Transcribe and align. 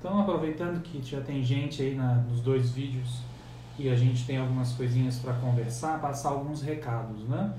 Então, 0.00 0.18
aproveitando 0.18 0.80
que 0.80 1.02
já 1.02 1.20
tem 1.20 1.44
gente 1.44 1.82
aí 1.82 1.94
na, 1.94 2.14
nos 2.14 2.40
dois 2.40 2.70
vídeos 2.70 3.20
e 3.78 3.86
a 3.90 3.94
gente 3.94 4.24
tem 4.24 4.38
algumas 4.38 4.72
coisinhas 4.72 5.18
para 5.18 5.34
conversar, 5.34 6.00
passar 6.00 6.30
alguns 6.30 6.62
recados, 6.62 7.28
né? 7.28 7.52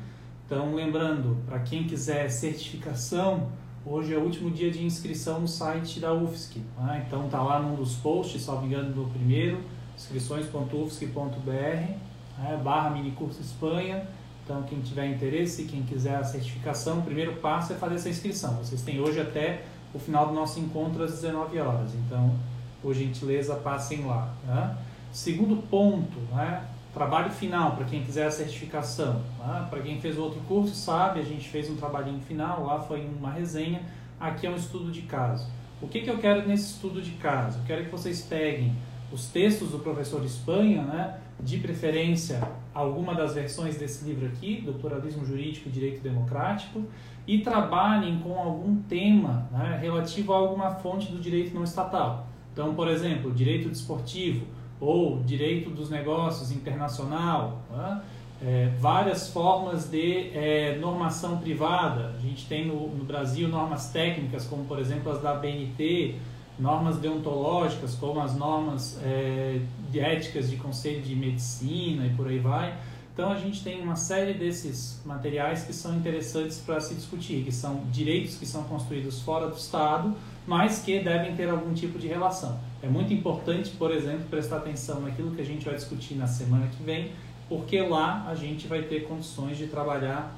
Então, 0.47 0.73
lembrando, 0.73 1.37
para 1.45 1.59
quem 1.59 1.83
quiser 1.83 2.27
certificação, 2.29 3.47
hoje 3.85 4.15
é 4.15 4.17
o 4.17 4.21
último 4.21 4.49
dia 4.49 4.71
de 4.71 4.83
inscrição 4.83 5.39
no 5.39 5.47
site 5.47 5.99
da 5.99 6.13
UFSC. 6.13 6.59
Né? 6.79 7.05
Então, 7.07 7.29
tá 7.29 7.41
lá 7.43 7.59
num 7.61 7.75
dos 7.75 7.95
posts, 7.97 8.41
salvo 8.41 8.65
engano, 8.65 8.91
do 8.91 9.07
primeiro, 9.11 9.63
inscrições.ufsc.br, 9.95 11.51
né? 11.51 12.61
barra 12.63 12.89
minicurso 12.89 13.39
Espanha. 13.39 14.07
Então, 14.43 14.63
quem 14.63 14.81
tiver 14.81 15.05
interesse, 15.05 15.65
quem 15.65 15.83
quiser 15.83 16.15
a 16.15 16.23
certificação, 16.23 16.99
o 16.99 17.03
primeiro 17.03 17.35
passo 17.35 17.73
é 17.73 17.75
fazer 17.75 17.95
essa 17.95 18.09
inscrição. 18.09 18.55
Vocês 18.55 18.81
têm 18.81 18.99
hoje 18.99 19.21
até 19.21 19.63
o 19.93 19.99
final 19.99 20.27
do 20.27 20.33
nosso 20.33 20.59
encontro 20.59 21.03
às 21.03 21.11
19 21.11 21.59
horas. 21.59 21.93
Então, 21.95 22.33
por 22.81 22.93
gentileza, 22.93 23.55
passem 23.55 24.05
lá. 24.05 24.33
Né? 24.45 24.77
Segundo 25.11 25.57
ponto, 25.67 26.19
né? 26.33 26.65
trabalho 26.93 27.31
final 27.31 27.75
para 27.75 27.85
quem 27.85 28.03
quiser 28.03 28.27
a 28.27 28.31
certificação. 28.31 29.21
Né? 29.39 29.67
Para 29.69 29.79
quem 29.81 29.99
fez 29.99 30.17
outro 30.17 30.39
curso, 30.41 30.75
sabe, 30.75 31.19
a 31.19 31.23
gente 31.23 31.47
fez 31.49 31.69
um 31.69 31.75
trabalhinho 31.75 32.21
final, 32.21 32.65
lá 32.65 32.79
foi 32.79 33.05
uma 33.05 33.31
resenha, 33.31 33.81
aqui 34.19 34.45
é 34.45 34.49
um 34.49 34.55
estudo 34.55 34.91
de 34.91 35.03
caso. 35.03 35.47
O 35.81 35.87
que, 35.87 36.01
que 36.01 36.09
eu 36.09 36.19
quero 36.19 36.47
nesse 36.47 36.73
estudo 36.73 37.01
de 37.01 37.11
caso? 37.11 37.59
Eu 37.59 37.65
quero 37.65 37.85
que 37.85 37.91
vocês 37.91 38.21
peguem 38.21 38.75
os 39.11 39.27
textos 39.27 39.71
do 39.71 39.79
professor 39.79 40.23
Espanha, 40.23 40.83
né? 40.83 41.17
de 41.39 41.57
preferência 41.57 42.41
alguma 42.73 43.13
das 43.13 43.33
versões 43.33 43.77
desse 43.77 44.05
livro 44.05 44.27
aqui, 44.27 44.61
Doutoralismo 44.63 45.25
Jurídico 45.25 45.67
e 45.67 45.71
Direito 45.71 46.01
Democrático, 46.01 46.83
e 47.27 47.39
trabalhem 47.39 48.19
com 48.19 48.37
algum 48.37 48.77
tema 48.83 49.47
né, 49.51 49.77
relativo 49.81 50.33
a 50.33 50.37
alguma 50.37 50.75
fonte 50.75 51.11
do 51.11 51.19
direito 51.19 51.53
não 51.53 51.63
estatal. 51.63 52.27
Então, 52.53 52.73
por 52.73 52.87
exemplo, 52.87 53.31
direito 53.31 53.69
desportivo 53.69 54.45
ou 54.79 55.21
direito 55.23 55.69
dos 55.69 55.89
negócios 55.89 56.51
internacional, 56.51 57.61
né, 57.71 58.01
é, 58.43 58.71
várias 58.79 59.29
formas 59.29 59.89
de 59.89 60.31
é, 60.33 60.77
normação 60.79 61.37
privada. 61.37 62.15
A 62.17 62.19
gente 62.21 62.47
tem 62.47 62.65
no, 62.65 62.87
no 62.87 63.03
Brasil 63.03 63.47
normas 63.47 63.91
técnicas, 63.91 64.47
como 64.47 64.65
por 64.65 64.79
exemplo 64.79 65.11
as 65.11 65.21
da 65.21 65.35
BNT, 65.35 66.15
normas 66.61 66.97
deontológicas, 66.97 67.95
como 67.95 68.21
as 68.21 68.35
normas 68.35 68.99
é, 69.03 69.59
de 69.89 69.99
éticas 69.99 70.49
de 70.49 70.57
conselho 70.57 71.01
de 71.01 71.15
medicina 71.15 72.05
e 72.05 72.11
por 72.11 72.27
aí 72.27 72.39
vai. 72.39 72.77
Então 73.13 73.31
a 73.31 73.35
gente 73.35 73.63
tem 73.63 73.81
uma 73.81 73.95
série 73.95 74.33
desses 74.33 75.01
materiais 75.05 75.63
que 75.63 75.73
são 75.73 75.95
interessantes 75.95 76.59
para 76.59 76.79
se 76.79 76.93
discutir, 76.93 77.43
que 77.43 77.51
são 77.51 77.83
direitos 77.91 78.37
que 78.37 78.45
são 78.45 78.63
construídos 78.63 79.21
fora 79.21 79.47
do 79.47 79.57
Estado, 79.57 80.15
mas 80.47 80.81
que 80.81 80.99
devem 80.99 81.35
ter 81.35 81.49
algum 81.49 81.73
tipo 81.73 81.99
de 81.99 82.07
relação. 82.07 82.57
É 82.81 82.87
muito 82.87 83.13
importante, 83.13 83.71
por 83.71 83.91
exemplo, 83.91 84.25
prestar 84.29 84.57
atenção 84.57 85.01
naquilo 85.01 85.31
que 85.31 85.41
a 85.41 85.45
gente 85.45 85.65
vai 85.65 85.75
discutir 85.75 86.15
na 86.15 86.27
semana 86.27 86.67
que 86.67 86.81
vem, 86.81 87.11
porque 87.49 87.81
lá 87.81 88.25
a 88.27 88.35
gente 88.35 88.67
vai 88.67 88.83
ter 88.83 89.01
condições 89.01 89.57
de 89.57 89.67
trabalhar 89.67 90.33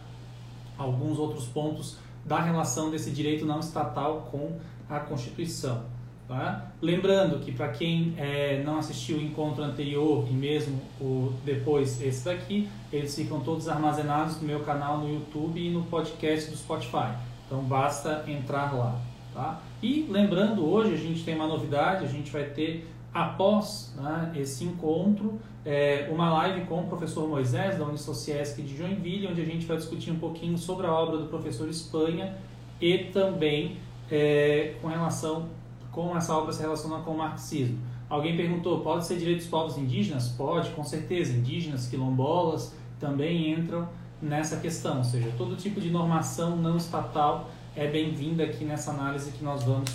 alguns 0.77 1.19
outros 1.19 1.45
pontos 1.45 1.97
da 2.25 2.39
relação 2.39 2.89
desse 2.89 3.11
direito 3.11 3.45
não 3.45 3.59
estatal 3.59 4.29
com 4.31 4.57
a 4.89 4.99
Constituição. 4.99 5.92
Tá? 6.27 6.67
Lembrando 6.81 7.39
que 7.39 7.51
para 7.51 7.67
quem 7.69 8.13
é, 8.17 8.63
não 8.63 8.77
assistiu 8.77 9.17
o 9.17 9.21
encontro 9.21 9.63
anterior 9.63 10.25
e 10.29 10.33
mesmo 10.33 10.79
o 10.99 11.33
depois 11.43 12.01
esse 12.01 12.23
daqui, 12.23 12.69
eles 12.91 13.13
ficam 13.13 13.41
todos 13.41 13.67
armazenados 13.67 14.39
no 14.41 14.47
meu 14.47 14.61
canal 14.61 14.99
no 14.99 15.13
YouTube 15.13 15.59
e 15.59 15.69
no 15.69 15.83
podcast 15.83 16.49
do 16.49 16.55
Spotify. 16.55 17.13
Então 17.45 17.61
basta 17.63 18.23
entrar 18.27 18.73
lá. 18.73 18.99
Tá? 19.33 19.61
E 19.81 20.07
lembrando, 20.09 20.65
hoje 20.65 20.93
a 20.93 20.97
gente 20.97 21.23
tem 21.23 21.35
uma 21.35 21.47
novidade, 21.47 22.05
a 22.05 22.07
gente 22.07 22.31
vai 22.31 22.45
ter 22.45 22.87
após 23.13 23.93
né, 23.97 24.31
esse 24.35 24.63
encontro 24.63 25.39
é, 25.65 26.07
uma 26.11 26.33
live 26.33 26.65
com 26.65 26.81
o 26.81 26.87
professor 26.87 27.27
Moisés 27.27 27.77
da 27.77 27.85
Unisociesc 27.85 28.61
de 28.61 28.75
Joinville, 28.77 29.27
onde 29.27 29.41
a 29.41 29.45
gente 29.45 29.65
vai 29.65 29.77
discutir 29.77 30.11
um 30.11 30.19
pouquinho 30.19 30.57
sobre 30.57 30.87
a 30.87 30.91
obra 30.93 31.17
do 31.17 31.27
professor 31.27 31.69
Espanha 31.69 32.35
e 32.81 32.97
também 33.05 33.77
é, 34.11 34.75
com 34.81 34.87
relação 34.87 35.47
como 35.93 36.17
essa 36.17 36.35
obra 36.35 36.51
se 36.51 36.61
relaciona 36.61 36.99
com 37.03 37.11
o 37.11 37.17
marxismo. 37.17 37.79
Alguém 38.09 38.35
perguntou, 38.35 38.81
pode 38.81 39.05
ser 39.05 39.17
direito 39.17 39.39
dos 39.39 39.47
povos 39.47 39.77
indígenas? 39.77 40.27
Pode, 40.29 40.71
com 40.71 40.83
certeza. 40.83 41.33
Indígenas, 41.33 41.87
quilombolas 41.87 42.75
também 42.99 43.51
entram 43.51 43.87
nessa 44.21 44.57
questão, 44.57 44.99
ou 44.99 45.03
seja, 45.03 45.31
todo 45.37 45.55
tipo 45.55 45.81
de 45.81 45.89
normação 45.89 46.55
não 46.55 46.77
estatal 46.77 47.49
é 47.75 47.87
bem-vinda 47.87 48.43
aqui 48.43 48.63
nessa 48.63 48.91
análise 48.91 49.31
que 49.31 49.43
nós 49.43 49.63
vamos 49.63 49.91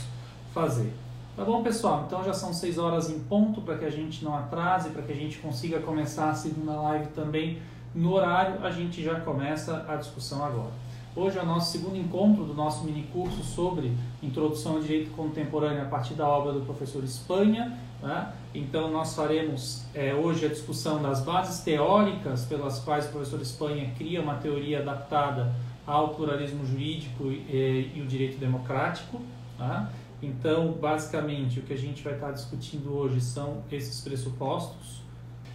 fazer. 0.52 0.92
Tá 1.36 1.44
bom, 1.44 1.62
pessoal? 1.62 2.04
Então 2.06 2.24
já 2.24 2.34
são 2.34 2.52
seis 2.52 2.76
horas 2.78 3.08
em 3.08 3.20
ponto 3.20 3.60
para 3.60 3.78
que 3.78 3.84
a 3.84 3.90
gente 3.90 4.24
não 4.24 4.36
atrase, 4.36 4.90
para 4.90 5.02
que 5.02 5.12
a 5.12 5.14
gente 5.14 5.38
consiga 5.38 5.78
começar 5.78 6.30
a 6.30 6.34
segunda 6.34 6.72
live 6.72 7.06
também 7.14 7.62
no 7.94 8.12
horário. 8.12 8.64
A 8.64 8.70
gente 8.70 9.02
já 9.02 9.20
começa 9.20 9.86
a 9.88 9.94
discussão 9.94 10.44
agora. 10.44 10.72
Hoje 11.14 11.38
é 11.38 11.42
o 11.42 11.46
nosso 11.46 11.72
segundo 11.72 11.96
encontro 11.96 12.44
do 12.44 12.54
nosso 12.54 12.84
mini 12.84 13.04
curso 13.12 13.42
sobre 13.42 13.92
Introdução 14.22 14.74
ao 14.74 14.80
Direito 14.80 15.10
Contemporâneo 15.12 15.82
a 15.82 15.86
partir 15.86 16.14
da 16.14 16.26
obra 16.26 16.52
do 16.52 16.60
professor 16.60 17.04
Espanha. 17.04 17.78
Né? 18.02 18.32
Então, 18.54 18.90
nós 18.90 19.14
faremos 19.14 19.84
é, 19.94 20.14
hoje 20.14 20.46
a 20.46 20.48
discussão 20.48 21.00
das 21.00 21.20
bases 21.20 21.62
teóricas 21.62 22.44
pelas 22.44 22.80
quais 22.80 23.06
o 23.06 23.10
professor 23.10 23.40
Espanha 23.40 23.92
cria 23.96 24.20
uma 24.20 24.34
teoria 24.34 24.80
adaptada 24.80 25.52
ao 25.86 26.10
pluralismo 26.14 26.66
jurídico 26.66 27.24
e, 27.24 27.92
e 27.94 28.02
o 28.02 28.06
direito 28.06 28.38
democrático. 28.38 29.20
Né? 29.58 29.88
Então, 30.22 30.72
basicamente, 30.72 31.60
o 31.60 31.62
que 31.62 31.72
a 31.72 31.78
gente 31.78 32.02
vai 32.02 32.14
estar 32.14 32.32
discutindo 32.32 32.92
hoje 32.92 33.20
são 33.20 33.62
esses 33.70 34.00
pressupostos. 34.00 35.00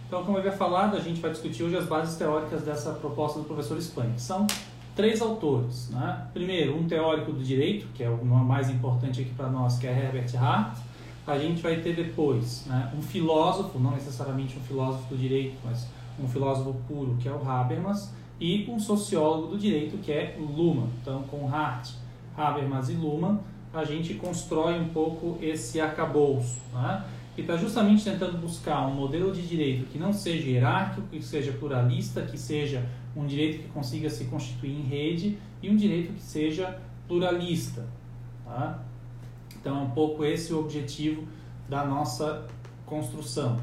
Então, 0.06 0.24
como 0.24 0.36
eu 0.36 0.40
havia 0.40 0.52
falado, 0.52 0.96
a 0.96 1.00
gente 1.00 1.20
vai 1.20 1.30
discutir 1.30 1.62
hoje 1.62 1.76
as 1.76 1.86
bases 1.86 2.16
teóricas 2.16 2.62
dessa 2.62 2.92
proposta 2.92 3.38
do 3.38 3.44
professor 3.44 3.76
Espanha, 3.76 4.18
são 4.18 4.46
três 4.94 5.20
autores. 5.20 5.90
Né? 5.90 6.26
Primeiro, 6.32 6.76
um 6.76 6.86
teórico 6.86 7.32
do 7.32 7.42
direito, 7.42 7.86
que 7.94 8.02
é 8.02 8.08
o 8.08 8.24
mais 8.24 8.70
importante 8.70 9.20
aqui 9.20 9.30
para 9.30 9.48
nós, 9.48 9.78
que 9.78 9.86
é 9.86 9.90
Herbert 9.90 10.34
Hart. 10.36 10.78
A 11.26 11.38
gente 11.38 11.62
vai 11.62 11.76
ter 11.76 11.94
depois 11.94 12.66
né, 12.66 12.92
um 12.96 13.00
filósofo, 13.00 13.78
não 13.78 13.92
necessariamente 13.92 14.58
um 14.58 14.60
filósofo 14.60 15.08
do 15.08 15.16
direito, 15.16 15.56
mas 15.64 15.86
um 16.22 16.28
filósofo 16.28 16.74
puro, 16.86 17.16
que 17.18 17.28
é 17.28 17.32
o 17.32 17.48
Habermas, 17.48 18.12
e 18.40 18.68
um 18.68 18.78
sociólogo 18.78 19.48
do 19.48 19.58
direito, 19.58 19.96
que 19.98 20.12
é 20.12 20.36
Luhmann. 20.38 20.88
Então, 21.00 21.22
com 21.22 21.48
Hart, 21.48 21.90
Habermas 22.36 22.90
e 22.90 22.92
Luhmann, 22.92 23.40
a 23.72 23.84
gente 23.84 24.14
constrói 24.14 24.78
um 24.78 24.88
pouco 24.88 25.38
esse 25.40 25.80
arcabouço. 25.80 26.60
Né? 26.72 27.04
Que 27.34 27.40
está 27.40 27.56
justamente 27.56 28.04
tentando 28.04 28.38
buscar 28.38 28.86
um 28.86 28.94
modelo 28.94 29.32
de 29.32 29.42
direito 29.46 29.86
que 29.86 29.98
não 29.98 30.12
seja 30.12 30.48
hierárquico, 30.48 31.08
que 31.08 31.22
seja 31.22 31.52
pluralista, 31.52 32.22
que 32.22 32.38
seja 32.38 32.88
um 33.16 33.26
direito 33.26 33.62
que 33.62 33.68
consiga 33.68 34.08
se 34.08 34.24
constituir 34.26 34.72
em 34.72 34.82
rede 34.82 35.38
e 35.62 35.68
um 35.68 35.76
direito 35.76 36.12
que 36.12 36.22
seja 36.22 36.78
pluralista. 37.08 37.86
Tá? 38.44 38.82
Então 39.56 39.78
é 39.78 39.82
um 39.82 39.90
pouco 39.90 40.24
esse 40.24 40.52
o 40.52 40.60
objetivo 40.60 41.24
da 41.68 41.84
nossa 41.84 42.46
construção. 42.86 43.58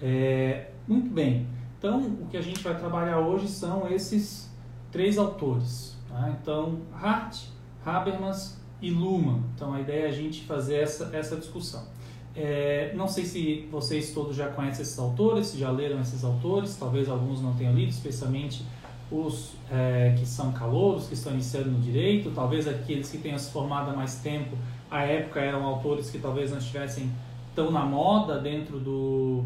É, 0.00 0.70
muito 0.86 1.10
bem, 1.10 1.46
então 1.78 2.00
o 2.00 2.26
que 2.26 2.36
a 2.36 2.42
gente 2.42 2.62
vai 2.62 2.76
trabalhar 2.76 3.20
hoje 3.20 3.48
são 3.48 3.88
esses 3.90 4.50
três 4.90 5.16
autores. 5.16 5.96
Tá? 6.08 6.36
Então, 6.40 6.80
Hart, 6.92 7.44
Habermas 7.84 8.60
e 8.80 8.90
Luhmann. 8.90 9.42
Então 9.54 9.72
a 9.72 9.80
ideia 9.80 10.06
é 10.06 10.08
a 10.08 10.12
gente 10.12 10.44
fazer 10.44 10.76
essa, 10.76 11.10
essa 11.16 11.36
discussão. 11.36 11.86
É, 12.34 12.92
não 12.94 13.06
sei 13.08 13.24
se 13.24 13.68
vocês 13.70 14.12
todos 14.12 14.34
já 14.34 14.48
conhecem 14.48 14.82
esses 14.82 14.98
autores, 14.98 15.48
se 15.48 15.58
já 15.58 15.70
leram 15.70 16.00
esses 16.00 16.24
autores, 16.24 16.76
talvez 16.76 17.08
alguns 17.08 17.42
não 17.42 17.54
tenham 17.54 17.74
lido, 17.74 17.90
especialmente 17.90 18.64
os 19.10 19.52
é, 19.70 20.14
que 20.18 20.24
são 20.24 20.52
calouros, 20.52 21.06
que 21.06 21.14
estão 21.14 21.32
iniciando 21.32 21.70
no 21.70 21.80
direito, 21.80 22.30
talvez 22.34 22.66
aqueles 22.66 23.10
que 23.10 23.18
tenham 23.18 23.38
se 23.38 23.50
formado 23.50 23.90
há 23.90 23.94
mais 23.94 24.16
tempo, 24.16 24.56
à 24.90 25.02
época 25.02 25.40
eram 25.40 25.64
autores 25.64 26.10
que 26.10 26.18
talvez 26.18 26.50
não 26.50 26.58
estivessem 26.58 27.10
tão 27.54 27.70
na 27.70 27.84
moda 27.84 28.38
dentro 28.38 28.80
do, 28.80 29.44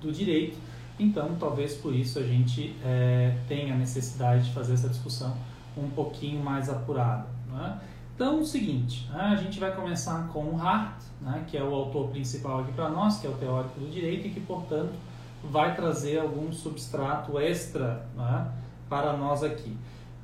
do 0.00 0.12
direito, 0.12 0.56
então 1.00 1.34
talvez 1.40 1.74
por 1.74 1.92
isso 1.92 2.20
a 2.20 2.22
gente 2.22 2.76
é, 2.84 3.36
tenha 3.48 3.74
necessidade 3.74 4.44
de 4.44 4.52
fazer 4.52 4.74
essa 4.74 4.88
discussão 4.88 5.36
um 5.76 5.90
pouquinho 5.90 6.42
mais 6.42 6.68
apurada. 6.68 7.26
Não 7.50 7.66
é? 7.66 7.78
Então, 8.14 8.40
o 8.40 8.44
seguinte, 8.44 9.10
né, 9.12 9.20
a 9.20 9.34
gente 9.34 9.58
vai 9.58 9.74
começar 9.74 10.28
com 10.28 10.56
Hart, 10.56 11.02
né, 11.20 11.44
que 11.48 11.56
é 11.56 11.62
o 11.64 11.74
autor 11.74 12.10
principal 12.10 12.60
aqui 12.60 12.72
para 12.72 12.88
nós, 12.88 13.18
que 13.18 13.26
é 13.26 13.30
o 13.30 13.34
teórico 13.34 13.80
do 13.80 13.90
direito 13.90 14.28
e 14.28 14.30
que, 14.30 14.38
portanto, 14.38 14.92
vai 15.42 15.74
trazer 15.74 16.20
algum 16.20 16.52
substrato 16.52 17.40
extra 17.40 18.06
né, 18.16 18.52
para 18.88 19.16
nós 19.16 19.42
aqui. 19.42 19.76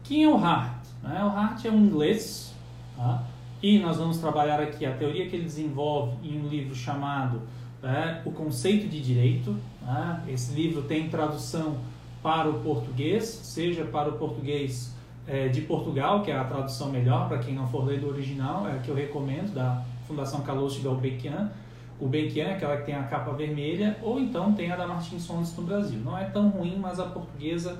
Quem 0.04 0.22
é 0.22 0.28
o 0.28 0.36
Hart? 0.36 0.86
Né? 1.02 1.20
O 1.24 1.28
Hart 1.28 1.64
é 1.64 1.70
um 1.70 1.84
inglês 1.84 2.54
tá? 2.96 3.24
e 3.60 3.80
nós 3.80 3.96
vamos 3.96 4.18
trabalhar 4.18 4.60
aqui 4.60 4.86
a 4.86 4.96
teoria 4.96 5.28
que 5.28 5.34
ele 5.34 5.44
desenvolve 5.44 6.16
em 6.22 6.40
um 6.40 6.48
livro 6.48 6.76
chamado 6.76 7.42
né, 7.82 8.22
O 8.24 8.30
Conceito 8.30 8.88
de 8.88 9.00
Direito. 9.00 9.56
Né? 9.82 10.24
Esse 10.28 10.54
livro 10.54 10.82
tem 10.82 11.08
tradução 11.08 11.78
para 12.22 12.48
o 12.48 12.60
português, 12.60 13.24
seja 13.24 13.84
para 13.84 14.10
o 14.10 14.12
português 14.12 14.94
é, 15.30 15.46
de 15.46 15.60
Portugal, 15.60 16.24
que 16.24 16.30
é 16.32 16.36
a 16.36 16.42
tradução 16.42 16.90
melhor 16.90 17.28
para 17.28 17.38
quem 17.38 17.54
não 17.54 17.64
for 17.68 17.84
ler 17.84 18.00
do 18.00 18.08
original, 18.08 18.66
é 18.66 18.72
a 18.72 18.78
que 18.78 18.88
eu 18.88 18.96
recomendo, 18.96 19.54
da 19.54 19.84
Fundação 20.04 20.40
Kalouche 20.40 20.80
Galbequian. 20.80 21.52
O 22.00 22.08
Benquian 22.08 22.46
é 22.46 22.54
aquela 22.54 22.78
que 22.78 22.86
tem 22.86 22.96
a 22.96 23.04
capa 23.04 23.30
vermelha, 23.32 23.96
ou 24.02 24.18
então 24.18 24.52
tem 24.54 24.72
a 24.72 24.76
da 24.76 24.88
Martins 24.88 25.24
Fontes 25.24 25.56
no 25.56 25.62
Brasil. 25.62 26.00
Não 26.00 26.18
é 26.18 26.24
tão 26.24 26.48
ruim, 26.48 26.76
mas 26.80 26.98
a 26.98 27.04
portuguesa 27.04 27.78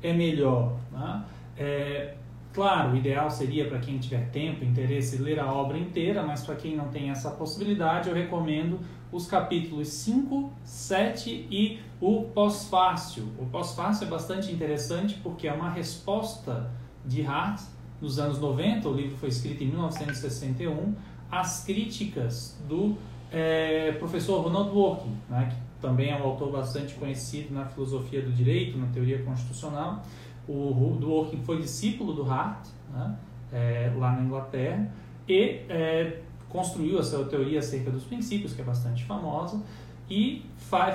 é 0.00 0.12
melhor. 0.12 0.76
Né? 0.92 1.24
É, 1.58 2.14
claro, 2.52 2.92
o 2.92 2.96
ideal 2.96 3.28
seria 3.30 3.66
para 3.66 3.80
quem 3.80 3.98
tiver 3.98 4.30
tempo, 4.30 4.64
interesse, 4.64 5.16
ler 5.16 5.40
a 5.40 5.52
obra 5.52 5.76
inteira, 5.76 6.22
mas 6.22 6.44
para 6.44 6.54
quem 6.54 6.76
não 6.76 6.88
tem 6.88 7.10
essa 7.10 7.32
possibilidade, 7.32 8.08
eu 8.08 8.14
recomendo 8.14 8.78
os 9.10 9.26
capítulos 9.26 9.88
5, 9.88 10.52
7 10.62 11.48
e 11.50 11.80
o 12.00 12.26
pós-fácil. 12.32 13.24
O 13.40 13.46
pós-fácil 13.46 14.06
é 14.06 14.10
bastante 14.10 14.52
interessante 14.52 15.18
porque 15.20 15.48
é 15.48 15.52
uma 15.52 15.70
resposta 15.70 16.70
de 17.04 17.22
Hart 17.22 17.60
nos 18.00 18.18
anos 18.18 18.40
90, 18.40 18.88
o 18.88 18.92
livro 18.92 19.16
foi 19.16 19.28
escrito 19.28 19.62
em 19.62 19.68
1961, 19.68 20.94
às 21.30 21.64
críticas 21.64 22.60
do 22.68 22.96
é, 23.30 23.92
professor 23.92 24.42
Ronald 24.42 24.70
Dworkin, 24.70 25.16
né, 25.30 25.48
que 25.50 25.80
também 25.80 26.10
é 26.10 26.16
um 26.16 26.24
autor 26.24 26.50
bastante 26.50 26.94
conhecido 26.94 27.54
na 27.54 27.64
filosofia 27.64 28.20
do 28.20 28.32
direito, 28.32 28.76
na 28.76 28.86
teoria 28.88 29.22
constitucional. 29.22 30.02
O 30.48 30.96
Dworkin 31.00 31.38
foi 31.44 31.60
discípulo 31.60 32.12
do 32.12 32.28
Hart, 32.28 32.66
né, 32.92 33.16
é, 33.52 33.92
lá 33.96 34.12
na 34.12 34.22
Inglaterra, 34.22 34.92
e 35.28 35.60
é, 35.68 36.20
construiu 36.48 36.98
a 36.98 37.02
sua 37.02 37.24
teoria 37.24 37.60
acerca 37.60 37.90
dos 37.90 38.04
princípios, 38.04 38.52
que 38.52 38.60
é 38.60 38.64
bastante 38.64 39.04
famosa, 39.04 39.62
e 40.08 40.44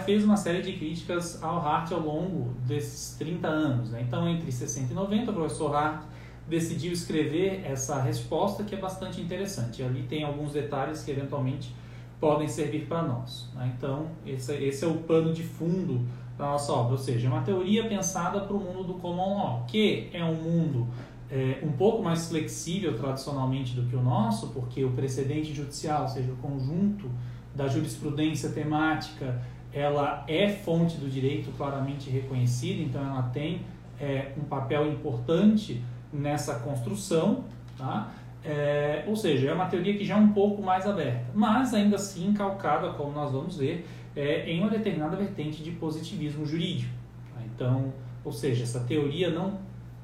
fez 0.05 0.23
uma 0.23 0.37
série 0.37 0.61
de 0.61 0.73
críticas 0.73 1.41
ao 1.41 1.59
Hart 1.59 1.91
ao 1.91 1.99
longo 1.99 2.53
desses 2.65 3.15
30 3.17 3.47
anos. 3.47 3.89
Né? 3.89 4.03
Então, 4.07 4.27
entre 4.27 4.51
60 4.51 4.91
e 4.91 4.95
90, 4.95 5.31
o 5.31 5.33
professor 5.33 5.75
Hart 5.75 6.03
decidiu 6.47 6.93
escrever 6.93 7.61
essa 7.65 8.01
resposta 8.01 8.63
que 8.63 8.73
é 8.75 8.77
bastante 8.77 9.19
interessante. 9.21 9.83
Ali 9.83 10.03
tem 10.03 10.23
alguns 10.23 10.53
detalhes 10.53 11.03
que 11.03 11.11
eventualmente 11.11 11.73
podem 12.19 12.47
servir 12.47 12.85
para 12.87 13.03
nós. 13.03 13.49
Né? 13.53 13.73
Então, 13.77 14.07
esse, 14.25 14.53
esse, 14.55 14.85
é 14.85 14.87
o 14.87 14.95
pano 14.95 15.33
de 15.33 15.43
fundo 15.43 16.05
da 16.37 16.45
nossa 16.45 16.71
obra, 16.71 16.93
ou 16.93 16.97
seja, 16.97 17.27
é 17.27 17.29
uma 17.29 17.41
teoria 17.41 17.87
pensada 17.87 18.41
para 18.41 18.55
o 18.55 18.59
mundo 18.59 18.83
do 18.83 18.93
common 18.95 19.37
law, 19.37 19.65
que 19.67 20.09
é 20.13 20.23
um 20.23 20.35
mundo 20.35 20.87
é, 21.29 21.59
um 21.63 21.71
pouco 21.71 22.03
mais 22.03 22.29
flexível 22.29 22.95
tradicionalmente 22.95 23.75
do 23.75 23.87
que 23.89 23.95
o 23.95 24.01
nosso, 24.01 24.49
porque 24.49 24.83
o 24.83 24.91
precedente 24.91 25.53
judicial, 25.53 26.03
ou 26.03 26.07
seja, 26.07 26.31
o 26.31 26.35
conjunto 26.37 27.09
da 27.57 27.67
jurisprudência 27.67 28.51
temática, 28.51 29.41
ela 29.73 30.23
é 30.27 30.47
fonte 30.47 30.97
do 30.97 31.09
direito 31.09 31.51
claramente 31.57 32.09
reconhecida, 32.09 32.81
então 32.81 33.01
ela 33.03 33.23
tem 33.23 33.61
é, 33.99 34.31
um 34.37 34.43
papel 34.43 34.87
importante 34.89 35.83
nessa 36.13 36.59
construção, 36.59 37.43
tá? 37.77 38.11
É, 38.45 39.03
ou 39.07 39.15
seja, 39.15 39.49
é 39.49 39.53
uma 39.53 39.65
teoria 39.65 39.97
que 39.97 40.05
já 40.05 40.15
é 40.15 40.17
um 40.17 40.29
pouco 40.29 40.61
mais 40.61 40.85
aberta, 40.85 41.25
mas 41.33 41.73
ainda 41.73 41.95
assim 41.97 42.31
calcada, 42.33 42.93
como 42.93 43.11
nós 43.11 43.31
vamos 43.31 43.57
ver, 43.57 43.85
é, 44.15 44.49
em 44.49 44.61
uma 44.61 44.69
determinada 44.69 45.17
vertente 45.17 45.61
de 45.61 45.71
positivismo 45.71 46.45
jurídico. 46.45 46.93
Tá? 47.33 47.41
Então, 47.43 47.91
ou 48.23 48.31
seja, 48.31 48.63
essa 48.63 48.81
teoria 48.81 49.29
não 49.31 49.59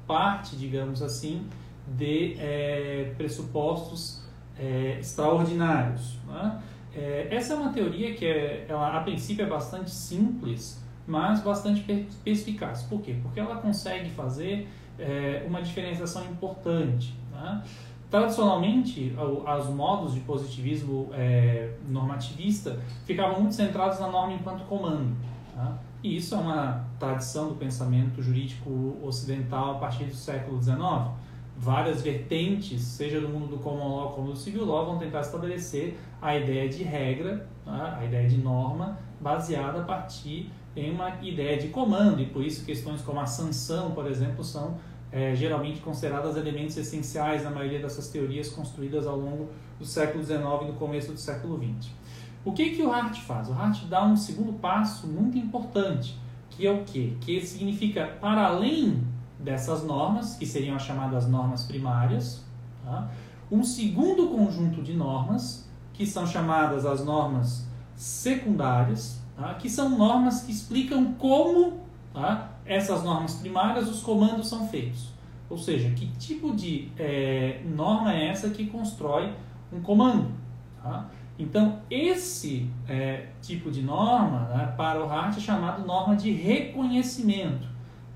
parte, 0.06 0.56
digamos 0.56 1.00
assim, 1.00 1.46
de 1.96 2.36
é, 2.38 3.14
pressupostos 3.16 4.22
é, 4.58 4.98
extraordinários. 5.00 6.18
Né? 6.26 6.62
É, 6.96 7.28
essa 7.30 7.54
é 7.54 7.56
uma 7.56 7.72
teoria 7.72 8.14
que 8.14 8.24
é, 8.24 8.66
ela, 8.68 8.96
a 8.96 9.00
princípio 9.00 9.44
é 9.44 9.48
bastante 9.48 9.90
simples, 9.90 10.82
mas 11.06 11.40
bastante 11.42 11.80
perspicaz. 12.24 12.82
Por 12.82 13.00
quê? 13.00 13.16
Porque 13.22 13.40
ela 13.40 13.56
consegue 13.56 14.10
fazer 14.10 14.68
é, 14.98 15.44
uma 15.46 15.60
diferenciação 15.60 16.24
importante. 16.24 17.14
Né? 17.32 17.62
Tradicionalmente, 18.10 19.12
os 19.58 19.68
modos 19.70 20.14
de 20.14 20.20
positivismo 20.20 21.10
é, 21.12 21.74
normativista 21.88 22.78
ficavam 23.04 23.40
muito 23.40 23.54
centrados 23.54 23.98
na 23.98 24.08
norma 24.08 24.34
enquanto 24.34 24.64
comando. 24.66 25.16
Tá? 25.54 25.76
E 26.02 26.16
isso 26.16 26.34
é 26.34 26.38
uma 26.38 26.84
tradição 26.98 27.48
do 27.48 27.54
pensamento 27.56 28.22
jurídico 28.22 28.96
ocidental 29.02 29.72
a 29.72 29.78
partir 29.78 30.04
do 30.04 30.14
século 30.14 30.62
XIX. 30.62 30.76
Várias 31.56 32.02
vertentes, 32.02 32.82
seja 32.82 33.20
do 33.20 33.28
mundo 33.28 33.46
do 33.46 33.58
common 33.58 33.96
law 33.96 34.12
como 34.12 34.32
do 34.32 34.36
civil 34.36 34.64
law, 34.64 34.84
vão 34.86 34.98
tentar 34.98 35.20
estabelecer 35.20 35.96
a 36.20 36.36
ideia 36.36 36.68
de 36.68 36.82
regra, 36.82 37.48
tá? 37.64 37.96
a 37.98 38.04
ideia 38.04 38.28
de 38.28 38.38
norma, 38.38 38.98
baseada 39.20 39.80
a 39.80 39.84
partir 39.84 40.50
em 40.74 40.90
uma 40.90 41.10
ideia 41.22 41.56
de 41.56 41.68
comando. 41.68 42.20
E 42.20 42.26
por 42.26 42.44
isso 42.44 42.64
questões 42.64 43.00
como 43.02 43.20
a 43.20 43.26
sanção, 43.26 43.92
por 43.92 44.06
exemplo, 44.06 44.42
são 44.42 44.76
é, 45.12 45.32
geralmente 45.34 45.80
consideradas 45.80 46.36
elementos 46.36 46.76
essenciais 46.76 47.44
na 47.44 47.50
maioria 47.50 47.78
dessas 47.78 48.08
teorias 48.08 48.48
construídas 48.48 49.06
ao 49.06 49.16
longo 49.16 49.48
do 49.78 49.86
século 49.86 50.24
XIX 50.24 50.40
e 50.62 50.64
no 50.66 50.72
começo 50.72 51.12
do 51.12 51.18
século 51.18 51.56
XX. 51.56 51.92
O 52.44 52.52
que, 52.52 52.70
que 52.70 52.82
o 52.82 52.92
Hart 52.92 53.20
faz? 53.20 53.48
O 53.48 53.52
Hart 53.52 53.84
dá 53.84 54.04
um 54.04 54.16
segundo 54.16 54.52
passo 54.54 55.06
muito 55.06 55.38
importante, 55.38 56.18
que 56.50 56.66
é 56.66 56.70
o 56.70 56.82
quê? 56.84 57.12
Que 57.20 57.40
significa, 57.40 58.06
para 58.20 58.46
além 58.48 59.02
dessas 59.44 59.84
normas, 59.84 60.36
que 60.36 60.46
seriam 60.46 60.74
as 60.74 60.82
chamadas 60.82 61.28
normas 61.28 61.64
primárias, 61.64 62.42
tá? 62.84 63.08
um 63.50 63.62
segundo 63.62 64.28
conjunto 64.28 64.82
de 64.82 64.94
normas, 64.94 65.68
que 65.92 66.06
são 66.06 66.26
chamadas 66.26 66.86
as 66.86 67.04
normas 67.04 67.68
secundárias, 67.94 69.22
tá? 69.36 69.54
que 69.54 69.68
são 69.68 69.96
normas 69.96 70.42
que 70.42 70.50
explicam 70.50 71.12
como 71.14 71.80
tá? 72.12 72.52
essas 72.64 73.04
normas 73.04 73.34
primárias, 73.34 73.88
os 73.88 74.02
comandos 74.02 74.48
são 74.48 74.66
feitos. 74.66 75.12
Ou 75.48 75.58
seja, 75.58 75.90
que 75.90 76.06
tipo 76.16 76.56
de 76.56 76.90
é, 76.98 77.60
norma 77.64 78.14
é 78.14 78.28
essa 78.28 78.48
que 78.48 78.66
constrói 78.66 79.32
um 79.70 79.80
comando? 79.82 80.32
Tá? 80.82 81.08
Então, 81.38 81.80
esse 81.90 82.70
é, 82.88 83.26
tipo 83.42 83.70
de 83.70 83.82
norma, 83.82 84.40
né, 84.48 84.72
para 84.76 85.04
o 85.04 85.08
Hart, 85.08 85.36
é 85.36 85.40
chamado 85.40 85.84
norma 85.84 86.16
de 86.16 86.30
reconhecimento, 86.30 87.66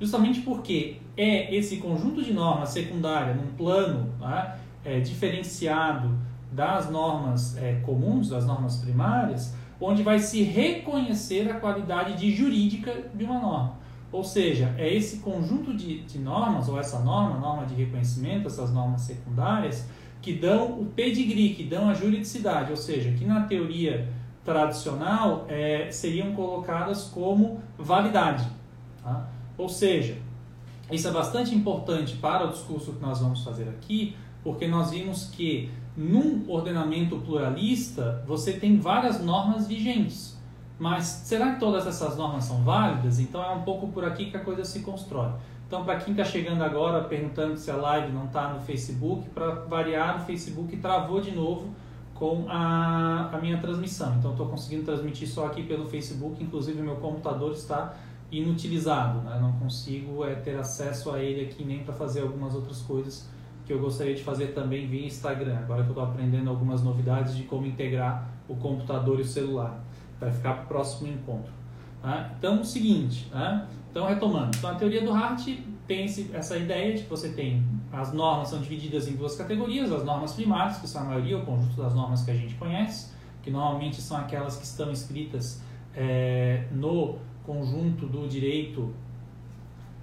justamente 0.01 0.41
porque 0.41 0.99
é 1.19 1.53
esse 1.53 1.79
conjunto 1.79 2.23
de 2.23 2.33
normas 2.33 2.69
secundária 2.69 3.35
num 3.35 3.49
plano 3.57 4.15
né, 4.21 4.57
é, 4.85 5.01
diferenciado 5.01 6.17
das 6.53 6.89
normas 6.89 7.57
é, 7.57 7.81
comuns, 7.85 8.29
das 8.31 8.47
normas 8.47 8.77
primárias, 8.77 9.53
onde 9.81 10.03
vai 10.03 10.21
se 10.21 10.43
reconhecer 10.43 11.51
a 11.51 11.55
qualidade 11.55 12.17
de 12.17 12.35
jurídica 12.35 13.11
de 13.13 13.25
uma 13.25 13.41
norma. 13.41 13.79
Ou 14.11 14.25
seja, 14.25 14.75
é 14.79 14.93
esse 14.93 15.19
conjunto 15.19 15.77
de, 15.77 16.03
de 16.03 16.19
normas, 16.19 16.69
ou 16.69 16.79
essa 16.79 17.01
norma, 17.01 17.39
norma 17.39 17.67
de 17.67 17.75
reconhecimento, 17.75 18.47
essas 18.47 18.73
normas 18.73 19.03
secundárias, 19.03 19.87
que 20.23 20.33
dão 20.33 20.81
o 20.81 20.87
pedigree, 20.87 21.55
que 21.55 21.65
dão 21.65 21.91
a 21.91 21.95
juridicidade, 21.95 22.71
ou 22.71 22.77
seja, 22.77 23.11
que 23.13 23.25
na 23.25 23.43
teoria 23.43 24.09
tradicional 24.45 25.45
é, 25.49 25.91
seriam 25.91 26.33
colocadas 26.33 27.05
como 27.05 27.61
validade. 27.77 28.49
Tá? 29.03 29.29
Ou 29.59 29.69
seja, 29.69 30.17
isso 30.91 31.09
é 31.09 31.11
bastante 31.11 31.55
importante 31.55 32.17
para 32.17 32.47
o 32.47 32.51
discurso 32.51 32.93
que 32.93 33.03
nós 33.03 33.21
vamos 33.21 33.45
fazer 33.45 33.69
aqui, 33.69 34.17
porque 34.43 34.67
nós 34.67 34.91
vimos 34.91 35.27
que 35.27 35.71
num 35.97 36.45
ordenamento 36.49 37.17
pluralista 37.17 38.23
você 38.27 38.53
tem 38.55 38.79
várias 38.79 39.23
normas 39.23 39.67
vigentes. 39.67 40.39
Mas 40.79 41.05
será 41.07 41.55
que 41.55 41.61
todas 41.61 41.87
essas 41.87 42.17
normas 42.17 42.45
são 42.45 42.63
válidas? 42.63 43.19
Então 43.19 43.43
é 43.43 43.51
um 43.51 43.63
pouco 43.63 43.89
por 43.89 44.05
aqui 44.05 44.31
que 44.31 44.37
a 44.37 44.41
coisa 44.41 44.65
se 44.65 44.81
constrói. 44.81 45.33
Então, 45.69 45.85
para 45.85 45.97
quem 45.97 46.15
está 46.15 46.25
chegando 46.25 46.63
agora 46.65 47.05
perguntando 47.05 47.55
se 47.59 47.71
a 47.71 47.77
live 47.77 48.11
não 48.11 48.25
está 48.25 48.55
no 48.55 48.61
Facebook, 48.61 49.29
para 49.29 49.51
variar, 49.67 50.17
o 50.17 50.21
Facebook 50.25 50.75
travou 50.79 51.21
de 51.21 51.31
novo 51.31 51.75
com 52.15 52.47
a, 52.49 53.29
a 53.31 53.39
minha 53.39 53.59
transmissão. 53.59 54.15
Então, 54.17 54.31
estou 54.31 54.49
conseguindo 54.49 54.85
transmitir 54.85 55.29
só 55.29 55.45
aqui 55.45 55.63
pelo 55.63 55.87
Facebook, 55.87 56.43
inclusive 56.43 56.81
meu 56.81 56.97
computador 56.97 57.53
está 57.53 57.95
inutilizado, 58.31 59.21
né? 59.23 59.39
não 59.41 59.53
consigo 59.53 60.25
é, 60.25 60.35
ter 60.35 60.59
acesso 60.59 61.11
a 61.11 61.23
ele 61.23 61.47
aqui 61.47 61.65
nem 61.65 61.83
para 61.83 61.95
fazer 61.95 62.21
algumas 62.21 62.55
outras 62.55 62.81
coisas 62.83 63.29
que 63.65 63.73
eu 63.73 63.79
gostaria 63.79 64.15
de 64.15 64.23
fazer 64.23 64.49
também 64.49 64.87
via 64.87 65.07
Instagram. 65.07 65.59
Agora 65.59 65.83
que 65.83 65.89
eu 65.89 65.93
estou 65.93 66.05
aprendendo 66.05 66.49
algumas 66.49 66.83
novidades 66.83 67.37
de 67.37 67.45
como 67.45 67.67
integrar 67.67 68.29
o 68.49 68.57
computador 68.57 69.19
e 69.19 69.23
o 69.23 69.27
celular. 69.27 69.83
Vai 70.19 70.31
ficar 70.31 70.55
para 70.55 70.65
o 70.65 70.67
próximo 70.67 71.09
encontro. 71.09 71.53
Tá? 72.03 72.33
Então, 72.39 72.61
o 72.61 72.65
seguinte, 72.65 73.29
né? 73.31 73.67
então 73.91 74.07
retomando, 74.07 74.57
então 74.57 74.71
a 74.71 74.75
teoria 74.75 75.03
do 75.03 75.13
Hart 75.13 75.49
tem 75.87 76.05
esse, 76.05 76.31
essa 76.33 76.57
ideia 76.57 76.95
de 76.95 77.03
que 77.03 77.11
você 77.11 77.31
tem 77.31 77.63
as 77.93 78.13
normas 78.13 78.49
são 78.49 78.61
divididas 78.61 79.09
em 79.09 79.17
duas 79.17 79.35
categorias, 79.35 79.91
as 79.91 80.05
normas 80.05 80.33
primárias, 80.33 80.79
que 80.79 80.87
são 80.87 81.03
a 81.03 81.05
maioria, 81.07 81.39
o 81.39 81.45
conjunto 81.45 81.81
das 81.81 81.95
normas 81.95 82.23
que 82.23 82.31
a 82.31 82.35
gente 82.35 82.55
conhece, 82.55 83.13
que 83.43 83.51
normalmente 83.51 84.01
são 84.01 84.17
aquelas 84.17 84.57
que 84.57 84.65
estão 84.65 84.93
escritas 84.93 85.63
é, 85.95 86.67
no 86.71 87.19
conjunto 87.49 88.07
do 88.07 88.29
direito 88.29 88.95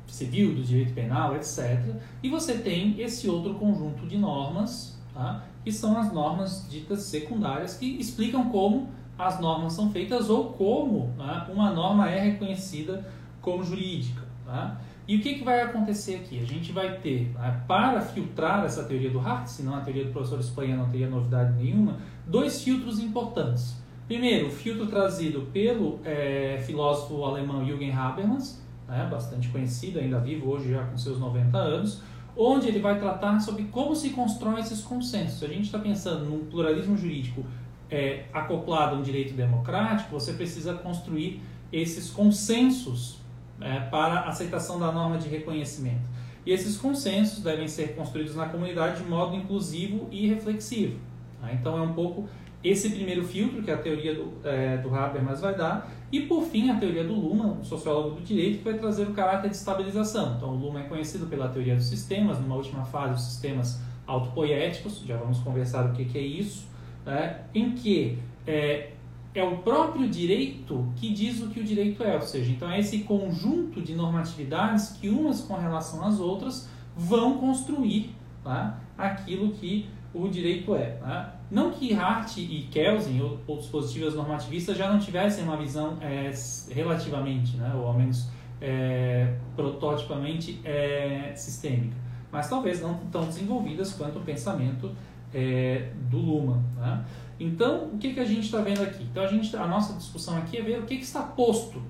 civil, 0.07 0.55
do 0.55 0.63
direito 0.63 0.93
penal, 0.93 1.35
etc. 1.35 1.95
E 2.23 2.29
você 2.29 2.55
tem 2.57 2.99
esse 2.99 3.29
outro 3.29 3.53
conjunto 3.53 4.07
de 4.07 4.17
normas, 4.17 4.99
tá? 5.13 5.45
que 5.63 5.71
são 5.71 5.95
as 5.97 6.11
normas 6.11 6.67
ditas 6.67 7.03
secundárias, 7.03 7.77
que 7.77 7.85
explicam 7.99 8.49
como 8.49 8.89
as 9.17 9.39
normas 9.39 9.73
são 9.73 9.91
feitas 9.91 10.29
ou 10.29 10.53
como 10.53 11.13
né, 11.17 11.45
uma 11.53 11.71
norma 11.71 12.09
é 12.09 12.19
reconhecida 12.19 13.07
como 13.41 13.63
jurídica. 13.63 14.23
Tá? 14.43 14.81
E 15.07 15.17
o 15.17 15.21
que, 15.21 15.35
que 15.35 15.43
vai 15.43 15.61
acontecer 15.61 16.15
aqui? 16.15 16.39
A 16.41 16.45
gente 16.45 16.71
vai 16.71 16.97
ter, 16.97 17.31
né, 17.33 17.63
para 17.67 18.01
filtrar 18.01 18.65
essa 18.65 18.83
teoria 18.83 19.11
do 19.11 19.19
Hart, 19.19 19.47
senão 19.47 19.75
a 19.75 19.81
teoria 19.81 20.05
do 20.05 20.11
professor 20.11 20.39
Espanha 20.39 20.75
não 20.75 20.89
teria 20.89 21.07
novidade 21.07 21.53
nenhuma, 21.53 21.97
dois 22.25 22.63
filtros 22.63 22.99
importantes. 22.99 23.84
Primeiro, 24.07 24.47
o 24.47 24.51
filtro 24.51 24.85
trazido 24.85 25.47
pelo 25.51 25.99
é, 26.05 26.61
filósofo 26.65 27.23
alemão 27.23 27.65
Jürgen 27.65 27.91
Habermas, 27.91 28.61
né, 28.87 29.07
bastante 29.09 29.47
conhecido, 29.49 29.97
ainda 29.97 30.19
vivo 30.19 30.51
hoje 30.51 30.69
já 30.69 30.83
com 30.83 30.95
seus 30.95 31.19
90 31.19 31.57
anos, 31.57 32.01
onde 32.37 32.67
ele 32.67 32.79
vai 32.79 32.99
tratar 32.99 33.39
sobre 33.39 33.63
como 33.63 33.95
se 33.95 34.11
constroem 34.11 34.59
esses 34.59 34.81
consensos. 34.81 35.39
Se 35.39 35.45
a 35.45 35.47
gente 35.47 35.65
está 35.65 35.79
pensando 35.79 36.25
num 36.25 36.45
pluralismo 36.45 36.95
jurídico 36.95 37.43
é, 37.89 38.25
acoplado 38.31 38.95
a 38.95 38.99
um 38.99 39.01
direito 39.01 39.33
democrático, 39.33 40.11
você 40.11 40.33
precisa 40.33 40.75
construir 40.75 41.41
esses 41.71 42.11
consensos 42.11 43.19
é, 43.59 43.79
para 43.79 44.21
aceitação 44.21 44.79
da 44.79 44.91
norma 44.91 45.17
de 45.17 45.27
reconhecimento. 45.29 46.01
E 46.45 46.51
esses 46.51 46.77
consensos 46.77 47.43
devem 47.43 47.67
ser 47.67 47.95
construídos 47.95 48.35
na 48.35 48.47
comunidade 48.47 49.01
de 49.01 49.09
modo 49.09 49.35
inclusivo 49.35 50.07
e 50.11 50.27
reflexivo. 50.27 50.99
Tá? 51.41 51.51
Então 51.53 51.77
é 51.77 51.81
um 51.81 51.93
pouco 51.93 52.29
esse 52.67 52.89
primeiro 52.89 53.23
filtro 53.23 53.61
que 53.61 53.69
a 53.69 53.77
teoria 53.77 54.15
do, 54.15 54.33
é, 54.43 54.77
do 54.77 54.93
Habermas 54.93 55.41
vai 55.41 55.55
dar, 55.55 55.91
e 56.11 56.21
por 56.21 56.43
fim 56.43 56.69
a 56.69 56.77
teoria 56.77 57.03
do 57.03 57.13
Luhmann, 57.13 57.59
um 57.59 57.63
sociólogo 57.63 58.15
do 58.15 58.21
direito, 58.21 58.59
que 58.59 58.63
vai 58.63 58.77
trazer 58.77 59.03
o 59.03 59.13
caráter 59.13 59.49
de 59.49 59.55
estabilização. 59.55 60.35
Então 60.37 60.49
o 60.49 60.55
Luhmann 60.55 60.83
é 60.83 60.87
conhecido 60.87 61.27
pela 61.27 61.49
teoria 61.49 61.75
dos 61.75 61.85
sistemas, 61.85 62.39
numa 62.39 62.55
última 62.55 62.83
fase 62.85 63.15
os 63.15 63.21
sistemas 63.21 63.81
autopoéticos, 64.07 65.03
já 65.05 65.17
vamos 65.17 65.39
conversar 65.39 65.85
o 65.85 65.93
que, 65.93 66.05
que 66.05 66.17
é 66.17 66.21
isso, 66.21 66.67
né? 67.05 67.41
em 67.53 67.71
que 67.71 68.17
é, 68.47 68.91
é 69.33 69.43
o 69.43 69.57
próprio 69.57 70.07
direito 70.07 70.91
que 70.95 71.11
diz 71.11 71.41
o 71.41 71.49
que 71.49 71.59
o 71.59 71.63
direito 71.63 72.03
é, 72.03 72.15
ou 72.15 72.21
seja, 72.21 72.51
então 72.51 72.69
é 72.69 72.79
esse 72.79 72.99
conjunto 72.99 73.81
de 73.81 73.93
normatividades 73.95 74.89
que 74.89 75.09
umas 75.09 75.41
com 75.41 75.55
relação 75.55 76.05
às 76.05 76.19
outras 76.19 76.69
vão 76.95 77.37
construir 77.37 78.15
tá? 78.43 78.79
aquilo 78.97 79.51
que 79.51 79.89
o 80.13 80.27
direito 80.27 80.73
é. 80.75 80.91
Tá? 80.91 81.34
Não 81.49 81.71
que 81.71 81.93
Hart 81.93 82.37
e 82.37 82.67
Kelsen, 82.71 83.21
outros 83.47 83.69
positivos 83.69 84.15
normativistas, 84.15 84.77
já 84.77 84.91
não 84.91 84.99
tivessem 84.99 85.43
uma 85.43 85.57
visão 85.57 85.97
é, 86.01 86.31
relativamente, 86.69 87.55
né, 87.57 87.71
ou 87.75 87.85
ao 87.85 87.93
menos 87.93 88.27
é, 88.59 89.35
prototipamente 89.55 90.59
é, 90.63 91.33
sistêmica, 91.35 91.95
mas 92.31 92.49
talvez 92.49 92.81
não 92.81 92.95
tão 93.11 93.25
desenvolvidas 93.25 93.93
quanto 93.93 94.19
o 94.19 94.21
pensamento 94.21 94.91
é, 95.33 95.91
do 96.09 96.17
Luhmann. 96.17 96.63
Né? 96.77 97.05
Então, 97.39 97.89
o 97.93 97.97
que, 97.97 98.13
que 98.13 98.19
a 98.19 98.25
gente 98.25 98.45
está 98.45 98.61
vendo 98.61 98.81
aqui? 98.81 99.03
Então, 99.03 99.23
a, 99.23 99.27
gente, 99.27 99.55
a 99.55 99.67
nossa 99.67 99.93
discussão 99.93 100.37
aqui 100.37 100.57
é 100.57 100.61
ver 100.61 100.79
o 100.79 100.83
que, 100.83 100.97
que 100.97 101.03
está 101.03 101.21
posto. 101.21 101.81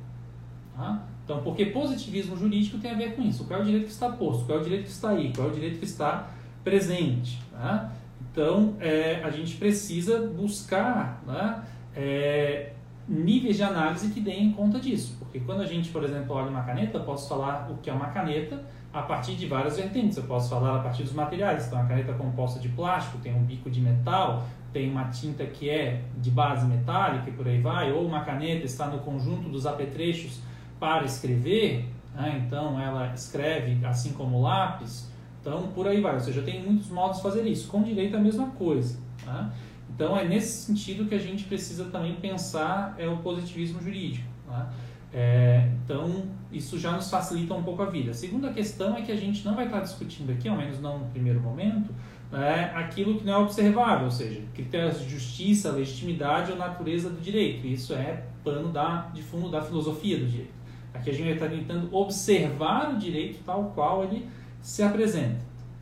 Tá? 0.76 1.04
Então, 1.24 1.42
porque 1.42 1.68
positivismo 1.68 2.36
jurídico 2.36 2.78
tem 2.78 2.92
a 2.92 2.96
ver 2.96 3.16
com 3.16 3.22
isso. 3.22 3.46
Qual 3.46 3.60
é 3.60 3.64
o 3.64 3.66
direito 3.66 3.86
que 3.86 3.92
está 3.92 4.10
posto? 4.10 4.46
Qual 4.46 4.58
é 4.58 4.62
o 4.62 4.64
direito 4.64 4.84
que 4.86 4.92
está 4.92 5.10
aí? 5.10 5.32
Qual 5.34 5.48
é 5.48 5.52
o 5.52 5.54
direito 5.54 5.80
que 5.80 5.86
está 5.86 6.30
presente? 6.64 7.42
Tá? 7.52 7.92
Então, 8.36 8.76
é, 8.82 9.22
a 9.24 9.30
gente 9.30 9.56
precisa 9.56 10.28
buscar 10.28 11.24
né, 11.26 11.64
é, 11.96 12.74
níveis 13.08 13.56
de 13.56 13.64
análise 13.64 14.10
que 14.10 14.20
deem 14.20 14.52
conta 14.52 14.78
disso. 14.78 15.16
Porque 15.18 15.40
quando 15.40 15.62
a 15.62 15.66
gente, 15.66 15.90
por 15.90 16.04
exemplo, 16.04 16.36
olha 16.36 16.50
uma 16.50 16.64
caneta, 16.64 16.98
eu 16.98 17.04
posso 17.06 17.30
falar 17.30 17.72
o 17.72 17.78
que 17.78 17.90
é 17.90 17.94
uma 17.94 18.08
caneta 18.08 18.62
a 18.92 19.02
partir 19.02 19.36
de 19.36 19.48
várias 19.48 19.78
vertentes. 19.78 20.18
Eu 20.18 20.26
posso 20.26 20.50
falar 20.50 20.76
a 20.76 20.80
partir 20.80 21.04
dos 21.04 21.14
materiais. 21.14 21.68
Então, 21.68 21.80
a 21.80 21.86
caneta 21.86 22.12
composta 22.12 22.60
de 22.60 22.68
plástico, 22.68 23.20
tem 23.20 23.34
um 23.34 23.42
bico 23.42 23.70
de 23.70 23.80
metal, 23.80 24.46
tem 24.74 24.92
uma 24.92 25.06
tinta 25.06 25.46
que 25.46 25.70
é 25.70 26.02
de 26.18 26.30
base 26.30 26.66
metálica 26.66 27.30
e 27.30 27.32
por 27.32 27.48
aí 27.48 27.62
vai, 27.62 27.94
ou 27.94 28.06
uma 28.06 28.26
caneta 28.26 28.66
está 28.66 28.88
no 28.88 29.00
conjunto 29.00 29.48
dos 29.48 29.66
apetrechos 29.66 30.42
para 30.78 31.06
escrever, 31.06 31.86
né? 32.14 32.44
então 32.46 32.78
ela 32.78 33.14
escreve 33.14 33.86
assim 33.86 34.12
como 34.12 34.40
o 34.40 34.42
lápis, 34.42 35.10
então 35.46 35.68
por 35.68 35.88
aí 35.88 36.02
vai. 36.02 36.16
Ou 36.16 36.20
seja, 36.20 36.42
tem 36.42 36.64
muitos 36.64 36.90
modos 36.90 37.18
de 37.18 37.24
fazer 37.24 37.46
isso. 37.46 37.68
Com 37.68 37.84
direito 37.84 38.16
é 38.16 38.20
a 38.20 38.22
mesma 38.22 38.48
coisa. 38.48 38.98
Né? 39.24 39.52
Então 39.94 40.18
é 40.18 40.28
nesse 40.28 40.66
sentido 40.66 41.06
que 41.06 41.14
a 41.14 41.20
gente 41.20 41.44
precisa 41.44 41.86
também 41.86 42.16
pensar 42.16 42.96
é 42.98 43.08
o 43.08 43.18
positivismo 43.18 43.80
jurídico. 43.80 44.28
Né? 44.50 44.68
É, 45.14 45.70
então 45.84 46.24
isso 46.52 46.80
já 46.80 46.92
nos 46.92 47.12
facilita 47.12 47.54
um 47.54 47.62
pouco 47.62 47.84
a 47.84 47.86
vida. 47.86 48.10
A 48.10 48.14
segunda 48.14 48.52
questão 48.52 48.98
é 48.98 49.04
que 49.04 49.12
a 49.12 49.16
gente 49.16 49.46
não 49.46 49.56
vai 49.56 49.66
estar 49.66 49.82
discutindo 49.82 50.32
aqui, 50.32 50.50
ao 50.50 50.58
menos 50.58 50.82
não 50.82 50.98
no 50.98 51.06
primeiro 51.06 51.40
momento, 51.40 51.94
é, 52.34 52.72
aquilo 52.76 53.18
que 53.20 53.24
não 53.24 53.34
é 53.34 53.38
observável, 53.38 54.06
ou 54.06 54.12
seja, 54.12 54.42
critérios 54.54 55.00
de 55.00 55.10
justiça, 55.10 55.72
legitimidade 55.72 56.52
ou 56.52 56.58
natureza 56.58 57.10
do 57.10 57.22
direito. 57.22 57.68
Isso 57.68 57.94
é 57.94 58.24
pano 58.44 58.70
da, 58.74 59.10
de 59.14 59.22
fundo 59.22 59.50
da 59.50 59.62
filosofia 59.62 60.18
do 60.18 60.26
direito. 60.26 60.54
Aqui 60.94 61.10
a 61.10 61.14
gente 61.14 61.26
vai 61.26 61.34
estar 61.34 61.50
tentando 61.50 61.96
observar 61.96 62.94
o 62.94 62.98
direito 62.98 63.40
tal 63.46 63.72
qual 63.76 64.04
ele 64.04 64.28
se 64.66 64.82
apresenta. 64.82 65.38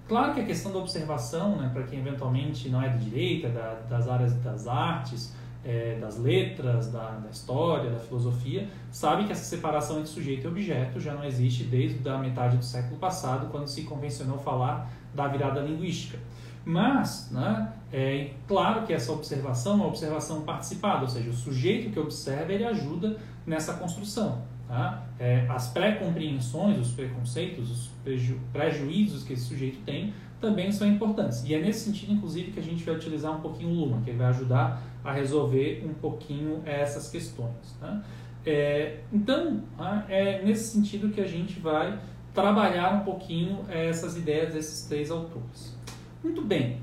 Claro 0.09 0.33
que 0.33 0.41
a 0.41 0.45
questão 0.45 0.73
da 0.73 0.79
observação, 0.79 1.55
né, 1.55 1.71
para 1.73 1.83
quem 1.83 1.99
eventualmente 1.99 2.67
não 2.67 2.81
é 2.81 2.89
do 2.89 2.97
direito, 2.97 3.47
é 3.47 3.49
da, 3.49 3.75
das 3.89 4.09
áreas 4.09 4.33
das 4.41 4.67
artes, 4.67 5.33
é, 5.63 5.97
das 6.01 6.19
letras, 6.19 6.91
da, 6.91 7.11
da, 7.11 7.29
história, 7.29 7.89
da 7.89 7.99
filosofia, 7.99 8.67
sabe 8.91 9.23
que 9.23 9.31
essa 9.31 9.45
separação 9.45 9.99
entre 9.99 10.09
sujeito 10.09 10.43
e 10.43 10.47
objeto 10.49 10.99
já 10.99 11.13
não 11.13 11.23
existe 11.23 11.63
desde 11.63 12.07
a 12.09 12.17
metade 12.17 12.57
do 12.57 12.65
século 12.65 12.97
passado, 12.97 13.47
quando 13.49 13.67
se 13.67 13.83
convencionou 13.83 14.37
falar 14.37 14.91
da 15.15 15.29
virada 15.29 15.61
linguística. 15.61 16.19
Mas, 16.65 17.31
né, 17.31 17.71
é 17.89 18.31
claro 18.49 18.85
que 18.85 18.91
essa 18.91 19.13
observação 19.13 19.73
é 19.73 19.75
uma 19.75 19.87
observação 19.87 20.41
participada, 20.41 21.03
ou 21.03 21.07
seja, 21.07 21.29
o 21.29 21.33
sujeito 21.33 21.89
que 21.89 21.99
observa 21.99 22.51
ele 22.51 22.65
ajuda 22.65 23.17
nessa 23.47 23.75
construção. 23.75 24.41
Tá? 24.67 25.03
É, 25.19 25.45
as 25.49 25.69
pré-compreensões, 25.69 26.77
os 26.79 26.91
preconceitos, 26.91 27.69
os 27.69 27.87
preju 28.03 28.39
prejuízos 28.51 29.23
que 29.23 29.33
esse 29.33 29.43
sujeito 29.43 29.79
tem 29.85 30.13
também 30.39 30.71
são 30.71 30.87
importantes. 30.87 31.43
E 31.45 31.53
é 31.53 31.61
nesse 31.61 31.85
sentido, 31.85 32.13
inclusive, 32.13 32.51
que 32.51 32.59
a 32.59 32.63
gente 32.63 32.83
vai 32.83 32.95
utilizar 32.95 33.31
um 33.31 33.39
pouquinho 33.39 33.69
o 33.69 33.73
Luma, 33.73 34.01
que 34.01 34.11
vai 34.11 34.27
ajudar 34.27 34.81
a 35.03 35.11
resolver 35.11 35.85
um 35.85 35.93
pouquinho 35.93 36.61
essas 36.65 37.09
questões. 37.09 37.77
Tá? 37.79 38.01
É, 38.45 38.99
então, 39.11 39.61
tá? 39.77 40.05
é 40.09 40.43
nesse 40.43 40.73
sentido 40.73 41.09
que 41.09 41.21
a 41.21 41.27
gente 41.27 41.59
vai 41.59 41.97
trabalhar 42.33 42.93
um 42.93 42.99
pouquinho 43.01 43.63
essas 43.69 44.17
ideias 44.17 44.53
desses 44.53 44.85
três 44.87 45.11
autores. 45.11 45.77
Muito 46.23 46.41
bem, 46.41 46.81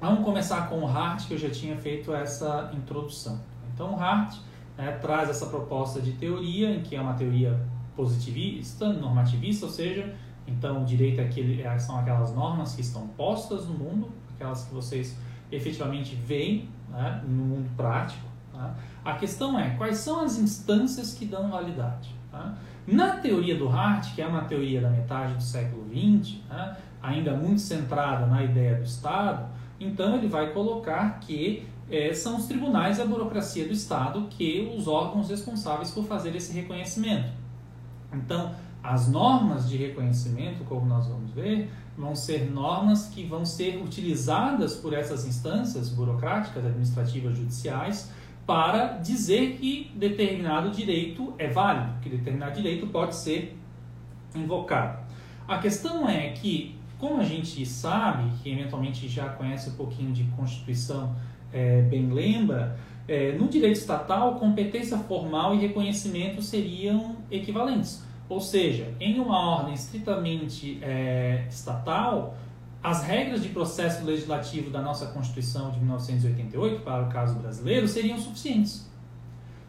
vamos 0.00 0.24
começar 0.24 0.68
com 0.68 0.80
o 0.80 0.86
Hart, 0.86 1.26
que 1.26 1.34
eu 1.34 1.38
já 1.38 1.50
tinha 1.50 1.76
feito 1.76 2.12
essa 2.14 2.70
introdução. 2.74 3.40
Então, 3.72 3.94
o 3.94 3.96
Hart 3.96 4.36
né, 4.76 4.92
traz 5.00 5.28
essa 5.28 5.46
proposta 5.46 6.00
de 6.00 6.12
teoria, 6.12 6.70
em 6.70 6.82
que 6.82 6.96
é 6.96 7.00
uma 7.00 7.14
teoria 7.14 7.58
positivista, 7.96 8.92
normativista, 8.92 9.66
ou 9.66 9.72
seja, 9.72 10.14
então 10.46 10.82
o 10.82 10.84
direito 10.84 11.20
é 11.20 11.24
aquele, 11.24 11.62
é, 11.62 11.78
são 11.78 11.98
aquelas 11.98 12.34
normas 12.34 12.74
que 12.74 12.80
estão 12.80 13.06
postas 13.08 13.66
no 13.66 13.74
mundo, 13.74 14.10
aquelas 14.34 14.64
que 14.64 14.74
vocês 14.74 15.16
efetivamente 15.50 16.14
veem 16.14 16.68
né, 16.88 17.22
no 17.26 17.44
mundo 17.44 17.70
prático. 17.76 18.26
Tá? 18.52 18.74
A 19.04 19.14
questão 19.14 19.58
é 19.58 19.70
quais 19.70 19.98
são 19.98 20.20
as 20.20 20.38
instâncias 20.38 21.14
que 21.14 21.24
dão 21.24 21.50
validade. 21.50 22.14
Tá? 22.30 22.54
Na 22.86 23.16
teoria 23.16 23.56
do 23.56 23.68
Hart, 23.68 24.14
que 24.14 24.20
é 24.20 24.26
uma 24.26 24.42
teoria 24.42 24.80
da 24.80 24.90
metade 24.90 25.34
do 25.34 25.42
século 25.42 25.86
XX, 25.88 26.38
né, 26.48 26.76
ainda 27.02 27.34
muito 27.34 27.60
centrada 27.60 28.26
na 28.26 28.42
ideia 28.42 28.76
do 28.76 28.84
Estado, 28.84 29.48
então 29.80 30.16
ele 30.16 30.28
vai 30.28 30.52
colocar 30.52 31.18
que 31.20 31.66
é, 31.90 32.12
são 32.12 32.36
os 32.36 32.46
tribunais 32.46 32.98
e 32.98 33.02
a 33.02 33.04
burocracia 33.04 33.66
do 33.66 33.72
Estado 33.72 34.26
que 34.30 34.72
os 34.76 34.88
órgãos 34.88 35.28
responsáveis 35.28 35.90
por 35.90 36.04
fazer 36.04 36.34
esse 36.34 36.52
reconhecimento. 36.52 37.30
Então, 38.12 38.54
as 38.82 39.08
normas 39.08 39.68
de 39.68 39.76
reconhecimento, 39.76 40.64
como 40.64 40.86
nós 40.86 41.06
vamos 41.06 41.30
ver, 41.32 41.70
vão 41.96 42.14
ser 42.14 42.50
normas 42.50 43.08
que 43.08 43.24
vão 43.24 43.44
ser 43.44 43.82
utilizadas 43.82 44.74
por 44.74 44.92
essas 44.92 45.26
instâncias 45.26 45.88
burocráticas, 45.88 46.64
administrativas, 46.64 47.36
judiciais, 47.36 48.10
para 48.46 48.98
dizer 48.98 49.56
que 49.56 49.90
determinado 49.94 50.70
direito 50.70 51.32
é 51.38 51.48
válido, 51.48 51.98
que 52.02 52.10
determinado 52.10 52.54
direito 52.54 52.86
pode 52.88 53.14
ser 53.14 53.56
invocado. 54.34 55.02
A 55.48 55.58
questão 55.58 56.08
é 56.08 56.30
que 56.30 56.78
como 56.98 57.20
a 57.20 57.24
gente 57.24 57.66
sabe, 57.66 58.30
que 58.42 58.50
eventualmente 58.50 59.08
já 59.08 59.28
conhece 59.28 59.68
um 59.68 59.74
pouquinho 59.74 60.12
de 60.12 60.24
Constituição, 60.36 61.14
é, 61.54 61.80
bem 61.82 62.10
lembra, 62.12 62.76
é, 63.08 63.32
no 63.32 63.48
direito 63.48 63.76
estatal, 63.76 64.34
competência 64.34 64.98
formal 64.98 65.54
e 65.54 65.58
reconhecimento 65.58 66.42
seriam 66.42 67.16
equivalentes. 67.30 68.02
Ou 68.28 68.40
seja, 68.40 68.92
em 69.00 69.20
uma 69.20 69.38
ordem 69.38 69.74
estritamente 69.74 70.78
é, 70.82 71.46
estatal, 71.48 72.36
as 72.82 73.04
regras 73.04 73.42
de 73.42 73.48
processo 73.48 74.04
legislativo 74.04 74.70
da 74.70 74.82
nossa 74.82 75.06
Constituição 75.06 75.70
de 75.70 75.78
1988, 75.78 76.82
para 76.82 77.04
o 77.04 77.08
caso 77.08 77.38
brasileiro, 77.38 77.86
seriam 77.88 78.18
suficientes. 78.18 78.90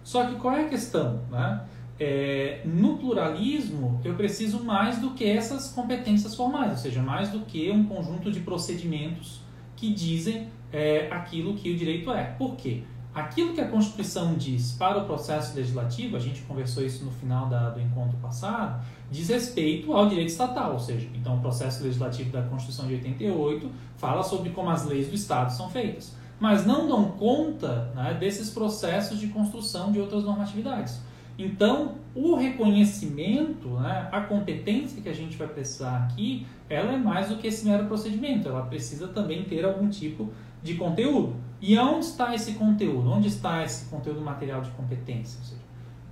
Só 0.04 0.26
que 0.26 0.36
qual 0.36 0.56
é 0.56 0.66
a 0.66 0.70
questão? 0.70 1.22
Né? 1.30 1.62
é, 2.00 2.62
no 2.66 2.98
pluralismo, 2.98 4.02
eu 4.04 4.16
preciso 4.16 4.64
mais 4.64 5.00
do 5.00 5.12
que 5.12 5.24
essas 5.24 5.72
competências 5.72 6.36
formais, 6.36 6.72
ou 6.72 6.78
seja, 6.78 7.02
mais 7.02 7.30
do 7.30 7.42
que 7.42 7.72
um 7.72 7.86
conjunto 7.86 8.32
de 8.32 8.42
procedimentos 8.42 9.42
que 9.76 9.94
dizem 9.94 10.50
é, 10.76 11.08
aquilo 11.10 11.54
que 11.54 11.72
o 11.72 11.78
direito 11.78 12.12
é. 12.12 12.24
Por 12.38 12.58
quê? 12.58 12.84
Aquilo 13.14 13.54
que 13.54 13.62
a 13.62 13.68
Constituição 13.70 14.36
diz 14.36 14.74
para 14.74 14.98
o 14.98 15.06
processo 15.06 15.56
legislativo, 15.56 16.18
a 16.18 16.20
gente 16.20 16.42
conversou 16.42 16.84
isso 16.86 17.06
no 17.06 17.12
final 17.12 17.48
da, 17.48 17.70
do 17.70 17.80
encontro 17.80 18.18
passado, 18.18 18.84
diz 19.10 19.30
respeito 19.30 19.94
ao 19.94 20.10
direito 20.10 20.28
estatal, 20.28 20.74
ou 20.74 20.80
seja, 20.80 21.08
então 21.16 21.38
o 21.38 21.40
processo 21.40 21.82
legislativo 21.82 22.30
da 22.30 22.42
Constituição 22.42 22.88
de 22.88 22.96
88 22.96 23.72
fala 23.96 24.22
sobre 24.22 24.50
como 24.50 24.70
as 24.70 24.86
leis 24.86 25.08
do 25.08 25.16
Estado 25.16 25.54
são 25.54 25.70
feitas. 25.70 26.14
mas 26.38 26.66
não 26.66 26.86
dão 26.90 27.12
conta 27.12 27.90
né, 27.96 28.18
desses 28.20 28.50
processos 28.50 29.18
de 29.18 29.28
construção 29.28 29.94
de 29.94 30.02
outras 30.02 30.26
normatividades. 30.26 31.00
Então, 31.38 31.96
o 32.14 32.36
reconhecimento, 32.36 33.70
né, 33.80 34.10
a 34.12 34.20
competência 34.20 35.02
que 35.02 35.08
a 35.08 35.14
gente 35.14 35.38
vai 35.38 35.48
precisar 35.48 35.98
aqui, 36.04 36.46
ela 36.70 36.92
é 36.92 36.98
mais 36.98 37.30
do 37.30 37.38
que 37.38 37.48
esse 37.48 37.66
mero 37.66 37.86
procedimento, 37.86 38.50
ela 38.50 38.64
precisa 38.64 39.08
também 39.08 39.46
ter 39.46 39.64
algum 39.64 39.90
tipo 39.90 40.34
de 40.66 40.76
conteúdo. 40.76 41.36
E 41.62 41.78
onde 41.78 42.06
está 42.06 42.34
esse 42.34 42.54
conteúdo? 42.54 43.10
Onde 43.10 43.28
está 43.28 43.64
esse 43.64 43.86
conteúdo 43.86 44.20
material 44.20 44.62
de 44.62 44.72
competência? 44.72 45.40
Ou 45.40 45.46
seja, 45.46 45.66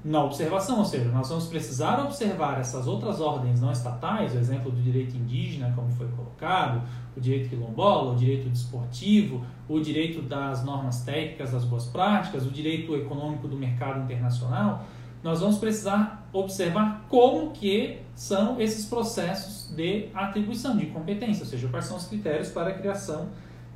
na 0.06 0.24
observação, 0.24 0.80
ou 0.80 0.86
seja, 0.86 1.10
nós 1.10 1.30
vamos 1.30 1.48
precisar 1.48 2.04
observar 2.04 2.60
essas 2.60 2.88
outras 2.88 3.20
ordens 3.22 3.62
não 3.62 3.72
estatais, 3.72 4.36
o 4.36 4.38
exemplo 4.38 4.70
do 4.70 4.82
direito 4.82 5.16
indígena, 5.16 5.72
como 5.76 5.90
foi 5.92 6.08
colocado, 6.10 6.82
o 7.16 7.22
direito 7.22 7.50
quilombola, 7.50 8.12
o 8.12 8.16
direito 8.16 8.50
desportivo, 8.50 9.46
o 9.68 9.80
direito 9.80 10.22
das 10.22 10.64
normas 10.64 11.04
técnicas, 11.04 11.52
das 11.52 11.64
boas 11.64 11.86
práticas, 11.86 12.46
o 12.46 12.52
direito 12.52 12.96
econômico 12.96 13.48
do 13.48 13.56
mercado 13.56 14.04
internacional, 14.04 14.86
nós 15.24 15.40
vamos 15.40 15.58
precisar 15.58 16.28
observar 16.34 17.06
como 17.08 17.52
que 17.52 18.00
são 18.14 18.60
esses 18.60 18.86
processos 18.86 19.74
de 19.74 20.10
atribuição 20.14 20.76
de 20.76 20.88
competência, 20.88 21.44
ou 21.44 21.50
seja, 21.50 21.68
quais 21.70 21.86
são 21.86 21.96
os 21.96 22.06
critérios 22.06 22.50
para 22.50 22.72
a 22.72 22.74
criação 22.74 23.30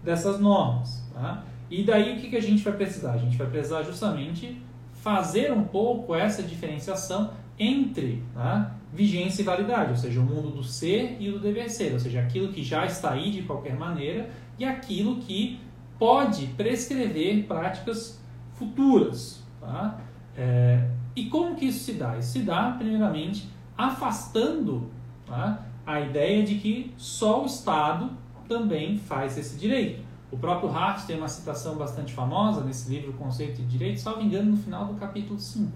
dessas 0.08 0.40
normas. 0.40 1.04
Tá? 1.14 1.44
E 1.70 1.84
daí 1.84 2.16
o 2.16 2.22
que, 2.22 2.30
que 2.30 2.38
a 2.38 2.42
gente 2.42 2.64
vai 2.64 2.74
precisar? 2.74 3.12
A 3.12 3.18
gente 3.18 3.36
vai 3.36 3.48
precisar 3.48 3.84
justamente 3.84 4.60
fazer 4.94 5.52
um 5.52 5.66
pouco 5.66 6.16
essa 6.16 6.42
diferenciação 6.42 7.32
entre 7.60 8.24
tá? 8.34 8.74
vigência 8.94 9.42
e 9.42 9.46
validade, 9.46 9.92
ou 9.92 9.98
seja, 9.98 10.20
o 10.22 10.24
mundo 10.24 10.50
do 10.50 10.64
ser 10.64 11.18
e 11.20 11.30
do 11.30 11.40
dever 11.40 11.70
ser, 11.70 11.92
ou 11.92 12.00
seja, 12.00 12.22
aquilo 12.22 12.54
que 12.54 12.64
já 12.64 12.86
está 12.86 13.12
aí 13.12 13.32
de 13.32 13.44
qualquer 13.44 13.76
maneira 13.76 14.30
e 14.58 14.64
aquilo 14.64 15.18
que 15.18 15.60
pode 16.00 16.48
prescrever 16.48 17.44
práticas 17.46 18.22
futuras. 18.54 19.44
Tá? 19.60 20.00
É, 20.38 20.90
e 21.16 21.26
como 21.26 21.56
que 21.56 21.66
isso 21.66 21.84
se 21.84 21.94
dá? 21.94 22.18
Isso 22.18 22.32
se 22.32 22.40
dá, 22.40 22.76
primeiramente, 22.78 23.50
afastando 23.78 24.90
tá, 25.26 25.66
a 25.86 26.00
ideia 26.00 26.44
de 26.44 26.56
que 26.56 26.94
só 26.96 27.44
o 27.44 27.46
Estado 27.46 28.12
também 28.48 28.98
faz 28.98 29.38
esse 29.38 29.58
direito. 29.58 30.02
O 30.32 30.38
próprio 30.38 30.70
Hart 30.70 31.06
tem 31.06 31.18
uma 31.18 31.28
citação 31.28 31.76
bastante 31.76 32.14
famosa 32.14 32.64
nesse 32.64 32.90
livro 32.90 33.14
Conceito 33.14 33.62
de 33.62 33.68
Direito, 33.68 34.00
salvo 34.00 34.22
engano, 34.22 34.52
no 34.52 34.58
final 34.58 34.86
do 34.86 34.96
capítulo 34.96 35.40
5, 35.40 35.72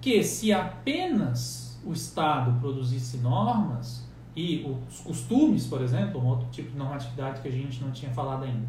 que 0.00 0.22
se 0.24 0.52
apenas 0.52 1.80
o 1.84 1.92
Estado 1.92 2.58
produzisse 2.60 3.18
normas 3.18 4.04
e 4.34 4.66
os 4.88 5.00
costumes, 5.00 5.66
por 5.66 5.80
exemplo, 5.80 6.20
um 6.20 6.26
outro 6.26 6.48
tipo 6.50 6.72
de 6.72 6.76
normatividade 6.76 7.40
que 7.40 7.46
a 7.46 7.52
gente 7.52 7.82
não 7.82 7.92
tinha 7.92 8.10
falado 8.10 8.44
ainda, 8.44 8.66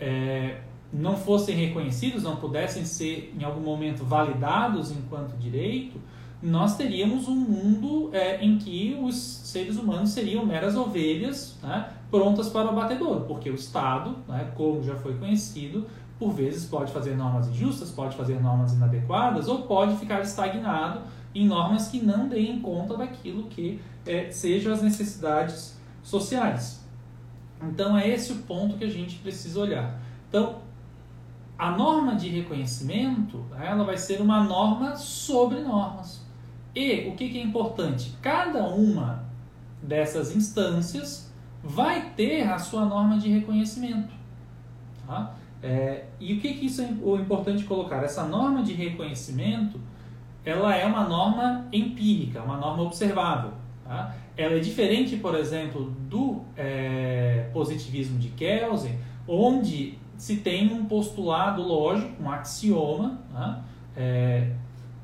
é, 0.00 0.60
não 0.92 1.16
fossem 1.16 1.54
reconhecidos, 1.54 2.24
não 2.24 2.36
pudessem 2.36 2.84
ser 2.84 3.32
em 3.38 3.44
algum 3.44 3.60
momento 3.60 4.04
validados 4.04 4.90
enquanto 4.90 5.36
direito, 5.36 6.00
nós 6.42 6.76
teríamos 6.76 7.26
um 7.26 7.34
mundo 7.36 8.10
é, 8.12 8.44
em 8.44 8.58
que 8.58 8.98
os 9.00 9.16
seres 9.16 9.78
humanos 9.78 10.10
seriam 10.10 10.44
meras 10.44 10.76
ovelhas 10.76 11.56
né, 11.62 11.90
prontas 12.14 12.48
para 12.48 12.66
o 12.66 12.68
abatedor, 12.68 13.22
porque 13.22 13.50
o 13.50 13.56
Estado, 13.56 14.18
né, 14.28 14.52
como 14.54 14.80
já 14.84 14.94
foi 14.94 15.18
conhecido, 15.18 15.84
por 16.16 16.30
vezes 16.30 16.64
pode 16.64 16.92
fazer 16.92 17.16
normas 17.16 17.48
injustas, 17.48 17.90
pode 17.90 18.16
fazer 18.16 18.40
normas 18.40 18.72
inadequadas 18.72 19.48
ou 19.48 19.62
pode 19.62 19.96
ficar 19.96 20.20
estagnado 20.20 21.00
em 21.34 21.44
normas 21.44 21.88
que 21.88 22.00
não 22.00 22.28
deem 22.28 22.60
conta 22.60 22.96
daquilo 22.96 23.48
que 23.48 23.80
é, 24.06 24.30
sejam 24.30 24.72
as 24.72 24.80
necessidades 24.80 25.76
sociais. 26.04 26.86
Então 27.60 27.98
é 27.98 28.08
esse 28.08 28.32
o 28.32 28.36
ponto 28.36 28.76
que 28.76 28.84
a 28.84 28.90
gente 28.90 29.16
precisa 29.18 29.58
olhar. 29.58 30.00
Então, 30.28 30.58
a 31.58 31.72
norma 31.72 32.14
de 32.14 32.28
reconhecimento 32.28 33.44
ela 33.60 33.82
vai 33.82 33.98
ser 33.98 34.20
uma 34.20 34.44
norma 34.44 34.94
sobre 34.94 35.62
normas. 35.62 36.24
E 36.76 37.08
o 37.08 37.16
que, 37.16 37.28
que 37.28 37.40
é 37.40 37.42
importante? 37.42 38.16
Cada 38.22 38.68
uma 38.68 39.24
dessas 39.82 40.34
instâncias 40.36 41.23
vai 41.64 42.10
ter 42.10 42.42
a 42.42 42.58
sua 42.58 42.84
norma 42.84 43.18
de 43.18 43.30
reconhecimento. 43.30 44.12
Tá? 45.06 45.34
É, 45.62 46.04
e 46.20 46.34
o 46.34 46.40
que, 46.40 46.52
que 46.54 46.66
isso 46.66 46.82
é 46.82 46.88
o 47.02 47.16
importante 47.16 47.64
colocar? 47.64 48.04
Essa 48.04 48.24
norma 48.24 48.62
de 48.62 48.74
reconhecimento 48.74 49.80
ela 50.44 50.76
é 50.76 50.84
uma 50.84 51.08
norma 51.08 51.66
empírica, 51.72 52.42
uma 52.42 52.58
norma 52.58 52.82
observável. 52.82 53.52
Tá? 53.82 54.14
Ela 54.36 54.56
é 54.56 54.58
diferente, 54.58 55.16
por 55.16 55.34
exemplo, 55.34 55.90
do 56.08 56.42
é, 56.54 57.48
positivismo 57.52 58.18
de 58.18 58.28
Kelsen, 58.28 58.98
onde 59.26 59.98
se 60.18 60.36
tem 60.36 60.70
um 60.70 60.84
postulado 60.84 61.62
lógico, 61.62 62.22
um 62.22 62.30
axioma, 62.30 63.18
né? 63.32 63.62
é, 63.96 64.50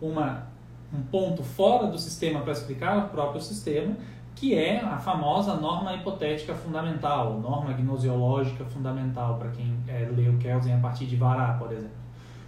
uma, 0.01 0.47
um 0.93 1.01
ponto 1.03 1.43
fora 1.43 1.87
do 1.87 1.99
sistema 1.99 2.41
para 2.41 2.53
explicar 2.53 2.99
o 2.99 3.09
próprio 3.09 3.41
sistema, 3.41 3.97
que 4.41 4.55
é 4.55 4.81
a 4.81 4.97
famosa 4.97 5.55
norma 5.57 5.93
hipotética 5.93 6.55
fundamental, 6.55 7.39
norma 7.39 7.75
gnosiológica 7.75 8.65
fundamental, 8.65 9.37
para 9.37 9.51
quem 9.51 9.77
é, 9.87 10.09
leu 10.17 10.39
Kelsen 10.39 10.73
a 10.73 10.79
partir 10.79 11.05
de 11.05 11.15
Vará, 11.15 11.59
por 11.59 11.71
exemplo. 11.71 12.01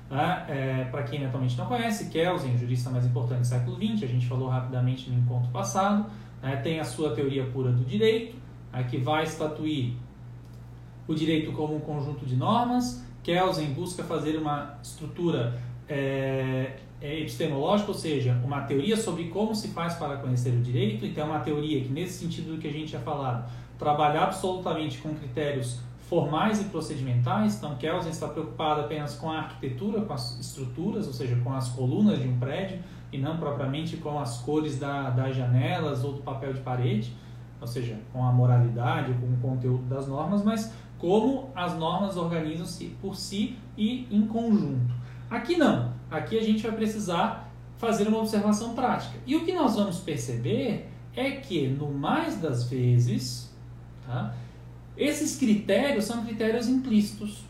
Né? 0.09 0.45
É, 0.49 0.85
para 0.91 1.03
quem 1.03 1.27
atualmente 1.27 1.57
não 1.59 1.67
conhece, 1.67 2.09
Kelsen, 2.09 2.55
o 2.55 2.59
jurista 2.59 2.89
mais 2.89 3.05
importante 3.05 3.41
do 3.41 3.47
século 3.47 3.77
XX, 3.77 4.05
a 4.05 4.07
gente 4.07 4.27
falou 4.27 4.49
rapidamente 4.49 5.11
no 5.11 5.19
encontro 5.19 5.51
passado, 5.51 6.07
né? 6.43 6.57
tem 6.57 6.81
a 6.81 6.85
sua 6.85 7.15
teoria 7.15 7.45
pura 7.45 7.71
do 7.71 7.85
direito, 7.85 8.39
né? 8.73 8.85
que 8.85 8.97
vai 8.97 9.25
estatuir 9.25 9.93
o 11.07 11.15
direito 11.15 11.53
como 11.53 11.77
um 11.77 11.81
conjunto 11.81 12.25
de 12.25 12.37
normas. 12.37 13.07
Kelsen 13.23 13.75
busca 13.75 14.03
fazer 14.03 14.39
uma 14.39 14.79
estrutura 14.83 15.61
é, 15.87 16.75
é, 17.03 17.19
epistemológica, 17.19 17.91
ou 17.91 17.99
seja, 17.99 18.41
uma 18.45 18.61
teoria 18.61 18.97
sobre 18.97 19.25
como 19.25 19.55
se 19.55 19.69
faz 19.69 19.95
para 19.95 20.17
conhecer 20.19 20.51
o 20.51 20.63
direito. 20.63 21.05
Então, 21.05 21.25
é 21.25 21.31
uma 21.31 21.41
teoria 21.41 21.83
que, 21.83 21.89
nesse 21.89 22.21
sentido 22.21 22.55
do 22.55 22.59
que 22.59 22.69
a 22.69 22.73
gente 22.73 22.91
tinha 22.91 23.01
falado, 23.01 23.51
trabalha 23.77 24.21
absolutamente 24.21 24.99
com 24.99 25.13
critérios 25.13 25.81
formais 26.09 26.61
e 26.61 26.65
procedimentais. 26.65 27.57
Então, 27.57 27.75
Kelsen 27.75 28.13
está 28.13 28.29
preocupado 28.29 28.83
apenas 28.83 29.17
com 29.17 29.29
a 29.29 29.39
arquitetura, 29.39 30.03
com 30.03 30.13
as 30.13 30.39
estruturas, 30.39 31.09
ou 31.09 31.13
seja, 31.13 31.35
com 31.43 31.53
as 31.53 31.71
colunas 31.71 32.21
de 32.21 32.29
um 32.29 32.39
prédio, 32.39 32.79
e 33.11 33.19
não 33.19 33.37
propriamente 33.37 33.97
com 33.97 34.19
as 34.21 34.39
cores 34.39 34.79
da, 34.79 35.11
das 35.11 35.35
janelas 35.35 36.05
ou 36.05 36.13
do 36.13 36.23
papel 36.23 36.53
de 36.53 36.61
parede, 36.61 37.13
ou 37.61 37.67
seja, 37.67 37.99
com 38.13 38.25
a 38.25 38.31
moralidade, 38.31 39.13
com 39.15 39.27
o 39.27 39.37
conteúdo 39.39 39.85
das 39.85 40.07
normas, 40.07 40.45
mas 40.45 40.73
como 40.99 41.51
as 41.55 41.75
normas 41.75 42.17
organizam-se 42.17 42.97
por 43.01 43.17
si 43.17 43.57
e 43.77 44.07
em 44.11 44.27
conjunto. 44.27 44.95
Aqui 45.29 45.57
não. 45.57 45.92
Aqui 46.13 46.39
a 46.39 46.43
gente 46.43 46.63
vai 46.63 46.73
precisar 46.73 47.51
fazer 47.79 48.07
uma 48.07 48.19
observação 48.19 48.75
prática. 48.75 49.19
E 49.27 49.35
o 49.35 49.45
que 49.45 49.53
nós 49.53 49.75
vamos 49.75 49.99
perceber 49.99 50.89
é 51.17 51.33
que, 51.33 51.67
no 51.67 51.91
mais 51.91 52.39
das 52.41 52.65
vezes, 52.65 53.53
tá, 54.07 54.35
esses 54.97 55.37
critérios 55.37 56.05
são 56.05 56.25
critérios 56.25 56.69
implícitos. 56.69 57.45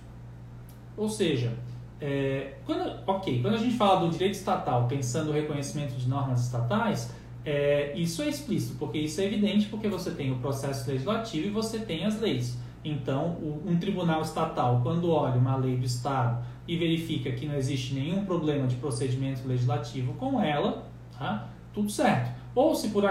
Ou 0.97 1.09
seja, 1.09 1.53
é, 2.01 2.55
quando, 2.65 3.01
ok, 3.07 3.43
quando 3.43 3.55
a 3.55 3.59
gente 3.59 3.77
fala 3.77 4.01
do 4.01 4.11
direito 4.11 4.35
estatal, 4.35 4.87
pensando 4.87 5.27
no 5.27 5.33
reconhecimento 5.33 5.95
de 5.95 6.09
normas 6.09 6.45
estatais, 6.45 7.13
é, 7.45 7.93
isso 7.97 8.23
é 8.23 8.29
explícito, 8.29 8.77
porque 8.79 8.99
isso 8.99 9.21
é 9.21 9.25
evidente, 9.25 9.67
porque 9.67 9.89
você 9.89 10.13
tem 10.13 10.33
o 10.33 10.39
processo 10.39 10.89
legislativo 10.89 11.49
e 11.49 11.51
você 11.51 11.81
tem 11.81 12.05
as 12.05 12.21
leis. 12.21 12.57
Então, 12.85 13.37
um 13.65 13.77
tribunal 13.79 14.23
estatal, 14.23 14.81
quando 14.83 15.11
olha 15.11 15.37
uma 15.37 15.57
lei 15.57 15.77
do 15.77 15.87
Estado 15.87 16.45
e 16.67 16.77
verifica 16.77 17.31
que 17.31 17.47
não 17.47 17.55
existe 17.55 17.95
nenhum 17.95 18.25
problema 18.25 18.67
de 18.67 18.77
procedimento 18.77 19.47
legislativo 19.47 20.15
com 20.15 20.43
ela, 20.43 20.85
tá? 21.17 21.49
tudo 21.73 21.91
certo. 21.91 22.33
Ou 22.55 22.75
se 22.75 22.89
por 22.89 23.05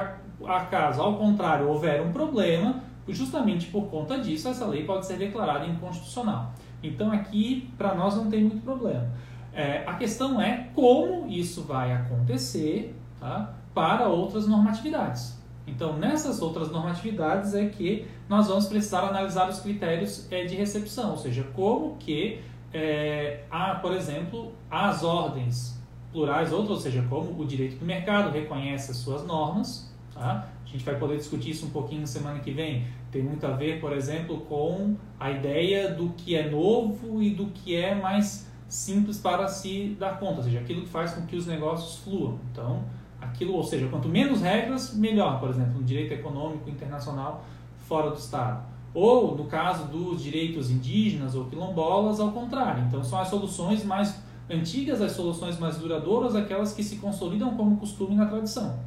acaso, 0.45 1.01
ao 1.01 1.15
contrário, 1.17 1.67
houver 1.67 2.01
um 2.01 2.11
problema, 2.11 2.83
justamente 3.07 3.67
por 3.67 3.87
conta 3.87 4.19
disso, 4.19 4.49
essa 4.49 4.65
lei 4.65 4.83
pode 4.83 5.05
ser 5.05 5.17
declarada 5.17 5.65
inconstitucional. 5.65 6.53
Então, 6.83 7.11
aqui, 7.11 7.69
para 7.77 7.95
nós, 7.95 8.15
não 8.15 8.29
tem 8.29 8.43
muito 8.43 8.63
problema. 8.63 9.09
É, 9.53 9.83
a 9.85 9.93
questão 9.95 10.41
é 10.41 10.69
como 10.73 11.27
isso 11.27 11.63
vai 11.63 11.93
acontecer 11.93 12.95
tá? 13.19 13.53
para 13.73 14.07
outras 14.07 14.47
normatividades. 14.47 15.40
Então, 15.67 15.97
nessas 15.97 16.41
outras 16.41 16.71
normatividades 16.71 17.53
é 17.53 17.67
que 17.67 18.07
nós 18.27 18.47
vamos 18.47 18.65
precisar 18.65 19.01
analisar 19.01 19.49
os 19.49 19.59
critérios 19.59 20.27
é, 20.31 20.45
de 20.45 20.55
recepção, 20.55 21.11
ou 21.11 21.17
seja, 21.17 21.43
como 21.55 21.97
que 21.97 22.39
é, 22.73 23.43
há, 23.49 23.75
por 23.75 23.93
exemplo, 23.93 24.53
as 24.69 25.03
ordens 25.03 25.79
plurais, 26.11 26.51
outras, 26.51 26.71
ou 26.71 26.79
seja, 26.79 27.05
como 27.09 27.39
o 27.39 27.45
direito 27.45 27.77
do 27.77 27.85
mercado 27.85 28.31
reconhece 28.31 28.91
as 28.91 28.97
suas 28.97 29.25
normas. 29.25 29.91
Tá? 30.13 30.49
A 30.63 30.67
gente 30.67 30.83
vai 30.83 30.97
poder 30.97 31.17
discutir 31.17 31.51
isso 31.51 31.65
um 31.65 31.69
pouquinho 31.69 32.01
na 32.01 32.07
semana 32.07 32.39
que 32.39 32.51
vem. 32.51 32.87
Tem 33.11 33.21
muito 33.21 33.45
a 33.45 33.51
ver, 33.51 33.79
por 33.79 33.93
exemplo, 33.93 34.41
com 34.41 34.95
a 35.19 35.31
ideia 35.31 35.93
do 35.93 36.09
que 36.09 36.35
é 36.35 36.49
novo 36.49 37.21
e 37.21 37.31
do 37.31 37.47
que 37.47 37.75
é 37.75 37.95
mais 37.95 38.49
simples 38.67 39.17
para 39.17 39.47
se 39.49 39.97
dar 39.99 40.17
conta, 40.17 40.37
ou 40.37 40.43
seja, 40.43 40.59
aquilo 40.59 40.83
que 40.83 40.89
faz 40.89 41.13
com 41.13 41.25
que 41.25 41.35
os 41.35 41.45
negócios 41.45 41.97
fluam. 42.03 42.39
Então, 42.51 42.83
aquilo, 43.21 43.53
ou 43.53 43.63
seja, 43.63 43.87
quanto 43.87 44.09
menos 44.09 44.41
regras, 44.41 44.93
melhor, 44.95 45.39
por 45.39 45.49
exemplo, 45.49 45.79
no 45.79 45.83
direito 45.83 46.13
econômico 46.13 46.69
internacional 46.69 47.45
fora 47.87 48.09
do 48.09 48.17
Estado. 48.17 48.65
Ou, 48.93 49.37
no 49.37 49.45
caso 49.45 49.85
dos 49.85 50.21
direitos 50.21 50.69
indígenas 50.69 51.35
ou 51.35 51.45
quilombolas, 51.45 52.19
ao 52.19 52.31
contrário. 52.31 52.83
Então, 52.87 53.03
são 53.03 53.19
as 53.19 53.29
soluções 53.29 53.85
mais 53.85 54.21
antigas, 54.49 55.01
as 55.01 55.13
soluções 55.13 55.57
mais 55.57 55.77
duradouras, 55.77 56.35
aquelas 56.35 56.73
que 56.73 56.83
se 56.83 56.97
consolidam 56.97 57.55
como 57.55 57.77
costume 57.77 58.15
na 58.15 58.25
tradição. 58.25 58.77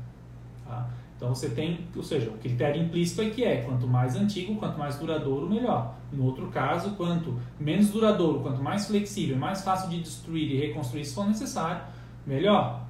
Tá? 0.67 0.87
Então, 1.17 1.35
você 1.35 1.49
tem, 1.49 1.81
ou 1.97 2.03
seja, 2.03 2.29
o 2.29 2.37
critério 2.39 2.83
implícito 2.83 3.23
é 3.23 3.31
que 3.31 3.45
é 3.45 3.63
quanto 3.63 3.87
mais 3.87 4.15
antigo, 4.15 4.57
quanto 4.57 4.79
mais 4.79 4.99
duradouro, 4.99 5.49
melhor. 5.49 5.95
No 6.13 6.25
outro 6.25 6.49
caso, 6.49 6.91
quanto 6.97 7.41
menos 7.59 7.89
duradouro, 7.89 8.41
quanto 8.41 8.63
mais 8.63 8.87
flexível, 8.87 9.37
mais 9.37 9.63
fácil 9.63 9.89
de 9.89 10.01
destruir 10.01 10.51
e 10.51 10.67
reconstruir 10.67 11.05
se 11.05 11.15
for 11.15 11.27
necessário, 11.27 11.81
melhor. 12.27 12.83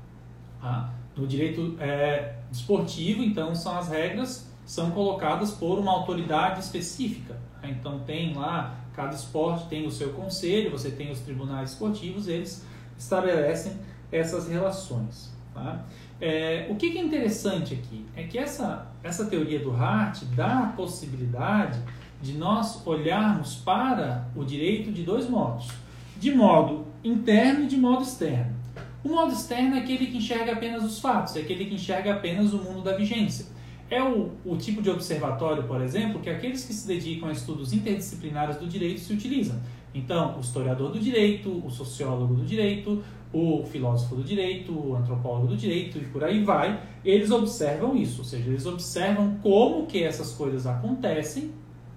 Tá? 0.61 0.91
No 1.17 1.27
direito 1.27 1.77
é, 1.81 2.37
desportivo, 2.51 3.23
então, 3.23 3.55
são 3.55 3.77
as 3.79 3.89
regras 3.89 4.53
são 4.67 4.91
colocadas 4.91 5.51
por 5.53 5.79
uma 5.79 5.93
autoridade 5.93 6.61
específica. 6.61 7.37
Então 7.63 8.01
tem 8.01 8.35
lá, 8.35 8.79
cada 8.95 9.15
esporte 9.15 9.67
tem 9.69 9.87
o 9.87 9.91
seu 9.91 10.13
conselho, 10.13 10.71
você 10.71 10.91
tem 10.91 11.11
os 11.11 11.21
tribunais 11.21 11.73
esportivos, 11.73 12.29
eles 12.29 12.65
estabelecem 12.99 13.75
essas 14.11 14.49
relações. 14.49 15.33
Tá? 15.53 15.85
É, 16.21 16.67
o 16.71 16.77
que, 16.77 16.99
é 16.99 17.01
interessante 17.01 17.75
aqui 17.75 18.05
é 18.17 18.25
que 18.25 18.39
essa, 18.39 18.91
essa 19.03 19.27
teoria 19.27 19.59
do 19.59 19.73
Hart 19.73 20.23
dá 20.35 20.61
a 20.61 20.67
possibilidade 20.69 21.79
de 22.23 22.33
nós 22.33 22.87
olharmos 22.87 23.57
para 23.57 24.29
o 24.35 24.45
direito 24.45 24.91
de 24.91 25.03
dois 25.03 25.29
modos, 25.29 25.69
de 26.17 26.33
modo 26.33 26.87
interno 27.03 27.65
e 27.65 27.67
de 27.67 27.77
modo 27.77 28.03
externo. 28.03 28.55
O 29.05 29.09
modo 29.11 29.35
externo 29.35 29.77
é 29.77 29.81
aquele 29.81 30.07
que 30.07 30.17
enxerga 30.17 30.53
apenas 30.53 30.83
os 30.83 30.99
fatos, 30.99 31.37
é 31.37 31.41
aquele 31.41 31.67
que 31.67 31.75
enxerga 31.75 32.15
apenas 32.15 32.55
o 32.55 32.59
mundo 32.59 32.83
da 32.83 32.97
vigência. 32.97 33.47
É 33.91 34.03
o, 34.03 34.31
o 34.47 34.57
tipo 34.57 34.81
de 34.81 34.89
observatório, 34.89 35.65
por 35.65 35.83
exemplo, 35.83 36.21
que 36.21 36.31
aqueles 36.31 36.65
que 36.65 36.73
se 36.73 36.87
dedicam 36.87 37.29
a 37.29 37.33
estudos 37.33 37.75
interdisciplinares 37.75 38.57
do 38.57 38.67
direito 38.67 39.01
se 39.01 39.13
utilizam. 39.13 39.61
Então, 39.95 40.39
o 40.39 40.41
historiador 40.41 40.91
do 40.91 40.99
direito, 40.99 41.63
o 41.65 41.71
sociólogo 41.71 42.35
do 42.35 42.47
direito, 42.47 43.05
o 43.31 43.63
filósofo 43.65 44.17
do 44.17 44.25
direito, 44.25 44.73
o 44.73 44.97
antropólogo 44.97 45.49
do 45.49 45.57
direito 45.57 45.99
e 45.99 46.05
por 46.07 46.25
aí 46.25 46.43
vai, 46.43 46.81
eles 47.05 47.31
observam 47.31 47.95
isso, 47.95 48.21
ou 48.21 48.25
seja, 48.25 48.49
eles 48.49 48.65
observam 48.65 49.37
como 49.43 49.87
que 49.87 50.03
essas 50.03 50.33
coisas 50.33 50.67
acontecem 50.67 51.51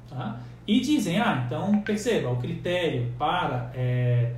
tá? 0.09 0.41
e 0.67 0.81
dizem, 0.81 1.19
ah, 1.19 1.43
então 1.45 1.81
perceba, 1.81 2.29
o 2.29 2.37
critério 2.37 3.13
para 3.17 3.71
é, 3.73 4.35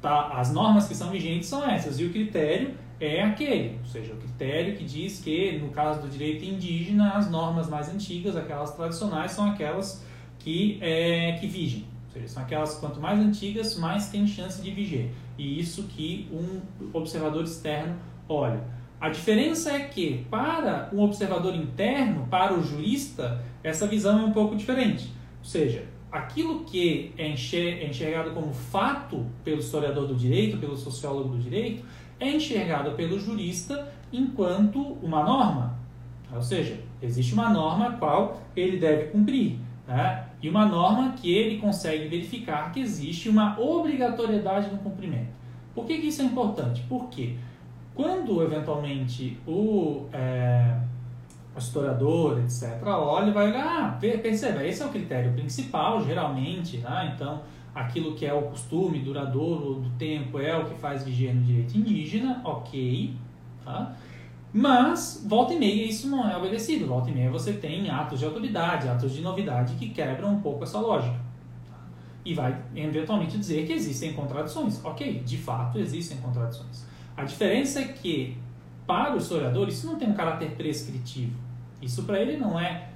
tá, 0.00 0.28
as 0.34 0.52
normas 0.52 0.88
que 0.88 0.94
são 0.94 1.10
vigentes 1.10 1.48
são 1.48 1.68
essas 1.68 1.98
e 2.00 2.04
o 2.04 2.10
critério 2.10 2.74
é 3.00 3.22
aquele, 3.22 3.78
ou 3.78 3.86
seja, 3.86 4.12
o 4.12 4.16
critério 4.18 4.76
que 4.76 4.84
diz 4.84 5.20
que, 5.20 5.58
no 5.58 5.70
caso 5.70 6.02
do 6.02 6.08
direito 6.08 6.44
indígena, 6.44 7.12
as 7.12 7.30
normas 7.30 7.68
mais 7.68 7.88
antigas, 7.88 8.36
aquelas 8.36 8.74
tradicionais, 8.74 9.32
são 9.32 9.50
aquelas 9.50 10.04
que, 10.38 10.78
é, 10.82 11.32
que 11.40 11.46
vigem. 11.46 11.86
Ou 12.06 12.12
seja, 12.12 12.28
são 12.28 12.42
aquelas 12.42 12.74
quanto 12.74 13.00
mais 13.00 13.18
antigas, 13.18 13.78
mais 13.78 14.10
tem 14.10 14.26
chance 14.26 14.60
de 14.60 14.70
viger. 14.70 15.10
E 15.38 15.58
isso 15.58 15.84
que 15.84 16.28
um 16.30 16.60
observador 16.92 17.44
externo 17.44 17.96
olha. 18.28 18.62
A 19.00 19.08
diferença 19.08 19.72
é 19.72 19.80
que, 19.80 20.26
para 20.30 20.90
um 20.92 21.00
observador 21.00 21.54
interno, 21.54 22.26
para 22.28 22.52
o 22.52 22.62
jurista, 22.62 23.42
essa 23.64 23.86
visão 23.86 24.20
é 24.20 24.24
um 24.26 24.32
pouco 24.32 24.54
diferente. 24.54 25.10
Ou 25.38 25.44
seja, 25.44 25.84
aquilo 26.10 26.64
que 26.64 27.12
é, 27.16 27.24
é 27.24 27.88
enxergado 27.88 28.32
como 28.32 28.52
fato 28.52 29.26
pelo 29.44 29.60
historiador 29.60 30.06
do 30.06 30.14
direito, 30.14 30.58
pelo 30.58 30.76
sociólogo 30.76 31.30
do 31.30 31.38
direito, 31.38 31.84
é 32.18 32.28
enxergada 32.30 32.90
pelo 32.92 33.18
jurista 33.18 33.92
enquanto 34.12 34.80
uma 35.02 35.24
norma. 35.24 35.78
Ou 36.32 36.42
seja, 36.42 36.78
existe 37.02 37.34
uma 37.34 37.50
norma 37.50 37.88
a 37.88 37.92
qual 37.92 38.40
ele 38.54 38.76
deve 38.78 39.04
cumprir. 39.04 39.58
Né? 39.86 40.26
E 40.42 40.48
uma 40.48 40.66
norma 40.66 41.12
que 41.12 41.32
ele 41.32 41.58
consegue 41.58 42.08
verificar 42.08 42.72
que 42.72 42.80
existe 42.80 43.28
uma 43.28 43.58
obrigatoriedade 43.58 44.70
no 44.70 44.78
cumprimento. 44.78 45.30
Por 45.74 45.86
que, 45.86 45.98
que 45.98 46.08
isso 46.08 46.22
é 46.22 46.24
importante? 46.24 46.84
Porque 46.88 47.36
quando 47.94 48.42
eventualmente 48.42 49.38
o, 49.46 50.06
é, 50.12 50.76
o 50.99 50.99
historiador, 51.58 52.38
etc., 52.40 52.82
olha 52.86 53.30
e 53.30 53.32
vai 53.32 53.50
olhar, 53.50 53.66
ah, 53.66 53.98
perceba, 54.00 54.64
esse 54.64 54.82
é 54.82 54.86
o 54.86 54.90
critério 54.90 55.32
principal, 55.32 56.04
geralmente, 56.04 56.78
né? 56.78 57.12
então 57.14 57.42
aquilo 57.74 58.14
que 58.14 58.26
é 58.26 58.32
o 58.32 58.42
costume 58.42 59.00
duradouro 59.00 59.74
do 59.74 59.90
tempo 59.90 60.38
é 60.38 60.56
o 60.56 60.64
que 60.64 60.74
faz 60.74 61.04
vigiar 61.04 61.34
no 61.34 61.42
direito 61.42 61.76
indígena, 61.76 62.40
ok, 62.44 63.14
tá? 63.64 63.96
Mas, 64.52 65.24
volta 65.28 65.54
e 65.54 65.58
meia, 65.58 65.84
isso 65.84 66.08
não 66.08 66.28
é 66.28 66.36
obedecido. 66.36 66.86
Volta 66.86 67.08
e 67.08 67.14
meia 67.14 67.30
você 67.30 67.52
tem 67.52 67.88
atos 67.88 68.18
de 68.18 68.24
autoridade, 68.24 68.88
atos 68.88 69.12
de 69.12 69.22
novidade 69.22 69.74
que 69.74 69.90
quebram 69.90 70.34
um 70.34 70.40
pouco 70.40 70.64
essa 70.64 70.80
lógica. 70.80 71.14
Tá? 71.68 71.78
E 72.24 72.34
vai, 72.34 72.60
eventualmente, 72.74 73.38
dizer 73.38 73.64
que 73.64 73.72
existem 73.72 74.12
contradições. 74.12 74.84
Ok, 74.84 75.20
de 75.20 75.38
fato 75.38 75.78
existem 75.78 76.18
contradições. 76.18 76.84
A 77.16 77.24
diferença 77.24 77.80
é 77.80 77.84
que, 77.84 78.36
para 78.90 79.14
o 79.14 79.18
historiador, 79.18 79.68
isso 79.68 79.86
não 79.86 79.94
tem 79.94 80.08
um 80.08 80.14
caráter 80.14 80.50
prescritivo. 80.56 81.38
Isso 81.80 82.02
para 82.02 82.18
ele 82.18 82.36
não 82.36 82.58
é 82.58 82.88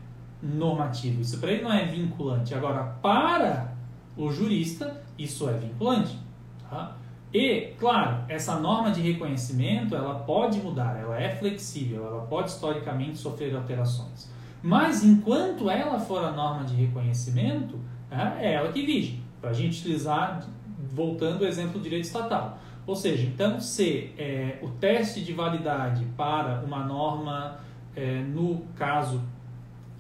normativo, 0.43 1.21
isso 1.21 1.39
para 1.39 1.53
ele 1.53 1.63
não 1.63 1.73
é 1.73 1.85
vinculante. 1.85 2.53
Agora, 2.53 2.83
para 3.01 3.73
o 4.17 4.29
jurista, 4.33 5.01
isso 5.17 5.49
é 5.49 5.53
vinculante. 5.53 6.19
Tá? 6.69 6.97
E, 7.33 7.75
claro, 7.79 8.25
essa 8.29 8.59
norma 8.59 8.91
de 8.91 9.01
reconhecimento 9.03 9.95
ela 9.95 10.17
pode 10.17 10.59
mudar, 10.59 10.99
ela 10.99 11.17
é 11.17 11.37
flexível, 11.37 12.05
ela 12.05 12.23
pode 12.23 12.51
historicamente 12.51 13.17
sofrer 13.17 13.55
alterações. 13.55 14.29
Mas 14.61 15.05
enquanto 15.05 15.71
ela 15.71 16.01
for 16.01 16.25
a 16.25 16.33
norma 16.33 16.65
de 16.65 16.75
reconhecimento, 16.75 17.79
né, 18.11 18.37
é 18.41 18.55
ela 18.55 18.73
que 18.73 18.85
vige. 18.85 19.23
Para 19.41 19.51
a 19.51 19.55
gente 19.55 19.79
utilizar, 19.79 20.45
voltando 20.93 21.45
ao 21.45 21.49
exemplo 21.49 21.75
do 21.75 21.81
direito 21.81 22.07
estatal. 22.07 22.59
Ou 22.87 22.95
seja, 22.95 23.27
então, 23.27 23.61
se 23.61 24.13
é, 24.19 24.59
o 24.63 24.69
teste 24.69 25.23
de 25.23 25.33
validade 25.33 26.05
para 26.17 26.63
uma 26.65 26.85
norma, 26.85 27.61
é, 27.97 28.21
no 28.21 28.63
caso 28.77 29.23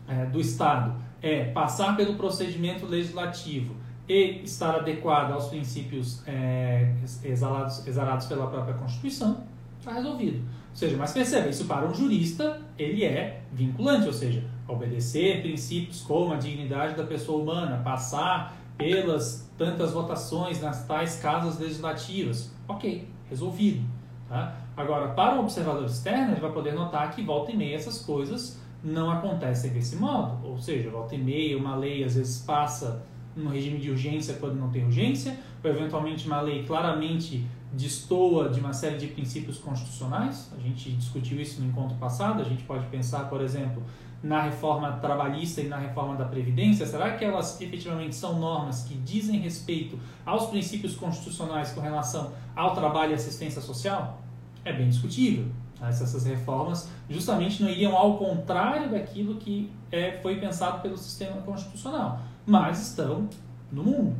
é, 0.06 0.26
do 0.26 0.40
Estado, 0.40 0.94
é 1.22 1.44
passar 1.44 1.96
pelo 1.96 2.14
procedimento 2.14 2.84
legislativo 2.84 3.74
e 4.06 4.42
estar 4.44 4.74
adequado 4.74 5.32
aos 5.32 5.46
princípios 5.46 6.22
é, 6.26 6.94
exalados, 7.24 7.86
exalados 7.86 8.26
pela 8.26 8.46
própria 8.48 8.74
Constituição, 8.74 9.42
está 9.78 9.92
resolvido. 9.92 10.36
Ou 10.36 10.76
seja, 10.76 10.96
mas 10.98 11.12
perceba, 11.12 11.48
isso 11.48 11.64
para 11.64 11.86
um 11.86 11.94
jurista, 11.94 12.60
ele 12.76 13.04
é 13.04 13.40
vinculante, 13.52 14.06
ou 14.06 14.12
seja, 14.12 14.44
obedecer 14.68 15.40
princípios 15.40 16.02
como 16.02 16.34
a 16.34 16.36
dignidade 16.36 16.96
da 16.96 17.04
pessoa 17.04 17.42
humana, 17.42 17.80
passar 17.82 18.54
pelas 18.76 19.50
tantas 19.56 19.92
votações 19.92 20.60
nas 20.60 20.86
tais 20.86 21.16
casas 21.16 21.58
legislativas. 21.58 22.52
Ok, 22.66 23.08
resolvido. 23.28 23.84
Tá? 24.28 24.56
Agora, 24.76 25.08
para 25.08 25.36
um 25.36 25.40
observador 25.40 25.84
externo, 25.84 26.32
ele 26.32 26.40
vai 26.40 26.52
poder 26.52 26.74
notar 26.74 27.10
que 27.10 27.22
volta 27.22 27.52
e 27.52 27.56
meia 27.56 27.76
essas 27.76 28.00
coisas 28.00 28.60
não 28.82 29.10
acontecem 29.10 29.70
desse 29.70 29.96
modo. 29.96 30.46
Ou 30.46 30.58
seja, 30.58 30.90
volta 30.90 31.14
e 31.14 31.18
meia 31.18 31.56
uma 31.56 31.76
lei 31.76 32.04
às 32.04 32.16
vezes 32.16 32.42
passa 32.42 33.02
no 33.36 33.50
regime 33.50 33.78
de 33.78 33.90
urgência 33.90 34.34
quando 34.34 34.56
não 34.56 34.70
tem 34.70 34.84
urgência, 34.84 35.38
ou 35.62 35.70
eventualmente 35.70 36.26
uma 36.26 36.40
lei 36.40 36.64
claramente 36.64 37.46
destoa 37.72 38.48
de 38.48 38.60
uma 38.60 38.72
série 38.72 38.96
de 38.96 39.08
princípios 39.08 39.58
constitucionais. 39.58 40.52
A 40.56 40.60
gente 40.60 40.90
discutiu 40.92 41.40
isso 41.40 41.60
no 41.60 41.68
encontro 41.68 41.96
passado. 41.96 42.40
A 42.40 42.44
gente 42.44 42.62
pode 42.64 42.86
pensar, 42.86 43.28
por 43.28 43.40
exemplo, 43.40 43.82
na 44.24 44.42
reforma 44.42 44.90
trabalhista 44.92 45.60
e 45.60 45.68
na 45.68 45.76
reforma 45.76 46.16
da 46.16 46.24
Previdência. 46.24 46.84
Será 46.84 47.16
que 47.16 47.24
elas 47.24 47.60
efetivamente 47.60 48.16
são 48.16 48.40
normas 48.40 48.82
que 48.82 48.94
dizem 48.94 49.38
respeito 49.38 49.96
aos 50.26 50.46
princípios 50.46 50.96
constitucionais 50.96 51.70
com 51.70 51.80
relação 51.80 52.32
ao 52.56 52.74
trabalho 52.74 53.12
e 53.12 53.14
assistência 53.14 53.60
social? 53.60 54.20
É 54.64 54.72
bem 54.72 54.88
discutível. 54.88 55.46
Essas 55.80 56.24
reformas 56.24 56.88
justamente 57.08 57.62
não 57.62 57.68
iriam 57.68 57.94
ao 57.94 58.16
contrário 58.16 58.90
daquilo 58.90 59.36
que 59.36 59.70
é, 59.92 60.18
foi 60.22 60.40
pensado 60.40 60.80
pelo 60.80 60.96
sistema 60.96 61.42
constitucional 61.42 62.20
mas 62.46 62.88
estão 62.88 63.28
no 63.70 63.82
mundo. 63.82 64.16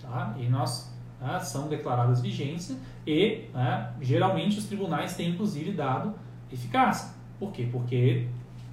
Tá? 0.00 0.34
E 0.38 0.48
nós 0.48 0.92
né, 1.20 1.40
são 1.40 1.68
declaradas 1.68 2.20
vigência 2.20 2.76
e 3.06 3.46
né, 3.52 3.92
geralmente 4.00 4.58
os 4.58 4.66
tribunais 4.66 5.16
têm 5.16 5.30
inclusive 5.30 5.72
dado 5.72 6.14
eficácia. 6.52 7.10
Por 7.38 7.52
quê? 7.52 7.68
Porque 7.70 8.28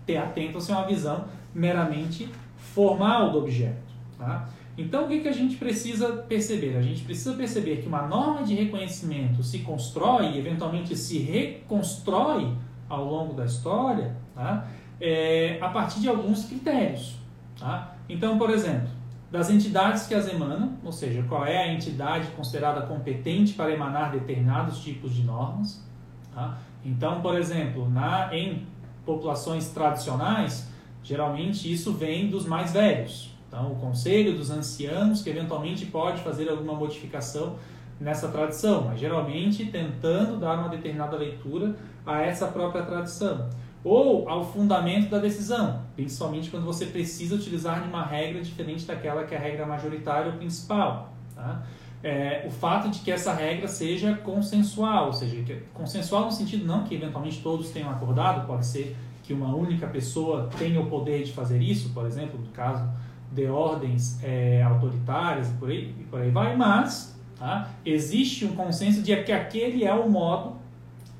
atentam-se 0.08 0.72
a 0.72 0.80
uma 0.80 0.88
visão 0.88 1.26
meramente 1.54 2.30
formal 2.58 3.32
do 3.32 3.40
objeto. 3.40 3.92
Tá? 4.18 4.50
Então, 4.78 5.06
o 5.06 5.08
que, 5.08 5.20
que 5.20 5.28
a 5.28 5.34
gente 5.34 5.58
precisa 5.58 6.08
perceber? 6.14 6.78
A 6.78 6.82
gente 6.82 7.04
precisa 7.04 7.34
perceber 7.34 7.78
que 7.78 7.88
uma 7.88 8.08
norma 8.08 8.44
de 8.44 8.56
reconhecimento 8.56 9.44
se 9.44 9.60
constrói 9.60 10.38
eventualmente, 10.38 10.96
se 10.96 11.20
reconstrói 11.20 12.54
ao 12.88 13.06
longo 13.06 13.34
da 13.34 13.46
história 13.46 14.16
tá? 14.34 14.68
é, 15.00 15.58
a 15.62 15.70
partir 15.70 16.00
de 16.00 16.10
alguns 16.10 16.46
critérios. 16.46 17.16
Tá? 17.60 17.96
Então, 18.08 18.38
por 18.38 18.50
exemplo, 18.50 18.90
das 19.32 19.50
entidades 19.50 20.08
que 20.08 20.14
as 20.14 20.28
emanam, 20.28 20.74
ou 20.84 20.92
seja, 20.92 21.24
qual 21.24 21.46
é 21.46 21.58
a 21.58 21.74
entidade 21.74 22.28
considerada 22.36 22.82
competente 22.82 23.54
para 23.54 23.72
emanar 23.72 24.12
determinados 24.12 24.84
tipos 24.84 25.14
de 25.14 25.24
normas. 25.24 25.86
Tá? 26.34 26.58
Então, 26.84 27.22
por 27.22 27.38
exemplo, 27.38 27.90
na, 27.90 28.36
em 28.36 28.66
populações 29.06 29.70
tradicionais, 29.70 30.68
geralmente 31.04 31.72
isso 31.72 31.94
vem 31.94 32.30
dos 32.30 32.46
mais 32.46 32.72
velhos. 32.72 33.32
Então, 33.48 33.74
o 33.74 33.76
conselho 33.76 34.38
dos 34.38 34.50
anciãos, 34.50 35.22
que 35.22 35.30
eventualmente 35.30 35.86
pode 35.86 36.22
fazer 36.22 36.50
alguma 36.50 36.74
modificação 36.74 37.56
nessa 38.00 38.30
tradição, 38.30 38.86
mas 38.86 39.00
geralmente 39.00 39.66
tentando 39.66 40.40
dar 40.40 40.58
uma 40.58 40.70
determinada 40.70 41.18
leitura 41.18 41.76
a 42.06 42.22
essa 42.22 42.48
própria 42.48 42.84
tradição. 42.84 43.50
Ou 43.84 44.30
ao 44.30 44.44
fundamento 44.44 45.10
da 45.10 45.20
decisão, 45.20 45.82
principalmente 45.96 46.50
quando 46.50 46.66
você 46.66 46.86
precisa 46.86 47.36
utilizar 47.36 47.84
uma 47.84 48.04
regra 48.06 48.42
diferente 48.42 48.86
daquela 48.86 49.24
que 49.24 49.36
é 49.36 49.38
a 49.38 49.42
regra 49.42 49.66
majoritária 49.66 50.32
ou 50.32 50.38
principal. 50.38 51.14
Tá? 51.36 51.64
É, 52.04 52.46
o 52.48 52.52
fato 52.52 52.90
de 52.90 53.00
que 53.00 53.12
essa 53.12 53.32
regra 53.34 53.68
seja 53.68 54.16
consensual, 54.16 55.08
ou 55.08 55.14
seja, 55.14 55.44
que, 55.44 55.56
consensual 55.74 56.26
no 56.26 56.32
sentido 56.32 56.66
não 56.66 56.84
que 56.84 56.96
eventualmente 56.96 57.42
todos 57.42 57.70
tenham 57.70 57.92
acordado, 57.92 58.48
pode 58.48 58.66
ser 58.66 58.96
que 59.24 59.34
uma 59.34 59.56
única 59.56 59.86
pessoa 59.88 60.50
tenha 60.58 60.82
o 60.82 60.88
poder 60.88 61.24
de 61.24 61.32
fazer 61.32 61.62
isso, 61.62 61.90
por 61.94 62.06
exemplo, 62.06 62.40
no 62.40 62.48
caso 62.48 62.90
de 63.32 63.46
ordens 63.48 64.22
é, 64.24 64.62
autoritárias 64.64 65.50
e 65.50 65.54
por 65.54 65.70
aí, 65.70 65.96
e 66.00 66.04
por 66.04 66.20
aí 66.20 66.32
vai, 66.32 66.56
mas 66.56 67.18
tá, 67.38 67.70
existe 67.86 68.46
um 68.46 68.56
consenso 68.56 69.02
de 69.02 69.16
que 69.24 69.32
aquele 69.32 69.86
é 69.86 69.94
o 69.94 70.10
modo 70.10 70.56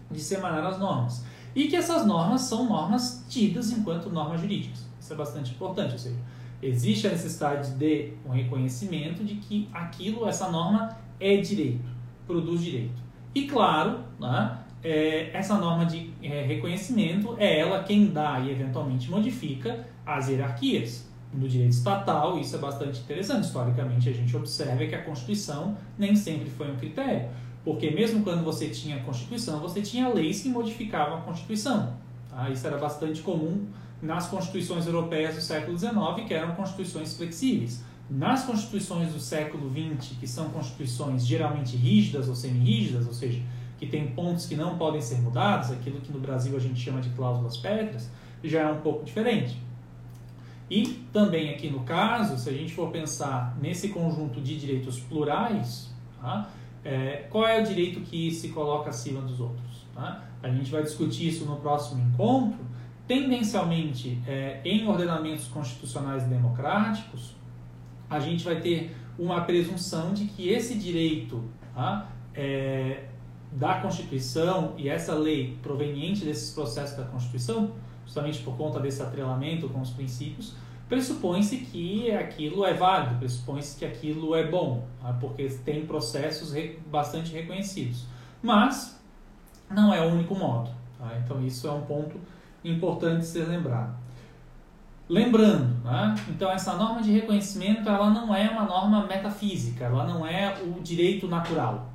de 0.10 0.20
semanar 0.20 0.66
as 0.66 0.80
normas. 0.80 1.24
E 1.56 1.68
que 1.68 1.76
essas 1.76 2.06
normas 2.06 2.42
são 2.42 2.68
normas 2.68 3.26
tidas 3.30 3.72
enquanto 3.72 4.10
normas 4.10 4.42
jurídicas. 4.42 4.86
Isso 5.00 5.14
é 5.14 5.16
bastante 5.16 5.52
importante, 5.52 5.94
ou 5.94 6.00
seja, 6.00 6.18
existe 6.62 7.08
a 7.08 7.12
necessidade 7.12 7.72
de 7.72 8.14
um 8.26 8.30
reconhecimento 8.30 9.24
de 9.24 9.36
que 9.36 9.70
aquilo, 9.74 10.28
essa 10.28 10.50
norma 10.50 10.98
é 11.20 11.38
direito, 11.38 11.90
produz 12.26 12.62
direito. 12.62 13.02
E 13.34 13.48
claro, 13.48 14.00
né, 14.20 14.60
é, 14.84 15.30
essa 15.34 15.58
norma 15.58 15.86
de 15.86 16.12
é, 16.22 16.44
reconhecimento 16.44 17.36
é 17.38 17.60
ela 17.60 17.84
quem 17.84 18.08
dá 18.08 18.40
e 18.40 18.52
eventualmente 18.52 19.10
modifica 19.10 19.88
as 20.06 20.28
hierarquias. 20.28 21.10
No 21.34 21.48
direito 21.48 21.72
estatal, 21.72 22.38
isso 22.40 22.56
é 22.58 22.60
bastante 22.60 23.00
interessante. 23.00 23.46
Historicamente, 23.46 24.10
a 24.10 24.12
gente 24.12 24.36
observa 24.36 24.86
que 24.86 24.94
a 24.94 25.02
Constituição 25.02 25.78
nem 25.98 26.14
sempre 26.14 26.50
foi 26.50 26.70
um 26.70 26.76
critério. 26.76 27.30
Porque 27.64 27.90
mesmo 27.92 28.24
quando 28.24 28.44
você 28.44 28.68
tinha 28.70 28.98
a 28.98 29.00
Constituição, 29.00 29.60
você 29.60 29.82
tinha 29.82 30.10
leis 30.10 30.42
que 30.42 30.50
modificavam 30.50 31.20
a 31.20 31.22
Constituição. 31.22 31.94
Tá? 32.30 32.50
Isso 32.50 32.68
era 32.68 32.78
bastante 32.78 33.22
comum 33.22 33.66
nas 34.02 34.28
constituições 34.28 34.86
europeias 34.86 35.36
do 35.36 35.42
século 35.42 35.78
XIX, 35.78 35.94
que 36.28 36.34
eram 36.34 36.56
constituições 36.56 37.16
flexíveis. 37.16 37.84
Nas 38.10 38.44
constituições 38.44 39.14
do 39.14 39.20
século 39.20 39.72
XX, 39.72 40.18
que 40.20 40.28
são 40.28 40.50
constituições 40.50 41.26
geralmente 41.26 41.78
rígidas 41.78 42.28
ou 42.28 42.36
semi-rígidas, 42.36 43.08
ou 43.08 43.14
seja, 43.14 43.42
que 43.78 43.86
tem 43.86 44.08
pontos 44.12 44.46
que 44.46 44.56
não 44.56 44.78
podem 44.78 45.02
ser 45.02 45.20
mudados, 45.20 45.72
aquilo 45.72 46.02
que 46.02 46.12
no 46.12 46.20
Brasil 46.20 46.56
a 46.56 46.60
gente 46.60 46.80
chama 46.80 47.02
de 47.02 47.10
cláusulas 47.10 47.58
pétreas, 47.58 48.10
já 48.44 48.62
é 48.62 48.72
um 48.72 48.82
pouco 48.82 49.06
diferente. 49.06 49.58
E 50.70 50.88
também 51.12 51.50
aqui 51.50 51.70
no 51.70 51.82
caso, 51.82 52.38
se 52.38 52.50
a 52.50 52.54
gente 52.54 52.74
for 52.74 52.92
pensar 52.92 53.58
nesse 53.62 53.90
conjunto 53.90 54.40
de 54.40 54.58
direitos 54.58 55.00
plurais, 55.00 55.90
tá? 56.22 56.50
é, 56.84 57.28
qual 57.30 57.46
é 57.46 57.62
o 57.62 57.66
direito 57.66 58.02
que 58.02 58.32
se 58.32 58.50
coloca 58.50 58.90
acima 58.90 59.22
dos 59.22 59.40
outros? 59.40 59.86
Tá? 59.94 60.24
A 60.42 60.50
gente 60.50 60.72
vai 60.72 60.82
discutir 60.82 61.28
isso 61.28 61.46
no 61.46 61.58
próximo 61.58 62.02
encontro. 62.02 62.60
Tendencialmente, 63.12 64.24
é, 64.26 64.62
em 64.64 64.88
ordenamentos 64.88 65.46
constitucionais 65.50 66.24
democráticos, 66.24 67.36
a 68.10 68.22
gente 68.22 68.42
vai 68.42 68.62
ter 68.62 68.96
uma 69.20 69.42
presunção 69.42 70.14
de 70.14 70.24
que 70.28 70.48
esse 70.48 70.76
direito 70.76 71.44
tá? 71.76 72.10
é, 72.34 73.08
da 73.52 73.82
Constituição 73.82 74.76
e 74.78 74.88
essa 74.88 75.14
lei 75.14 75.58
proveniente 75.62 76.24
desses 76.24 76.54
processos 76.54 76.96
da 76.96 77.04
Constituição, 77.04 77.72
justamente 78.06 78.40
por 78.44 78.56
conta 78.56 78.80
desse 78.80 79.02
atrelamento 79.02 79.68
com 79.68 79.82
os 79.82 79.90
princípios, 79.90 80.56
pressupõe-se 80.88 81.58
que 81.58 82.10
aquilo 82.12 82.64
é 82.64 82.74
válido, 82.74 83.16
pressupõe-se 83.16 83.78
que 83.78 83.84
aquilo 83.84 84.34
é 84.36 84.48
bom, 84.48 84.88
tá? 85.02 85.12
porque 85.20 85.50
tem 85.66 85.86
processos 85.86 86.54
bastante 86.90 87.34
reconhecidos. 87.34 88.06
Mas 88.42 88.98
não 89.70 89.94
é 89.94 90.00
o 90.00 90.14
único 90.14 90.34
modo. 90.34 90.70
Tá? 90.98 91.12
Então 91.22 91.46
isso 91.46 91.68
é 91.68 91.72
um 91.74 91.82
ponto 91.82 92.18
importante 92.64 93.26
ser 93.26 93.48
lembrado. 93.48 93.96
Lembrando, 95.10 95.84
né? 95.84 96.16
então 96.30 96.50
essa 96.50 96.74
norma 96.76 97.02
de 97.02 97.12
reconhecimento 97.12 97.90
ela 97.90 98.10
não 98.10 98.34
é 98.34 98.50
uma 98.50 98.64
norma 98.64 99.06
metafísica, 99.06 99.84
ela 99.84 100.06
não 100.06 100.26
é 100.26 100.56
o 100.64 100.80
direito 100.82 101.28
natural. 101.28 101.90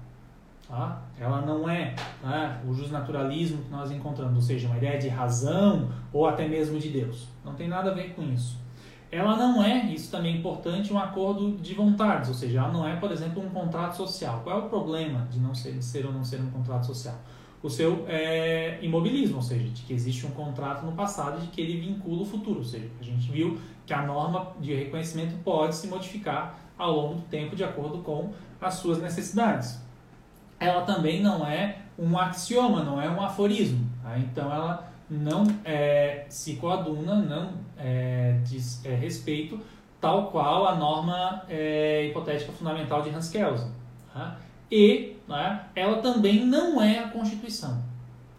Tá? 0.69 1.01
Ela 1.19 1.41
não 1.43 1.69
é 1.69 1.95
né, 2.23 2.61
o 2.69 2.75
justnaturalismo 2.75 3.63
que 3.63 3.71
nós 3.71 3.91
encontramos, 3.91 4.35
ou 4.35 4.43
seja, 4.43 4.67
uma 4.67 4.77
ideia 4.77 4.99
de 4.99 5.09
razão 5.09 5.89
ou 6.13 6.27
até 6.27 6.47
mesmo 6.47 6.79
de 6.79 6.89
Deus. 6.89 7.29
Não 7.45 7.55
tem 7.55 7.69
nada 7.69 7.91
a 7.91 7.95
ver 7.95 8.15
com 8.15 8.23
isso. 8.23 8.59
Ela 9.11 9.37
não 9.37 9.63
é, 9.63 9.87
isso 9.87 10.11
também 10.11 10.35
é 10.35 10.39
importante, 10.39 10.93
um 10.93 10.99
acordo 10.99 11.57
de 11.59 11.73
vontades, 11.75 12.29
ou 12.29 12.35
seja, 12.35 12.59
ela 12.59 12.73
não 12.73 12.87
é, 12.87 12.97
por 12.97 13.13
exemplo, 13.13 13.43
um 13.43 13.49
contrato 13.49 13.97
social. 13.97 14.41
Qual 14.43 14.61
é 14.61 14.63
o 14.65 14.69
problema 14.69 15.27
de 15.31 15.39
não 15.39 15.55
ser, 15.55 15.73
de 15.75 15.85
ser 15.85 16.05
ou 16.05 16.13
não 16.13 16.25
ser 16.25 16.41
um 16.41 16.51
contrato 16.51 16.87
social? 16.87 17.15
O 17.67 17.71
seu 17.71 18.05
é, 18.09 18.79
imobilismo, 18.81 19.37
ou 19.37 19.43
seja, 19.43 19.65
de 19.69 19.83
que 19.83 19.93
existe 19.93 20.27
um 20.27 20.31
contrato 20.31 20.85
no 20.87 20.93
passado 20.93 21.41
de 21.41 21.49
que 21.49 21.61
ele 21.61 21.81
vincula 21.81 22.23
o 22.23 22.25
futuro. 22.25 22.59
Ou 22.59 22.65
seja, 22.65 22.89
a 23.01 23.03
gente 23.03 23.31
viu 23.31 23.59
que 23.85 23.93
a 23.93 24.03
norma 24.03 24.53
de 24.61 24.75
reconhecimento 24.75 25.37
pode 25.43 25.75
se 25.75 25.87
modificar 25.87 26.59
ao 26.79 26.95
longo 26.95 27.15
do 27.17 27.23
tempo 27.23 27.57
de 27.57 27.65
acordo 27.65 27.99
com 27.99 28.33
as 28.61 28.75
suas 28.75 29.01
necessidades 29.01 29.87
ela 30.59 30.83
também 30.83 31.23
não 31.23 31.47
é 31.47 31.79
um 31.99 32.19
axioma, 32.19 32.83
não 32.83 33.01
é 33.01 33.09
um 33.09 33.23
aforismo. 33.23 33.89
Tá? 34.03 34.19
Então 34.19 34.53
ela 34.53 34.91
não 35.09 35.45
é, 35.65 36.27
se 36.29 36.57
coaduna, 36.57 37.17
não 37.17 37.53
é, 37.79 38.39
diz 38.45 38.85
é, 38.85 38.95
respeito, 38.95 39.61
tal 40.01 40.31
qual 40.31 40.67
a 40.67 40.75
norma 40.75 41.45
é, 41.49 42.07
hipotética 42.07 42.53
fundamental 42.53 43.03
de 43.03 43.11
Hans 43.11 43.29
Kelsen. 43.29 43.71
Tá? 44.13 44.39
E 44.71 45.16
né, 45.29 45.67
ela 45.75 46.01
também 46.01 46.47
não 46.47 46.81
é 46.81 46.99
a 46.99 47.09
Constituição, 47.09 47.83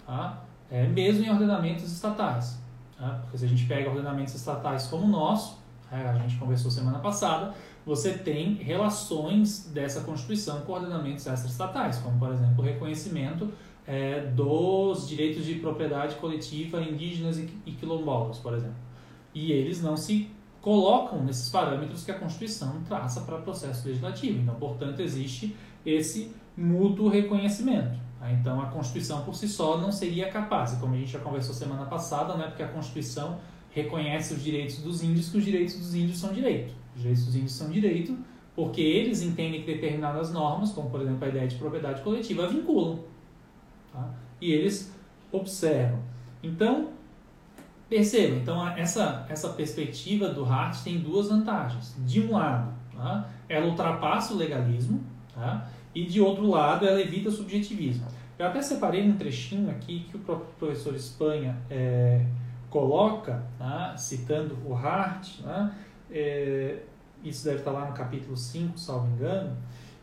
tá? 0.06 0.44
é, 0.70 0.86
mesmo 0.88 1.24
em 1.24 1.30
ordenamentos 1.30 1.92
estatais. 1.92 2.58
Tá? 2.98 3.20
Porque 3.22 3.38
se 3.38 3.46
a 3.46 3.48
gente 3.48 3.66
pega 3.66 3.90
ordenamentos 3.90 4.36
estatais 4.36 4.88
como 4.88 5.06
o 5.06 5.08
nosso, 5.08 5.58
é, 5.92 5.96
a 5.96 6.14
gente 6.16 6.38
conversou 6.38 6.70
semana 6.70 7.00
passada, 7.00 7.54
você 7.86 8.12
tem 8.12 8.56
relações 8.56 9.70
dessa 9.74 10.02
Constituição 10.02 10.62
com 10.62 10.74
ordenamentos 10.74 11.26
extraestatais, 11.26 12.00
como, 12.00 12.20
por 12.20 12.32
exemplo, 12.32 12.60
o 12.60 12.62
reconhecimento 12.62 13.50
é, 13.86 14.20
dos 14.20 15.08
direitos 15.08 15.46
de 15.46 15.56
propriedade 15.56 16.16
coletiva 16.16 16.82
indígenas 16.82 17.38
e 17.38 17.72
quilombolas, 17.72 18.38
por 18.40 18.54
exemplo. 18.54 18.76
E 19.34 19.54
eles 19.54 19.82
não 19.82 19.96
se 19.96 20.30
colocam 20.62 21.24
nesses 21.24 21.48
parâmetros 21.48 22.04
que 22.04 22.12
a 22.12 22.20
Constituição 22.20 22.82
traça 22.86 23.22
para 23.22 23.38
o 23.38 23.42
processo 23.42 23.88
legislativo. 23.88 24.42
Então, 24.42 24.56
portanto, 24.56 25.00
existe 25.00 25.56
esse 25.86 26.36
mútuo 26.58 27.08
reconhecimento. 27.08 27.98
Tá? 28.20 28.32
Então, 28.32 28.60
a 28.60 28.66
Constituição 28.66 29.24
por 29.24 29.36
si 29.36 29.48
só 29.48 29.78
não 29.78 29.92
seria 29.92 30.30
capaz, 30.30 30.74
e 30.74 30.78
como 30.78 30.96
a 30.96 30.98
gente 30.98 31.12
já 31.12 31.20
conversou 31.20 31.54
semana 31.54 31.86
passada, 31.86 32.36
né, 32.36 32.48
porque 32.48 32.64
a 32.64 32.68
Constituição 32.68 33.38
reconhece 33.70 34.34
os 34.34 34.44
direitos 34.44 34.80
dos 34.80 35.04
índios, 35.04 35.30
que 35.30 35.38
os 35.38 35.46
direitos 35.46 35.78
dos 35.78 35.94
índios 35.94 36.18
são 36.18 36.34
direito. 36.34 36.74
Os 36.96 37.02
direitos 37.02 37.26
dos 37.26 37.36
índios 37.36 37.54
são 37.54 37.70
direito 37.70 38.18
porque 38.58 38.82
eles 38.82 39.22
entendem 39.22 39.62
que 39.62 39.72
determinadas 39.72 40.34
normas, 40.34 40.72
como 40.72 40.90
por 40.90 41.00
exemplo 41.00 41.24
a 41.24 41.28
ideia 41.28 41.48
de 41.48 41.58
propriedade 41.58 42.02
coletiva, 42.02 42.48
vinculam. 42.48 43.02
Tá? 43.94 44.10
E 44.42 44.52
eles 44.52 44.92
observam. 45.32 46.00
Então, 46.42 46.90
perceba, 47.88 48.36
então 48.36 48.68
essa, 48.70 49.28
essa 49.30 49.50
perspectiva 49.50 50.30
do 50.30 50.44
Hart 50.44 50.82
tem 50.84 50.98
duas 50.98 51.30
vantagens. 51.30 51.96
De 52.00 52.20
um 52.20 52.32
lado, 52.32 52.74
tá? 52.96 53.30
ela 53.48 53.68
ultrapassa 53.68 54.34
o 54.34 54.38
legalismo, 54.38 55.04
tá? 55.36 55.70
E 55.98 56.06
de 56.06 56.22
outro 56.22 56.48
lado, 56.48 56.86
ela 56.88 57.02
evita 57.02 57.32
subjetivismo. 57.32 58.06
Eu 58.38 58.46
até 58.46 58.62
separei 58.62 59.02
um 59.10 59.18
trechinho 59.18 59.72
aqui 59.72 60.06
que 60.08 60.16
o 60.16 60.20
próprio 60.20 60.48
professor 60.60 60.94
Espanha 60.94 61.58
é, 61.72 62.24
coloca, 62.70 63.44
tá? 63.58 63.98
citando 63.98 64.56
o 64.64 64.76
Hart, 64.76 65.40
né? 65.40 65.74
é, 66.12 66.84
isso 67.24 67.44
deve 67.46 67.58
estar 67.58 67.72
lá 67.72 67.88
no 67.88 67.94
capítulo 67.94 68.38
5, 68.38 68.78
salvo 68.78 69.08
engano, 69.08 69.58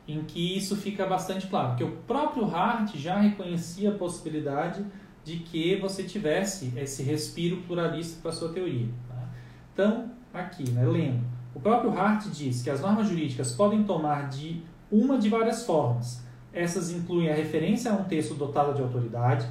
em 0.09 0.25
que 0.25 0.57
isso 0.57 0.75
fica 0.75 1.07
bastante 1.07 1.47
claro, 1.47 1.69
porque 1.69 1.85
o 1.85 1.93
próprio 2.09 2.45
Hart 2.45 2.97
já 2.97 3.21
reconhecia 3.21 3.91
a 3.91 3.95
possibilidade 3.95 4.85
de 5.23 5.37
que 5.37 5.77
você 5.77 6.03
tivesse 6.03 6.73
esse 6.77 7.05
respiro 7.05 7.59
pluralista 7.69 8.21
para 8.21 8.33
a 8.33 8.35
sua 8.35 8.53
teoria. 8.53 8.89
Tá? 9.09 9.29
Então, 9.73 10.11
aqui, 10.33 10.69
né, 10.73 10.85
lendo, 10.85 11.25
o 11.55 11.61
próprio 11.61 11.97
Hart 11.97 12.27
diz 12.31 12.63
que 12.63 12.69
as 12.69 12.81
normas 12.81 13.09
jurídicas 13.09 13.53
podem 13.53 13.85
tomar 13.85 14.29
de 14.29 14.61
uma 14.91 15.19
de 15.19 15.29
várias 15.29 15.65
formas. 15.65 16.23
Essas 16.53 16.91
incluem 16.91 17.31
a 17.31 17.35
referência 17.35 17.91
a 17.91 17.95
um 17.95 18.05
texto 18.05 18.35
dotado 18.35 18.75
de 18.75 18.83
autoridade, 18.83 19.47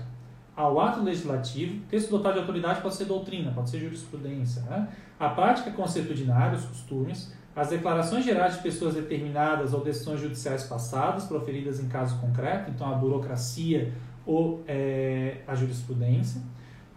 ao 0.55 0.79
ato 0.79 1.01
legislativo, 1.01 1.81
texto 1.89 2.11
dotado 2.11 2.33
de 2.33 2.39
autoridade 2.41 2.81
pode 2.81 2.95
ser 2.95 3.05
doutrina, 3.05 3.51
pode 3.51 3.69
ser 3.69 3.79
jurisprudência, 3.79 4.61
né? 4.63 4.87
a 5.19 5.29
prática 5.29 5.71
consuetudinária, 5.71 6.57
os 6.57 6.65
costumes, 6.65 7.33
as 7.55 7.69
declarações 7.69 8.23
gerais 8.23 8.55
de 8.55 8.61
pessoas 8.61 8.95
determinadas 8.95 9.73
ou 9.73 9.83
decisões 9.83 10.19
judiciais 10.19 10.63
passadas 10.63 11.25
proferidas 11.25 11.79
em 11.79 11.87
caso 11.87 12.19
concreto, 12.19 12.69
então 12.69 12.91
a 12.91 12.95
burocracia 12.95 13.91
ou 14.25 14.63
é, 14.67 15.37
a 15.47 15.55
jurisprudência. 15.55 16.41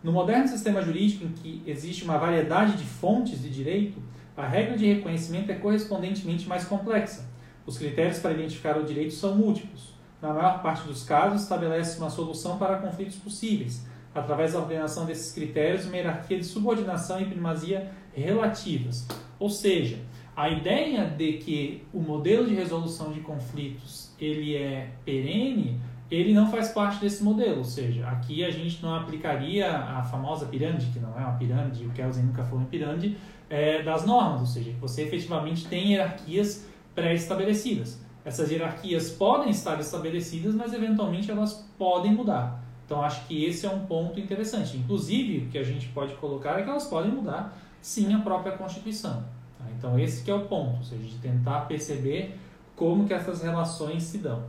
No 0.03 0.13
moderno 0.13 0.47
sistema 0.47 0.81
jurídico, 0.83 1.25
em 1.25 1.33
que 1.33 1.63
existe 1.67 2.05
uma 2.05 2.19
variedade 2.19 2.77
de 2.77 2.85
fontes 2.85 3.43
de 3.43 3.51
direito, 3.51 3.99
a 4.37 4.47
regra 4.47 4.77
de 4.77 4.87
reconhecimento 4.87 5.51
é 5.51 5.55
correspondentemente 5.55 6.47
mais 6.47 6.65
complexa. 6.65 7.25
Os 7.67 7.77
critérios 7.77 8.21
para 8.21 8.33
identificar 8.33 8.79
o 8.79 8.85
direito 8.85 9.13
são 9.13 9.35
múltiplos. 9.35 9.95
Na 10.23 10.33
maior 10.33 10.63
parte 10.63 10.87
dos 10.87 11.03
casos, 11.03 11.43
estabelece 11.43 11.99
uma 11.99 12.09
solução 12.09 12.57
para 12.59 12.79
conflitos 12.79 13.17
possíveis, 13.17 13.85
através 14.15 14.53
da 14.53 14.61
ordenação 14.61 15.05
desses 15.05 15.33
critérios, 15.33 15.85
uma 15.85 15.97
hierarquia 15.97 16.39
de 16.39 16.45
subordinação 16.45 17.21
e 17.21 17.27
primazia 17.27 17.91
relativas. 18.15 19.07
Ou 19.39 19.51
seja, 19.51 19.99
a 20.35 20.49
ideia 20.49 21.05
de 21.07 21.35
que 21.35 21.83
o 21.93 22.01
modelo 22.01 22.47
de 22.47 22.55
resolução 22.55 23.13
de 23.13 23.21
conflitos 23.21 24.15
ele 24.19 24.57
é 24.57 24.91
perene, 25.05 25.81
ele 26.11 26.33
não 26.33 26.51
faz 26.51 26.69
parte 26.69 27.01
desse 27.01 27.23
modelo. 27.23 27.59
Ou 27.59 27.65
seja, 27.65 28.07
aqui 28.07 28.45
a 28.45 28.51
gente 28.51 28.83
não 28.83 28.95
aplicaria 28.95 29.77
a 29.77 30.03
famosa 30.03 30.47
pirâmide, 30.47 30.87
que 30.93 30.99
não 30.99 31.19
é 31.19 31.23
uma 31.23 31.37
pirâmide, 31.37 31.85
o 31.85 31.91
Kelsen 31.91 32.25
nunca 32.25 32.45
falou 32.45 32.63
em 32.63 32.67
pirâmide, 32.67 33.17
é, 33.51 33.83
das 33.83 34.07
normas. 34.07 34.41
Ou 34.41 34.47
seja, 34.47 34.73
você 34.81 35.03
efetivamente 35.03 35.67
tem 35.67 35.93
hierarquias 35.93 36.67
pré-estabelecidas. 36.97 38.01
Essas 38.25 38.51
hierarquias 38.51 39.11
podem 39.11 39.51
estar 39.51 39.79
estabelecidas, 39.79 40.53
mas 40.53 40.73
eventualmente 40.73 41.31
elas 41.31 41.65
podem 41.79 42.13
mudar. 42.13 42.61
Então 42.85 43.01
acho 43.03 43.25
que 43.27 43.45
esse 43.45 43.67
é 43.67 43.71
um 43.71 43.87
ponto 43.87 44.19
interessante. 44.19 44.77
Inclusive, 44.77 45.47
o 45.47 45.51
que 45.51 45.59
a 45.59 45.63
gente 45.63 45.89
pode 45.89 46.15
colocar 46.15 46.59
é 46.59 46.63
que 46.63 46.71
elas 46.71 46.87
podem 46.87 47.13
mudar 47.13 47.57
sim 47.81 48.13
a 48.13 48.19
própria 48.19 48.57
Constituição. 48.57 49.23
Tá? 49.59 49.65
Então 49.79 49.99
esse 49.99 50.25
que 50.25 50.31
é 50.31 50.35
o 50.35 50.47
ponto, 50.47 50.79
ou 50.79 50.83
seja, 50.83 51.05
de 51.05 51.19
tentar 51.19 51.63
perceber 51.63 52.37
como 52.75 53.07
que 53.07 53.15
essas 53.15 53.43
relações 53.43 54.03
se 54.03 54.19
dão. 54.19 54.43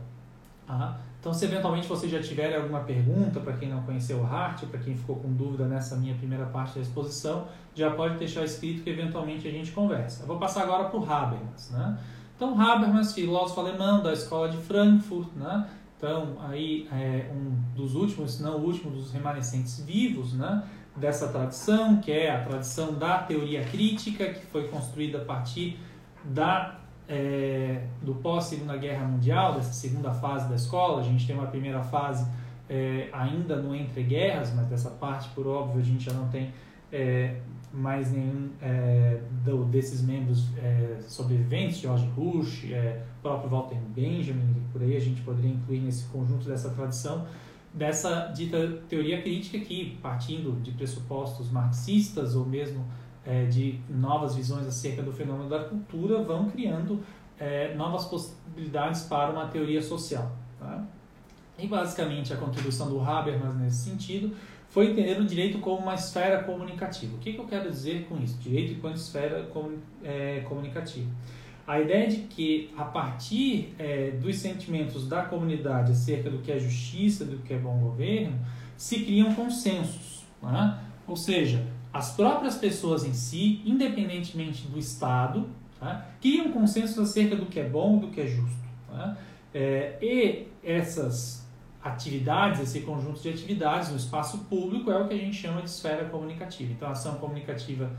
Tá? 0.66 0.98
Então 1.20 1.32
se 1.32 1.44
eventualmente 1.44 1.86
você 1.86 2.08
já 2.08 2.20
tiver 2.20 2.56
alguma 2.56 2.80
pergunta 2.80 3.40
para 3.40 3.52
quem 3.54 3.68
não 3.68 3.82
conheceu 3.82 4.18
o 4.18 4.26
Hart, 4.26 4.64
para 4.66 4.80
quem 4.80 4.96
ficou 4.96 5.16
com 5.16 5.32
dúvida 5.32 5.66
nessa 5.66 5.96
minha 5.96 6.14
primeira 6.14 6.46
parte 6.46 6.76
da 6.76 6.80
exposição, 6.80 7.46
já 7.74 7.90
pode 7.90 8.18
deixar 8.18 8.44
escrito 8.44 8.82
que 8.82 8.90
eventualmente 8.90 9.46
a 9.46 9.50
gente 9.50 9.72
conversa. 9.72 10.22
Eu 10.22 10.26
vou 10.26 10.38
passar 10.38 10.62
agora 10.62 10.84
para 10.88 10.98
o 10.98 11.12
Habermas. 11.12 11.70
Né? 11.70 11.98
Então 12.38 12.58
Habermas, 12.60 13.12
filósofo 13.12 13.58
alemão 13.58 14.00
da 14.00 14.12
escola 14.12 14.48
de 14.48 14.58
Frankfurt, 14.58 15.26
né? 15.34 15.68
Então, 15.96 16.36
aí 16.38 16.86
é 16.92 17.28
um 17.34 17.50
dos 17.74 17.96
últimos, 17.96 18.34
se 18.34 18.42
não 18.44 18.58
o 18.58 18.64
último 18.64 18.92
dos 18.92 19.10
remanescentes 19.12 19.80
vivos, 19.84 20.34
né, 20.34 20.62
dessa 20.94 21.26
tradição, 21.26 21.96
que 21.96 22.12
é 22.12 22.30
a 22.30 22.44
tradição 22.44 22.94
da 22.94 23.18
teoria 23.18 23.64
crítica, 23.64 24.26
que 24.26 24.46
foi 24.46 24.68
construída 24.68 25.18
a 25.18 25.24
partir 25.24 25.80
da, 26.22 26.78
é, 27.08 27.82
do 28.02 28.14
pós-Segunda 28.14 28.76
Guerra 28.76 29.08
Mundial, 29.08 29.54
dessa 29.54 29.72
segunda 29.72 30.12
fase 30.12 30.48
da 30.48 30.54
escola. 30.54 31.00
A 31.00 31.04
gente 31.04 31.26
tem 31.26 31.34
uma 31.34 31.48
primeira 31.48 31.82
fase 31.82 32.24
é, 32.70 33.08
ainda 33.12 33.56
no 33.56 33.74
Entre 33.74 34.04
Guerras, 34.04 34.54
mas 34.54 34.68
dessa 34.68 34.90
parte, 34.90 35.28
por 35.30 35.48
óbvio, 35.48 35.80
a 35.80 35.84
gente 35.84 36.04
já 36.04 36.12
não 36.12 36.28
tem 36.28 36.52
é, 36.92 37.40
mais 37.72 38.10
nenhum 38.10 38.50
é, 38.60 39.20
do, 39.44 39.64
desses 39.64 40.02
membros 40.02 40.48
é, 40.56 40.98
sobreviventes, 41.06 41.78
George 41.78 42.06
Bush, 42.06 42.64
é, 42.70 43.02
próprio 43.22 43.50
Walter 43.50 43.78
Benjamin, 43.94 44.62
por 44.72 44.82
aí 44.82 44.96
a 44.96 45.00
gente 45.00 45.20
poderia 45.22 45.50
incluir 45.50 45.80
nesse 45.80 46.04
conjunto 46.08 46.46
dessa 46.48 46.70
tradição, 46.70 47.26
dessa 47.72 48.26
dita 48.28 48.80
teoria 48.88 49.20
crítica 49.20 49.58
que, 49.58 49.98
partindo 50.02 50.60
de 50.62 50.72
pressupostos 50.72 51.50
marxistas 51.50 52.34
ou 52.34 52.46
mesmo 52.46 52.84
é, 53.24 53.44
de 53.44 53.78
novas 53.88 54.34
visões 54.34 54.66
acerca 54.66 55.02
do 55.02 55.12
fenômeno 55.12 55.48
da 55.48 55.64
cultura, 55.64 56.22
vão 56.22 56.48
criando 56.48 57.02
é, 57.38 57.74
novas 57.74 58.06
possibilidades 58.06 59.02
para 59.02 59.30
uma 59.30 59.46
teoria 59.46 59.82
social. 59.82 60.32
Tá? 60.58 60.84
E 61.58 61.66
basicamente 61.66 62.32
a 62.32 62.36
contribuição 62.36 62.88
do 62.88 63.00
Habermas 63.00 63.54
nesse 63.56 63.90
sentido 63.90 64.34
foi 64.68 64.90
entender 64.90 65.18
o 65.18 65.24
direito 65.24 65.58
como 65.58 65.82
uma 65.82 65.94
esfera 65.94 66.42
comunicativa. 66.42 67.14
O 67.16 67.18
que, 67.18 67.32
que 67.32 67.38
eu 67.38 67.46
quero 67.46 67.70
dizer 67.70 68.06
com 68.08 68.22
isso? 68.22 68.38
Direito 68.38 68.72
enquanto 68.74 68.96
esfera 68.96 69.48
é, 70.04 70.40
comunicativa. 70.40 71.10
A 71.66 71.80
ideia 71.80 72.08
de 72.08 72.18
que, 72.18 72.70
a 72.76 72.84
partir 72.84 73.74
é, 73.78 74.12
dos 74.12 74.36
sentimentos 74.36 75.06
da 75.06 75.22
comunidade 75.22 75.92
acerca 75.92 76.30
do 76.30 76.38
que 76.38 76.52
é 76.52 76.58
justiça, 76.58 77.24
do 77.24 77.38
que 77.38 77.52
é 77.52 77.58
bom 77.58 77.78
governo, 77.78 78.38
se 78.76 79.00
criam 79.00 79.34
consensos. 79.34 80.24
Né? 80.42 80.78
Ou 81.06 81.16
seja, 81.16 81.66
as 81.92 82.14
próprias 82.14 82.56
pessoas 82.56 83.04
em 83.04 83.12
si, 83.12 83.60
independentemente 83.64 84.66
do 84.66 84.78
Estado, 84.78 85.48
tá? 85.80 86.06
criam 86.20 86.52
consensos 86.52 86.98
acerca 86.98 87.36
do 87.36 87.46
que 87.46 87.58
é 87.58 87.68
bom 87.68 87.98
do 87.98 88.08
que 88.08 88.20
é 88.20 88.26
justo. 88.26 88.68
Tá? 88.86 89.16
É, 89.52 89.98
e 90.00 90.46
essas 90.62 91.47
atividades, 91.82 92.60
esse 92.60 92.80
conjunto 92.80 93.20
de 93.20 93.28
atividades 93.28 93.90
no 93.90 93.96
espaço 93.96 94.38
público 94.44 94.90
é 94.90 94.98
o 94.98 95.06
que 95.06 95.14
a 95.14 95.18
gente 95.18 95.36
chama 95.36 95.62
de 95.62 95.70
esfera 95.70 96.04
comunicativa. 96.06 96.72
Então, 96.72 96.88
a 96.88 96.92
ação 96.92 97.14
comunicativa 97.16 97.90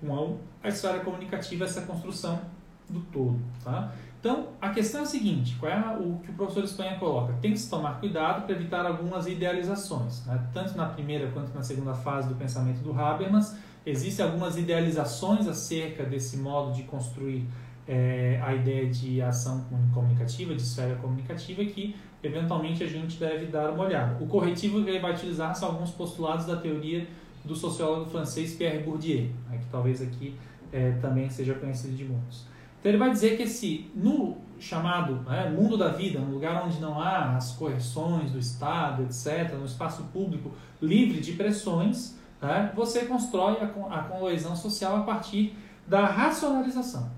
com 0.00 0.38
a, 0.62 0.66
a 0.66 0.68
esfera 0.68 1.00
comunicativa 1.00 1.64
é 1.64 1.66
essa 1.66 1.82
construção 1.82 2.40
do 2.88 3.00
todo. 3.00 3.38
Tá? 3.62 3.92
Então, 4.20 4.48
a 4.60 4.70
questão 4.70 5.02
é 5.02 5.04
a 5.04 5.06
seguinte, 5.06 5.56
qual 5.60 5.70
é 5.70 5.96
o 5.96 6.18
que 6.18 6.30
o 6.30 6.34
professor 6.34 6.64
Espanha 6.64 6.98
coloca? 6.98 7.32
Tem 7.40 7.52
que 7.52 7.58
se 7.58 7.70
tomar 7.70 8.00
cuidado 8.00 8.46
para 8.46 8.54
evitar 8.54 8.84
algumas 8.84 9.26
idealizações. 9.28 10.24
Né? 10.26 10.48
Tanto 10.52 10.76
na 10.76 10.86
primeira 10.86 11.30
quanto 11.30 11.54
na 11.54 11.62
segunda 11.62 11.94
fase 11.94 12.28
do 12.28 12.34
pensamento 12.34 12.78
do 12.78 12.98
Habermas, 12.98 13.56
existem 13.86 14.24
algumas 14.24 14.56
idealizações 14.56 15.46
acerca 15.46 16.04
desse 16.04 16.36
modo 16.36 16.72
de 16.72 16.82
construir 16.82 17.46
é, 17.88 18.38
a 18.44 18.54
ideia 18.54 18.86
de 18.86 19.22
ação 19.22 19.64
comunicativa, 19.94 20.54
de 20.54 20.60
esfera 20.60 20.94
comunicativa, 20.96 21.64
que 21.64 21.96
eventualmente 22.22 22.84
a 22.84 22.86
gente 22.86 23.18
deve 23.18 23.46
dar 23.46 23.70
uma 23.70 23.84
olhada. 23.84 24.22
O 24.22 24.26
corretivo 24.26 24.84
que 24.84 24.98
vai 24.98 25.12
utilizar 25.12 25.54
são 25.56 25.70
alguns 25.70 25.90
postulados 25.90 26.44
da 26.44 26.56
teoria 26.56 27.06
do 27.44 27.56
sociólogo 27.56 28.10
francês 28.10 28.54
Pierre 28.54 28.80
Bourdieu, 28.80 29.30
né, 29.48 29.58
que 29.58 29.66
talvez 29.70 30.02
aqui 30.02 30.34
é, 30.70 30.92
também 31.00 31.30
seja 31.30 31.54
conhecido 31.54 31.96
de 31.96 32.04
muitos. 32.04 32.44
Então 32.78 32.90
ele 32.90 32.98
vai 32.98 33.10
dizer 33.10 33.36
que 33.36 33.44
esse, 33.44 33.90
no 33.94 34.36
chamado 34.60 35.14
né, 35.28 35.48
mundo 35.48 35.78
da 35.78 35.88
vida, 35.88 36.20
um 36.20 36.30
lugar 36.30 36.64
onde 36.66 36.78
não 36.80 37.00
há 37.00 37.36
as 37.36 37.52
correções 37.52 38.30
do 38.30 38.38
Estado, 38.38 39.02
etc., 39.04 39.54
no 39.54 39.64
espaço 39.64 40.02
público 40.12 40.52
livre 40.82 41.20
de 41.20 41.32
pressões, 41.32 42.18
né, 42.42 42.70
você 42.74 43.06
constrói 43.06 43.58
a, 43.60 43.98
a 43.98 44.02
coesão 44.02 44.54
social 44.54 44.96
a 44.96 45.02
partir 45.02 45.56
da 45.86 46.04
racionalização. 46.06 47.17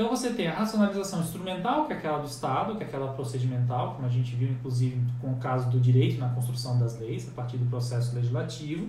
Então 0.00 0.08
você 0.08 0.30
tem 0.30 0.48
a 0.48 0.54
racionalização 0.54 1.20
instrumental, 1.20 1.84
que 1.84 1.92
é 1.92 1.96
aquela 1.96 2.20
do 2.20 2.26
Estado, 2.26 2.74
que 2.74 2.82
é 2.82 2.86
aquela 2.86 3.12
procedimental, 3.12 3.96
como 3.96 4.06
a 4.06 4.10
gente 4.10 4.34
viu 4.34 4.48
inclusive 4.48 4.98
com 5.20 5.32
o 5.32 5.36
caso 5.36 5.68
do 5.68 5.78
direito 5.78 6.18
na 6.18 6.30
construção 6.30 6.78
das 6.78 6.98
leis, 6.98 7.28
a 7.28 7.32
partir 7.32 7.58
do 7.58 7.68
processo 7.68 8.14
legislativo, 8.14 8.88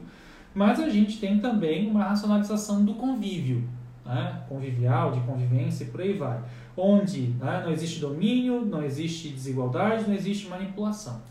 mas 0.56 0.80
a 0.80 0.88
gente 0.88 1.20
tem 1.20 1.38
também 1.42 1.92
uma 1.92 2.06
racionalização 2.06 2.86
do 2.86 2.94
convívio, 2.94 3.68
né? 4.06 4.42
convivial, 4.48 5.12
de 5.12 5.20
convivência 5.20 5.84
e 5.84 5.88
por 5.88 6.00
aí 6.00 6.14
vai, 6.14 6.42
onde 6.78 7.36
né, 7.38 7.62
não 7.66 7.74
existe 7.74 8.00
domínio, 8.00 8.66
não 8.66 8.82
existe 8.82 9.28
desigualdade, 9.28 10.08
não 10.08 10.16
existe 10.16 10.48
manipulação. 10.48 11.22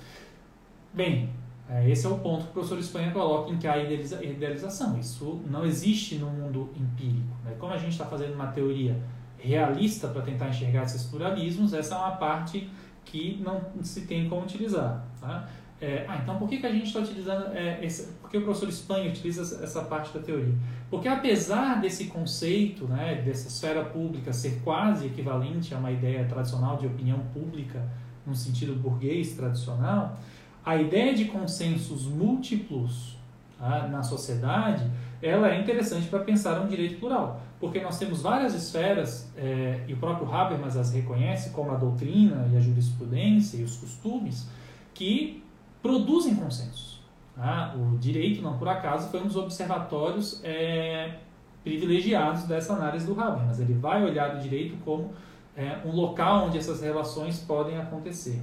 Bem, 0.92 1.30
é, 1.70 1.88
esse 1.88 2.04
é 2.04 2.08
o 2.10 2.18
ponto 2.18 2.42
que 2.42 2.50
o 2.50 2.52
professor 2.52 2.78
Espanha 2.78 3.12
coloca 3.12 3.50
em 3.50 3.56
que 3.56 3.66
há 3.66 3.78
idealização. 3.78 4.98
Isso 4.98 5.40
não 5.50 5.64
existe 5.64 6.16
no 6.16 6.28
mundo 6.28 6.68
empírico. 6.76 7.34
Né? 7.46 7.54
Como 7.58 7.72
a 7.72 7.78
gente 7.78 7.92
está 7.92 8.04
fazendo 8.04 8.34
uma 8.34 8.48
teoria 8.48 9.00
realista 9.42 10.08
para 10.08 10.22
tentar 10.22 10.48
enxergar 10.48 10.84
esses 10.84 11.04
pluralismos, 11.04 11.72
essa 11.72 11.94
é 11.94 11.98
uma 11.98 12.12
parte 12.12 12.70
que 13.04 13.40
não 13.44 13.60
se 13.82 14.02
tem 14.02 14.28
como 14.28 14.42
utilizar. 14.42 15.04
Tá? 15.20 15.48
É, 15.80 16.04
ah, 16.06 16.18
então 16.22 16.36
por 16.36 16.48
que, 16.48 16.58
que 16.58 16.66
a 16.66 16.72
gente 16.72 16.86
está 16.86 17.00
utilizando, 17.00 17.56
é, 17.56 17.82
esse, 17.82 18.12
por 18.20 18.30
que 18.30 18.36
o 18.36 18.42
professor 18.42 18.68
Espanha 18.68 19.08
utiliza 19.08 19.64
essa 19.64 19.82
parte 19.82 20.12
da 20.12 20.22
teoria? 20.22 20.54
Porque 20.90 21.08
apesar 21.08 21.80
desse 21.80 22.06
conceito, 22.06 22.84
né, 22.86 23.22
dessa 23.24 23.48
esfera 23.48 23.82
pública 23.84 24.32
ser 24.32 24.60
quase 24.62 25.06
equivalente 25.06 25.74
a 25.74 25.78
uma 25.78 25.90
ideia 25.90 26.24
tradicional 26.26 26.76
de 26.76 26.86
opinião 26.86 27.20
pública, 27.32 27.82
no 28.26 28.34
sentido 28.34 28.74
burguês 28.74 29.32
tradicional, 29.32 30.18
a 30.62 30.76
ideia 30.76 31.14
de 31.14 31.24
consensos 31.24 32.06
múltiplos 32.06 33.16
tá, 33.58 33.88
na 33.88 34.02
sociedade, 34.02 34.84
ela 35.22 35.50
é 35.50 35.60
interessante 35.60 36.08
para 36.08 36.18
pensar 36.20 36.60
um 36.60 36.68
direito 36.68 37.00
plural 37.00 37.40
porque 37.60 37.78
nós 37.80 37.98
temos 37.98 38.22
várias 38.22 38.54
esferas, 38.54 39.30
é, 39.36 39.84
e 39.86 39.92
o 39.92 39.98
próprio 39.98 40.32
Habermas 40.32 40.78
as 40.78 40.90
reconhece, 40.92 41.50
como 41.50 41.70
a 41.70 41.76
doutrina 41.76 42.48
e 42.50 42.56
a 42.56 42.60
jurisprudência 42.60 43.58
e 43.58 43.62
os 43.62 43.76
costumes, 43.76 44.48
que 44.94 45.44
produzem 45.82 46.34
consensos. 46.34 47.00
Tá? 47.36 47.74
O 47.76 47.98
direito, 47.98 48.40
não 48.40 48.58
por 48.58 48.66
acaso, 48.66 49.10
foi 49.10 49.20
um 49.20 49.26
dos 49.26 49.36
observatórios 49.36 50.40
é, 50.42 51.16
privilegiados 51.62 52.44
dessa 52.44 52.72
análise 52.72 53.06
do 53.06 53.20
Habermas. 53.20 53.60
Ele 53.60 53.74
vai 53.74 54.02
olhar 54.02 54.36
o 54.36 54.40
direito 54.40 54.76
como 54.82 55.12
é, 55.54 55.78
um 55.84 55.92
local 55.92 56.46
onde 56.46 56.56
essas 56.56 56.80
relações 56.80 57.40
podem 57.40 57.76
acontecer. 57.76 58.42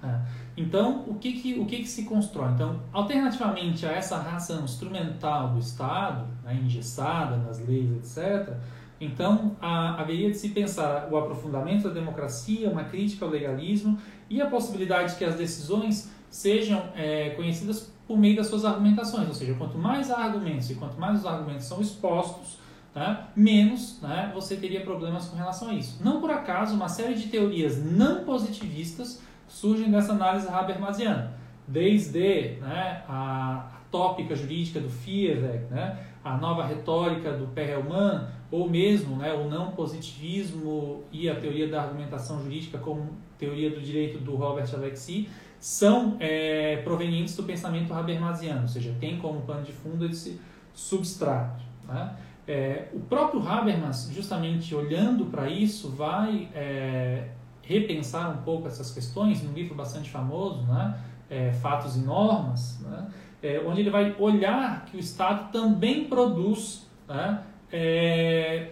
Tá? 0.00 0.24
Então, 0.56 1.04
o 1.06 1.14
que, 1.14 1.32
que, 1.32 1.60
o 1.60 1.66
que, 1.66 1.78
que 1.78 1.88
se 1.88 2.04
constrói? 2.04 2.52
Então, 2.52 2.80
alternativamente 2.92 3.84
a 3.84 3.92
essa 3.92 4.16
raça 4.16 4.54
instrumental 4.54 5.50
do 5.50 5.58
Estado, 5.58 6.26
né, 6.42 6.58
engessada 6.62 7.36
nas 7.36 7.58
leis, 7.66 7.90
etc., 8.18 8.54
então 9.00 9.56
a, 9.60 10.00
haveria 10.00 10.30
de 10.30 10.36
se 10.36 10.50
pensar 10.50 11.08
o 11.10 11.16
aprofundamento 11.16 11.84
da 11.84 11.90
democracia, 11.90 12.68
uma 12.68 12.84
crítica 12.84 13.24
ao 13.24 13.30
legalismo 13.30 13.98
e 14.28 14.40
a 14.40 14.46
possibilidade 14.46 15.12
de 15.12 15.18
que 15.18 15.24
as 15.24 15.34
decisões 15.34 16.10
sejam 16.30 16.82
é, 16.94 17.30
conhecidas 17.30 17.92
por 18.06 18.18
meio 18.18 18.36
das 18.36 18.46
suas 18.46 18.64
argumentações, 18.64 19.28
ou 19.28 19.34
seja, 19.34 19.54
quanto 19.54 19.78
mais 19.78 20.10
há 20.10 20.18
argumentos 20.18 20.70
e 20.70 20.74
quanto 20.74 20.98
mais 20.98 21.20
os 21.20 21.26
argumentos 21.26 21.64
são 21.64 21.80
expostos, 21.80 22.58
né, 22.94 23.26
menos 23.36 24.00
né, 24.02 24.30
você 24.34 24.56
teria 24.56 24.80
problemas 24.80 25.28
com 25.28 25.36
relação 25.36 25.70
a 25.70 25.74
isso. 25.74 26.02
Não 26.02 26.20
por 26.20 26.30
acaso, 26.30 26.74
uma 26.74 26.88
série 26.88 27.14
de 27.14 27.28
teorias 27.28 27.82
não 27.82 28.24
positivistas 28.24 29.22
surgem 29.50 29.90
dessa 29.90 30.12
análise 30.12 30.48
habermasiana, 30.48 31.34
desde 31.66 32.56
né, 32.60 33.02
a, 33.08 33.68
a 33.74 33.80
tópica 33.90 34.34
jurídica 34.34 34.80
do 34.80 34.88
Fierweg, 34.88 35.64
né, 35.70 35.98
a 36.24 36.36
nova 36.36 36.64
retórica 36.64 37.32
do 37.32 37.48
Perelman, 37.48 38.28
ou 38.50 38.70
mesmo 38.70 39.16
né, 39.16 39.32
o 39.32 39.48
não 39.48 39.72
positivismo 39.72 41.02
e 41.10 41.28
a 41.28 41.34
teoria 41.34 41.68
da 41.68 41.82
argumentação 41.82 42.40
jurídica 42.42 42.78
como 42.78 43.10
teoria 43.36 43.70
do 43.70 43.80
direito 43.80 44.18
do 44.18 44.36
Robert 44.36 44.68
Alexi, 44.72 45.28
são 45.58 46.16
é, 46.20 46.76
provenientes 46.84 47.36
do 47.36 47.42
pensamento 47.42 47.92
habermasiano, 47.92 48.62
ou 48.62 48.68
seja, 48.68 48.94
tem 49.00 49.18
como 49.18 49.40
pano 49.42 49.62
de 49.62 49.72
fundo 49.72 50.06
esse 50.06 50.40
substrato. 50.72 51.62
Né? 51.86 52.16
É, 52.46 52.88
o 52.94 53.00
próprio 53.00 53.46
Habermas, 53.46 54.10
justamente 54.14 54.74
olhando 54.74 55.26
para 55.26 55.48
isso, 55.50 55.90
vai 55.90 56.48
é, 56.54 57.28
repensar 57.70 58.30
um 58.30 58.42
pouco 58.42 58.66
essas 58.66 58.90
questões, 58.90 59.42
num 59.42 59.52
livro 59.52 59.74
bastante 59.74 60.10
famoso, 60.10 60.62
né? 60.62 60.98
É, 61.28 61.52
Fatos 61.52 61.96
e 61.96 62.00
Normas, 62.00 62.80
né? 62.80 63.06
É, 63.42 63.62
onde 63.64 63.80
ele 63.80 63.90
vai 63.90 64.14
olhar 64.18 64.84
que 64.86 64.96
o 64.96 65.00
Estado 65.00 65.50
também 65.52 66.04
produz 66.04 66.90
né? 67.10 67.42
É, 67.72 68.70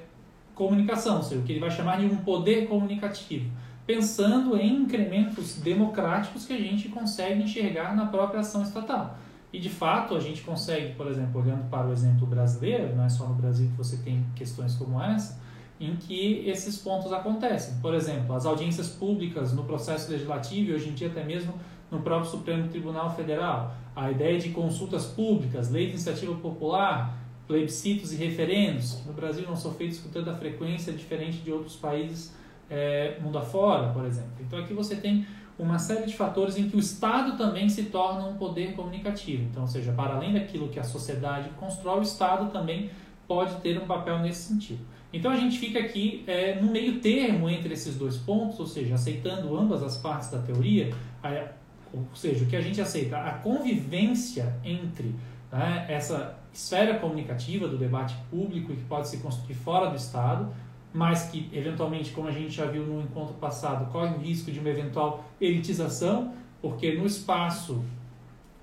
comunicação, 0.55 1.19
ou 1.19 1.23
seja, 1.23 1.41
o 1.41 1.45
que 1.45 1.53
ele 1.53 1.61
vai 1.61 1.71
chamar 1.71 1.99
de 1.99 2.07
um 2.07 2.17
poder 2.17 2.69
comunicativo, 2.69 3.51
pensando 3.87 4.57
em 4.57 4.83
incrementos 4.83 5.61
democráticos 5.61 6.45
que 6.45 6.53
a 6.53 6.59
gente 6.59 6.89
consegue 6.89 7.43
enxergar 7.43 7.95
na 7.95 8.07
própria 8.07 8.41
ação 8.41 8.63
estatal. 8.63 9.17
E 9.53 9.59
de 9.59 9.71
fato 9.71 10.15
a 10.15 10.21
gente 10.21 10.43
consegue, 10.43 10.95
por 10.95 11.07
exemplo, 11.07 11.41
olhando 11.41 11.69
para 11.71 11.87
o 11.87 11.93
exemplo 11.93 12.27
brasileiro, 12.27 12.95
não 12.95 13.05
é 13.05 13.09
só 13.09 13.27
no 13.27 13.35
Brasil 13.35 13.69
que 13.69 13.77
você 13.77 13.97
tem 13.99 14.25
questões 14.35 14.75
como 14.75 15.01
essa, 15.03 15.41
em 15.81 15.97
que 15.97 16.43
esses 16.49 16.79
pontos 16.79 17.13
acontecem. 17.13 17.81
Por 17.81 17.95
exemplo, 17.95 18.35
as 18.35 18.45
audiências 18.45 18.89
públicas 18.89 19.53
no 19.53 19.65
processo 19.65 20.11
legislativo 20.11 20.71
e 20.71 20.75
hoje 20.75 20.89
em 20.89 20.93
dia 20.93 21.09
até 21.09 21.23
mesmo 21.23 21.55
no 21.91 22.01
próprio 22.01 22.31
Supremo 22.31 22.69
Tribunal 22.69 23.15
Federal, 23.15 23.75
a 23.95 24.11
ideia 24.11 24.39
de 24.39 24.51
consultas 24.51 25.07
públicas, 25.07 25.71
lei 25.71 25.87
de 25.87 25.93
iniciativa 25.93 26.35
popular, 26.35 27.17
plebiscitos 27.47 28.13
e 28.13 28.17
referendos, 28.17 28.95
que 28.95 29.09
no 29.09 29.15
Brasil 29.15 29.45
não 29.49 29.57
são 29.57 29.73
feitos 29.73 29.99
com 29.99 30.11
tanta 30.11 30.35
frequência, 30.35 30.93
diferente 30.93 31.39
de 31.39 31.51
outros 31.51 31.77
países 31.77 32.35
é, 32.69 33.19
mundo 33.21 33.39
afora, 33.39 33.89
por 33.93 34.05
exemplo. 34.05 34.33
Então 34.41 34.59
aqui 34.59 34.75
você 34.75 34.97
tem 34.97 35.27
uma 35.59 35.79
série 35.79 36.07
de 36.07 36.17
fatores 36.17 36.57
em 36.57 36.69
que 36.69 36.77
o 36.77 36.79
Estado 36.79 37.37
também 37.37 37.69
se 37.69 37.85
torna 37.85 38.27
um 38.27 38.35
poder 38.35 38.75
comunicativo. 38.75 39.43
Então, 39.45 39.63
ou 39.63 39.69
seja, 39.69 39.93
para 39.93 40.15
além 40.15 40.35
daquilo 40.35 40.69
que 40.69 40.79
a 40.79 40.85
sociedade 40.85 41.49
constrói, 41.59 42.01
o 42.01 42.03
Estado 42.03 42.51
também 42.53 42.91
pode 43.27 43.57
ter 43.57 43.81
um 43.81 43.87
papel 43.87 44.21
nesse 44.21 44.53
sentido. 44.53 44.81
Então 45.13 45.31
a 45.31 45.37
gente 45.37 45.59
fica 45.59 45.79
aqui 45.79 46.23
é, 46.27 46.61
no 46.61 46.71
meio 46.71 47.01
termo 47.01 47.49
entre 47.49 47.73
esses 47.73 47.97
dois 47.97 48.17
pontos, 48.17 48.61
ou 48.61 48.67
seja, 48.67 48.95
aceitando 48.95 49.57
ambas 49.57 49.83
as 49.83 49.97
partes 49.97 50.31
da 50.31 50.39
teoria, 50.39 50.93
a, 51.23 51.49
ou 51.93 52.07
seja, 52.15 52.45
o 52.45 52.47
que 52.47 52.57
a 52.57 52.61
gente 52.61 52.81
aceita, 52.81 53.17
a 53.17 53.33
convivência 53.33 54.55
entre 54.63 55.15
né, 55.51 55.87
essa 55.89 56.39
esfera 56.53 56.99
comunicativa 56.99 57.67
do 57.67 57.79
debate 57.79 58.15
público 58.31 58.75
que 58.75 58.85
pode 58.85 59.09
se 59.09 59.19
construir 59.19 59.55
fora 59.55 59.89
do 59.89 59.97
Estado, 59.97 60.53
mas 60.93 61.25
que, 61.31 61.49
eventualmente, 61.53 62.11
como 62.13 62.29
a 62.29 62.31
gente 62.31 62.51
já 62.51 62.67
viu 62.67 62.85
no 62.85 63.01
encontro 63.01 63.35
passado, 63.35 63.91
corre 63.91 64.15
o 64.15 64.19
risco 64.19 64.51
de 64.51 64.59
uma 64.59 64.69
eventual 64.69 65.25
elitização, 65.41 66.35
porque 66.61 66.95
no 66.97 67.07
espaço 67.07 67.83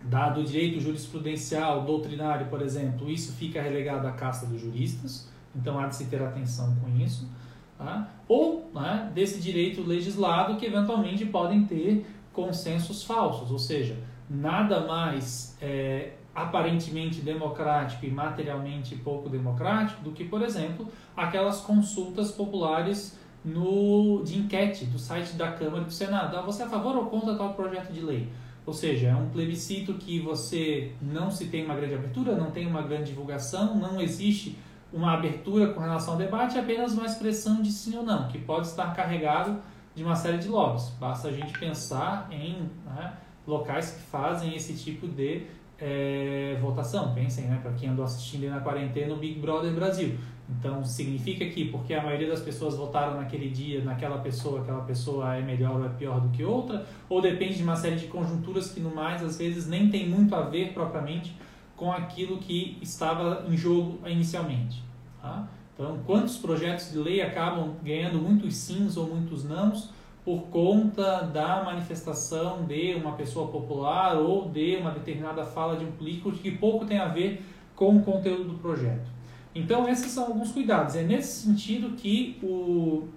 dado 0.02 0.42
o 0.42 0.44
direito 0.44 0.80
jurisprudencial, 0.80 1.84
doutrinário, 1.84 2.48
por 2.48 2.62
exemplo, 2.62 3.10
isso 3.10 3.34
fica 3.34 3.62
relegado 3.62 4.06
à 4.06 4.12
casta 4.12 4.46
dos 4.46 4.62
juristas, 4.62 5.28
então 5.56 5.80
há 5.80 5.88
de 5.88 5.96
se 5.96 6.06
ter 6.06 6.22
atenção 6.22 6.76
com 6.76 6.98
isso. 6.98 7.30
Tá? 7.78 8.10
Ou 8.28 8.72
né, 8.74 9.12
desse 9.14 9.40
direito 9.40 9.82
legislado 9.82 10.56
que 10.56 10.66
eventualmente 10.66 11.26
podem 11.26 11.66
ter 11.66 12.06
consensos 12.32 13.04
falsos, 13.04 13.52
ou 13.52 13.60
seja, 13.60 13.98
nada 14.30 14.82
mais 14.82 15.58
é, 15.62 16.14
aparentemente 16.34 17.22
democrático 17.22 18.06
e 18.06 18.12
materialmente 18.12 18.96
pouco 18.96 19.30
democrático 19.30 20.04
do 20.04 20.12
que, 20.12 20.26
por 20.26 20.42
exemplo, 20.42 20.88
aquelas 21.16 21.62
consultas 21.62 22.32
populares 22.32 23.18
no, 23.44 24.24
de 24.24 24.38
enquete 24.38 24.86
do 24.86 24.98
site 24.98 25.34
da 25.34 25.52
Câmara 25.52 25.84
e 25.84 25.86
do 25.86 25.94
Senado. 25.94 26.36
Ah, 26.36 26.42
você 26.42 26.64
é 26.64 26.66
a 26.66 26.70
favor 26.70 26.96
ou 26.96 27.06
contra 27.06 27.36
tal 27.36 27.54
projeto 27.54 27.94
de 27.94 28.02
lei? 28.02 28.28
Ou 28.66 28.74
seja, 28.74 29.10
é 29.10 29.16
um 29.16 29.30
plebiscito 29.30 29.94
que 29.94 30.20
você 30.20 30.92
não 31.00 31.30
se 31.30 31.46
tem 31.46 31.64
uma 31.64 31.76
grande 31.76 31.94
abertura, 31.94 32.36
não 32.36 32.50
tem 32.50 32.66
uma 32.66 32.82
grande 32.82 33.06
divulgação, 33.06 33.76
não 33.76 34.02
existe 34.02 34.58
uma 34.94 35.14
abertura 35.14 35.74
com 35.74 35.80
relação 35.80 36.14
ao 36.14 36.20
debate, 36.20 36.58
é 36.58 36.62
apenas 36.62 36.94
uma 36.94 37.06
expressão 37.06 37.62
de 37.62 37.72
sim 37.72 37.98
ou 37.98 38.04
não, 38.04 38.28
que 38.28 38.38
pode 38.38 38.68
estar 38.68 38.94
carregado 38.94 39.60
de 39.94 40.04
uma 40.04 40.16
série 40.16 40.38
de 40.38 40.48
lobbies. 40.48 40.90
Basta 41.00 41.28
a 41.30 41.32
gente 41.32 41.58
pensar 41.58 42.28
em 42.32 42.70
né, 42.86 43.14
locais 43.48 43.92
que 43.92 44.02
fazem 44.02 44.56
esse 44.56 44.74
tipo 44.74 45.08
de 45.08 45.44
é, 45.80 46.58
votação. 46.62 47.14
Pensem, 47.14 47.46
né, 47.46 47.60
para 47.62 47.72
quem 47.74 47.90
andou 47.90 48.06
assistindo 48.06 48.50
na 48.50 48.60
quarentena, 48.60 49.14
o 49.14 49.18
Big 49.18 49.40
Brother 49.40 49.74
Brasil. 49.74 50.18
Então, 50.48 50.84
significa 50.84 51.46
que 51.48 51.66
porque 51.66 51.94
a 51.94 52.04
maioria 52.04 52.30
das 52.30 52.42
pessoas 52.42 52.76
votaram 52.76 53.16
naquele 53.16 53.50
dia, 53.50 53.84
naquela 53.84 54.20
pessoa, 54.20 54.62
aquela 54.62 54.82
pessoa 54.82 55.36
é 55.36 55.42
melhor 55.42 55.80
ou 55.80 55.86
é 55.86 55.90
pior 55.90 56.20
do 56.20 56.30
que 56.30 56.44
outra, 56.44 56.86
ou 57.10 57.20
depende 57.20 57.58
de 57.58 57.64
uma 57.64 57.76
série 57.76 57.96
de 57.96 58.08
conjunturas 58.08 58.72
que, 58.72 58.80
no 58.80 58.94
mais, 58.94 59.24
às 59.24 59.38
vezes 59.38 59.68
nem 59.68 59.90
tem 59.90 60.08
muito 60.08 60.36
a 60.36 60.42
ver 60.42 60.74
propriamente 60.74 61.36
com 61.76 61.92
aquilo 61.92 62.38
que 62.38 62.78
estava 62.82 63.46
em 63.50 63.58
jogo 63.58 64.00
inicialmente. 64.08 64.84
Tá? 65.22 65.48
Então, 65.74 66.00
quantos 66.06 66.38
projetos 66.38 66.92
de 66.92 66.98
lei 66.98 67.22
acabam 67.22 67.74
ganhando 67.84 68.18
muitos 68.18 68.56
sims 68.56 68.96
ou 68.96 69.08
muitos 69.08 69.44
nãos 69.44 69.90
por 70.24 70.44
conta 70.44 71.22
da 71.22 71.64
manifestação 71.64 72.64
de 72.66 72.96
uma 72.96 73.12
pessoa 73.12 73.50
popular 73.50 74.16
ou 74.16 74.50
de 74.50 74.78
uma 74.78 74.92
determinada 74.92 75.46
fala 75.46 75.78
de 75.78 75.86
um 75.86 75.92
político 75.92 76.32
que 76.32 76.52
pouco 76.52 76.86
tem 76.86 76.98
a 76.98 77.08
ver 77.08 77.46
com 77.76 77.98
o 77.98 78.02
conteúdo 78.02 78.46
do 78.46 78.54
projeto. 78.56 79.16
Então, 79.54 79.88
esses 79.88 80.12
são 80.12 80.26
alguns 80.26 80.52
cuidados. 80.52 80.96
É 80.96 81.04
nesse 81.04 81.46
sentido 81.46 81.96
que 81.96 82.40
o, 82.42 83.08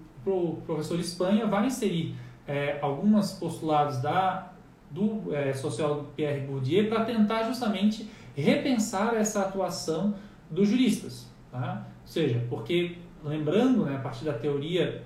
professor 0.66 1.00
Espanha 1.00 1.46
vai 1.46 1.66
inserir 1.66 2.14
é, 2.46 2.78
alguns 2.82 3.32
postulados 3.32 3.98
da, 4.02 4.52
do 4.90 5.34
é, 5.34 5.54
sociólogo 5.54 6.08
Pierre 6.14 6.46
Bourdieu 6.46 6.88
para 6.88 7.04
tentar 7.04 7.44
justamente 7.44 8.08
repensar 8.40 9.14
essa 9.14 9.42
atuação 9.42 10.14
dos 10.50 10.68
juristas. 10.68 11.26
Tá? 11.50 11.86
Ou 12.02 12.08
seja, 12.08 12.44
porque, 12.48 12.96
lembrando, 13.24 13.84
né, 13.84 13.96
a 13.96 14.00
partir 14.00 14.24
da 14.24 14.32
teoria 14.32 15.04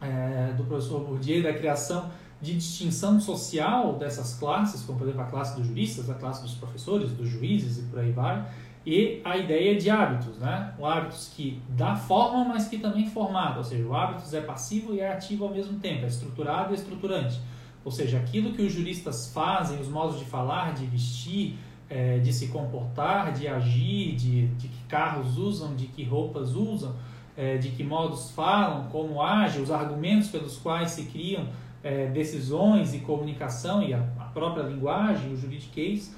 é, 0.00 0.52
do 0.56 0.64
professor 0.64 1.00
Bourdieu, 1.00 1.42
da 1.42 1.52
criação 1.52 2.10
de 2.40 2.54
distinção 2.54 3.20
social 3.20 3.94
dessas 3.94 4.34
classes, 4.38 4.82
como 4.82 4.98
por 4.98 5.04
exemplo 5.08 5.22
a 5.22 5.26
classe 5.26 5.56
dos 5.56 5.66
juristas, 5.66 6.08
a 6.08 6.14
classe 6.14 6.42
dos 6.42 6.54
professores, 6.54 7.10
dos 7.10 7.28
juízes 7.28 7.78
e 7.78 7.82
por 7.82 7.98
aí 7.98 8.12
vai, 8.12 8.48
e 8.86 9.20
a 9.24 9.36
ideia 9.36 9.76
de 9.76 9.90
hábitos, 9.90 10.38
né? 10.38 10.72
O 10.78 10.86
hábitos 10.86 11.32
que 11.34 11.60
dá 11.70 11.96
forma, 11.96 12.44
mas 12.44 12.68
que 12.68 12.78
também 12.78 13.10
formado, 13.10 13.58
ou 13.58 13.64
seja, 13.64 13.84
o 13.84 13.94
hábitos 13.94 14.32
é 14.32 14.40
passivo 14.40 14.94
e 14.94 15.00
é 15.00 15.12
ativo 15.12 15.44
ao 15.44 15.50
mesmo 15.50 15.78
tempo, 15.80 16.04
é 16.04 16.08
estruturado 16.08 16.72
e 16.72 16.76
estruturante. 16.76 17.40
Ou 17.84 17.90
seja, 17.90 18.18
aquilo 18.18 18.52
que 18.52 18.62
os 18.62 18.72
juristas 18.72 19.32
fazem, 19.32 19.80
os 19.80 19.88
modos 19.88 20.18
de 20.18 20.24
falar, 20.24 20.74
de 20.74 20.86
vestir, 20.86 21.58
é, 21.90 22.18
de 22.18 22.32
se 22.32 22.48
comportar, 22.48 23.32
de 23.32 23.48
agir, 23.48 24.14
de, 24.14 24.46
de 24.48 24.68
que 24.68 24.84
carros 24.88 25.38
usam, 25.38 25.74
de 25.74 25.86
que 25.86 26.04
roupas 26.04 26.54
usam, 26.54 26.94
é, 27.36 27.56
de 27.56 27.70
que 27.70 27.84
modos 27.84 28.30
falam, 28.30 28.88
como 28.90 29.22
agem, 29.22 29.62
os 29.62 29.70
argumentos 29.70 30.28
pelos 30.28 30.58
quais 30.58 30.90
se 30.90 31.04
criam 31.04 31.46
é, 31.82 32.06
decisões 32.06 32.94
e 32.94 32.98
comunicação 32.98 33.82
e 33.82 33.94
a, 33.94 33.98
a 34.18 34.24
própria 34.24 34.62
linguagem, 34.62 35.32
o 35.32 35.36
juridiquês, 35.36 36.14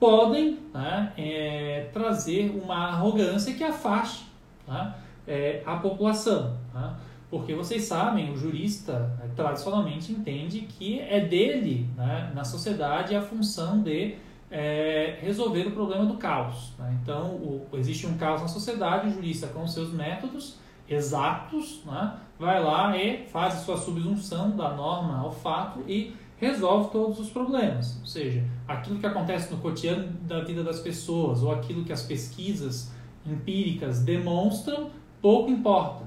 podem 0.00 0.58
né, 0.72 1.12
é, 1.16 1.88
trazer 1.92 2.50
uma 2.62 2.88
arrogância 2.88 3.54
que 3.54 3.62
afaste 3.62 4.26
né, 4.66 4.94
é, 5.26 5.62
a 5.64 5.76
população. 5.76 6.56
Né? 6.72 6.94
Porque 7.30 7.54
vocês 7.54 7.84
sabem, 7.84 8.32
o 8.32 8.36
jurista 8.36 8.98
né, 9.18 9.30
tradicionalmente 9.34 10.12
entende 10.12 10.60
que 10.60 11.00
é 11.00 11.20
dele, 11.20 11.88
né, 11.96 12.32
na 12.34 12.44
sociedade, 12.44 13.14
a 13.14 13.22
função 13.22 13.82
de 13.82 14.16
é, 14.50 15.18
resolver 15.20 15.66
o 15.66 15.70
problema 15.72 16.06
do 16.06 16.14
caos. 16.14 16.72
Né? 16.78 16.98
Então, 17.02 17.32
o, 17.32 17.66
existe 17.74 18.06
um 18.06 18.16
caos 18.16 18.42
na 18.42 18.48
sociedade, 18.48 19.08
o 19.08 19.12
jurista, 19.12 19.46
com 19.48 19.66
seus 19.66 19.92
métodos 19.92 20.56
exatos, 20.88 21.82
né, 21.86 22.14
vai 22.38 22.62
lá 22.62 22.96
e 22.96 23.26
faz 23.28 23.54
a 23.54 23.58
sua 23.58 23.76
subsunção 23.76 24.54
da 24.56 24.74
norma 24.74 25.18
ao 25.18 25.32
fato 25.32 25.80
e 25.88 26.14
resolve 26.36 26.90
todos 26.90 27.18
os 27.18 27.30
problemas. 27.30 27.98
Ou 28.00 28.06
seja, 28.06 28.44
aquilo 28.68 28.98
que 28.98 29.06
acontece 29.06 29.52
no 29.52 29.60
cotidiano 29.60 30.08
da 30.22 30.40
vida 30.40 30.62
das 30.62 30.80
pessoas 30.80 31.42
ou 31.42 31.52
aquilo 31.52 31.84
que 31.84 31.92
as 31.92 32.02
pesquisas 32.02 32.92
empíricas 33.26 34.00
demonstram, 34.00 34.90
pouco 35.22 35.50
importa. 35.50 36.04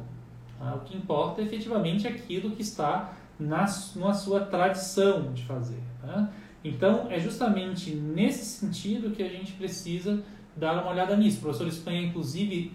Tá? 0.59 0.75
O 0.75 0.79
que 0.81 0.95
importa 0.95 1.41
é 1.41 1.45
efetivamente 1.45 2.07
aquilo 2.07 2.51
que 2.51 2.61
está 2.61 3.13
na, 3.39 3.65
na 3.95 4.13
sua 4.13 4.41
tradição 4.41 5.33
de 5.33 5.43
fazer. 5.43 5.81
Tá? 6.01 6.29
Então, 6.63 7.07
é 7.09 7.19
justamente 7.19 7.91
nesse 7.91 8.45
sentido 8.45 9.15
que 9.15 9.23
a 9.23 9.29
gente 9.29 9.53
precisa 9.53 10.21
dar 10.55 10.81
uma 10.81 10.91
olhada 10.91 11.15
nisso. 11.15 11.37
O 11.37 11.41
professor 11.41 11.67
Espanha, 11.67 12.01
inclusive, 12.01 12.73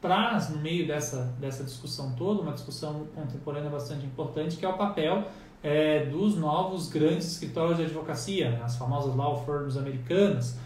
traz 0.00 0.48
no 0.50 0.58
meio 0.58 0.86
dessa, 0.86 1.34
dessa 1.38 1.64
discussão 1.64 2.12
toda, 2.16 2.40
uma 2.40 2.52
discussão 2.52 3.06
contemporânea 3.14 3.68
bastante 3.68 4.06
importante, 4.06 4.56
que 4.56 4.64
é 4.64 4.68
o 4.68 4.76
papel 4.76 5.24
é, 5.62 6.06
dos 6.06 6.36
novos 6.36 6.88
grandes 6.88 7.32
escritórios 7.32 7.76
de 7.76 7.84
advocacia, 7.84 8.50
né, 8.50 8.60
as 8.62 8.76
famosas 8.76 9.14
law 9.14 9.44
firms 9.44 9.76
americanas, 9.76 10.58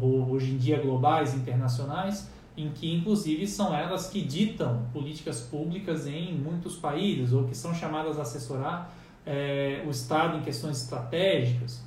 ou, 0.00 0.28
hoje 0.30 0.52
em 0.52 0.58
dia 0.58 0.80
globais, 0.80 1.34
internacionais, 1.34 2.28
em 2.56 2.70
que 2.70 2.92
inclusive 2.92 3.46
são 3.46 3.74
elas 3.74 4.08
que 4.08 4.20
ditam 4.20 4.86
políticas 4.92 5.40
públicas 5.40 6.06
em 6.06 6.34
muitos 6.34 6.76
países, 6.76 7.32
ou 7.32 7.44
que 7.44 7.56
são 7.56 7.72
chamadas 7.72 8.18
a 8.18 8.22
assessorar 8.22 8.92
é, 9.26 9.82
o 9.86 9.90
Estado 9.90 10.38
em 10.38 10.42
questões 10.42 10.82
estratégicas, 10.82 11.82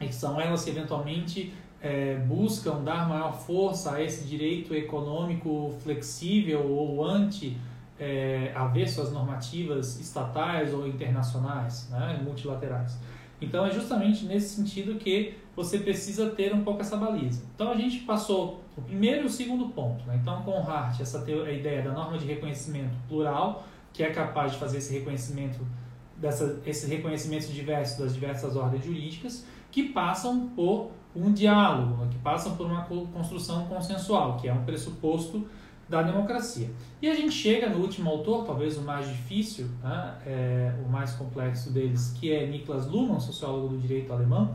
e 0.00 0.12
são 0.12 0.40
elas 0.40 0.64
que 0.64 0.70
eventualmente 0.70 1.52
é, 1.80 2.16
buscam 2.16 2.82
dar 2.82 3.08
maior 3.08 3.32
força 3.32 3.94
a 3.94 4.02
esse 4.02 4.24
direito 4.24 4.74
econômico 4.74 5.74
flexível 5.82 6.66
ou 6.66 7.04
anti 7.04 7.56
é, 7.98 8.52
avesso 8.54 9.00
às 9.00 9.12
normativas 9.12 9.98
estatais 9.98 10.74
ou 10.74 10.86
internacionais, 10.86 11.88
né, 11.90 12.20
multilaterais. 12.22 12.98
Então 13.40 13.66
é 13.66 13.70
justamente 13.70 14.24
nesse 14.24 14.56
sentido 14.56 14.98
que 14.98 15.34
você 15.54 15.78
precisa 15.78 16.30
ter 16.30 16.54
um 16.54 16.62
pouco 16.62 16.80
essa 16.80 16.96
baliza. 16.96 17.42
Então 17.54 17.70
a 17.70 17.76
gente 17.76 18.00
passou 18.00 18.62
o 18.76 18.82
primeiro 18.82 19.22
e 19.22 19.26
o 19.26 19.30
segundo 19.30 19.68
ponto. 19.68 20.04
Né? 20.06 20.18
Então 20.20 20.42
com 20.42 20.52
o 20.52 20.70
Hart, 20.70 21.00
essa 21.00 21.22
a 21.22 21.52
ideia 21.52 21.82
da 21.82 21.92
norma 21.92 22.18
de 22.18 22.26
reconhecimento 22.26 22.94
plural, 23.08 23.66
que 23.92 24.02
é 24.02 24.10
capaz 24.10 24.52
de 24.52 24.58
fazer 24.58 24.78
esse 24.78 24.92
reconhecimento 24.92 25.58
dessa, 26.18 26.60
esse 26.64 26.86
reconhecimento 26.86 27.46
diverso 27.48 28.00
das 28.00 28.14
diversas 28.14 28.56
ordens 28.56 28.84
jurídicas, 28.84 29.44
que 29.70 29.84
passam 29.90 30.48
por 30.48 30.90
um 31.14 31.32
diálogo, 31.32 32.06
que 32.08 32.18
passam 32.18 32.56
por 32.56 32.66
uma 32.66 32.84
construção 32.84 33.66
consensual, 33.66 34.36
que 34.36 34.48
é 34.48 34.52
um 34.52 34.64
pressuposto 34.64 35.46
da 35.88 36.02
democracia. 36.02 36.70
E 37.00 37.08
a 37.08 37.14
gente 37.14 37.32
chega 37.32 37.68
no 37.68 37.78
último 37.78 38.10
autor, 38.10 38.44
talvez 38.44 38.76
o 38.76 38.82
mais 38.82 39.08
difícil, 39.08 39.68
né, 39.82 40.14
é, 40.26 40.74
o 40.84 40.90
mais 40.90 41.12
complexo 41.12 41.70
deles, 41.70 42.12
que 42.18 42.32
é 42.32 42.46
Niklas 42.46 42.86
Luhmann, 42.86 43.20
sociólogo 43.20 43.68
do 43.68 43.78
direito 43.78 44.12
alemão, 44.12 44.52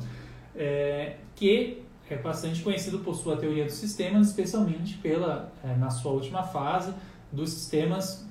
é, 0.56 1.18
que 1.36 1.84
é 2.10 2.18
bastante 2.18 2.62
conhecido 2.62 3.00
por 3.00 3.16
sua 3.16 3.38
teoria 3.38 3.64
dos 3.64 3.76
sistemas, 3.76 4.28
especialmente 4.28 4.98
pela, 4.98 5.52
é, 5.64 5.74
na 5.76 5.90
sua 5.90 6.12
última 6.12 6.44
fase, 6.44 6.94
dos 7.32 7.50
sistemas 7.52 8.28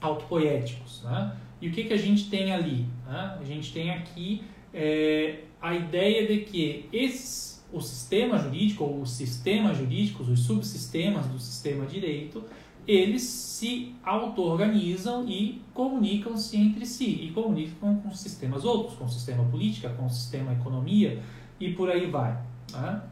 autopoéticos. 0.00 1.02
Né? 1.04 1.36
E 1.60 1.68
o 1.68 1.72
que, 1.72 1.84
que 1.84 1.92
a 1.92 1.98
gente 1.98 2.30
tem 2.30 2.52
ali? 2.52 2.86
Né? 3.06 3.38
A 3.40 3.44
gente 3.44 3.72
tem 3.72 3.90
aqui 3.90 4.42
é, 4.72 5.40
a 5.60 5.74
ideia 5.74 6.26
de 6.26 6.44
que 6.44 6.86
esses 6.92 7.50
o 7.72 7.80
sistema 7.80 8.38
jurídico 8.38 8.84
ou 8.84 9.02
os 9.02 9.12
sistemas 9.12 9.76
jurídicos, 9.76 10.28
os 10.28 10.40
subsistemas 10.40 11.26
do 11.26 11.38
sistema 11.38 11.86
direito, 11.86 12.42
eles 12.86 13.22
se 13.22 13.94
auto-organizam 14.02 15.28
e 15.28 15.62
comunicam-se 15.72 16.56
entre 16.56 16.84
si 16.84 17.26
e 17.26 17.30
comunicam 17.32 17.96
com 17.96 18.12
sistemas 18.12 18.64
outros, 18.64 18.96
com 18.96 19.04
o 19.04 19.08
sistema 19.08 19.44
política, 19.44 19.90
com 19.90 20.06
o 20.06 20.10
sistema 20.10 20.52
economia 20.52 21.22
e 21.60 21.72
por 21.72 21.90
aí 21.90 22.10
vai. 22.10 22.36
Né? 22.72 23.02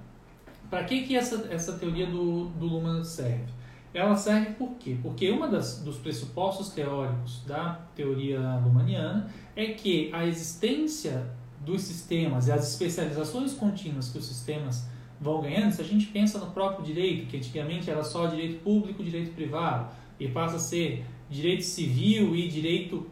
Para 0.69 0.85
que, 0.85 1.03
que 1.03 1.17
essa, 1.17 1.47
essa 1.53 1.75
teoria 1.75 2.07
do, 2.07 2.47
do 2.47 2.67
Luhmann 2.67 3.05
serve? 3.05 3.58
Ela 3.93 4.17
serve 4.17 4.53
por 4.53 4.73
quê? 4.79 4.97
Porque 5.03 5.31
um 5.31 5.41
dos 5.51 5.97
pressupostos 6.03 6.71
teóricos 6.71 7.43
da 7.47 7.81
teoria 7.95 8.39
lumaniana 8.63 9.31
é 9.57 9.67
que 9.67 10.11
a 10.13 10.27
existência 10.27 11.27
dos 11.61 11.83
sistemas 11.83 12.49
e 12.49 12.53
as 12.53 12.71
especializações 12.73 13.55
contínuas 13.55 14.11
que 14.11 14.19
os 14.19 14.27
sistemas 14.27 14.89
vão 15.21 15.41
ganhando, 15.41 15.73
se 15.73 15.83
a 15.83 15.85
gente 15.85 16.07
pensa 16.07 16.39
no 16.39 16.51
próprio 16.53 16.85
direito, 16.85 17.27
que 17.27 17.37
antigamente 17.37 17.91
era 17.91 18.05
só 18.05 18.27
direito 18.27 18.63
público, 18.63 19.03
direito 19.03 19.33
privado, 19.35 19.91
e 20.21 20.29
passa 20.29 20.57
a 20.57 20.61
ser 20.61 21.05
direito 21.29 21.65
civil 21.65 22.37
e 22.37 22.49
direito 22.49 23.07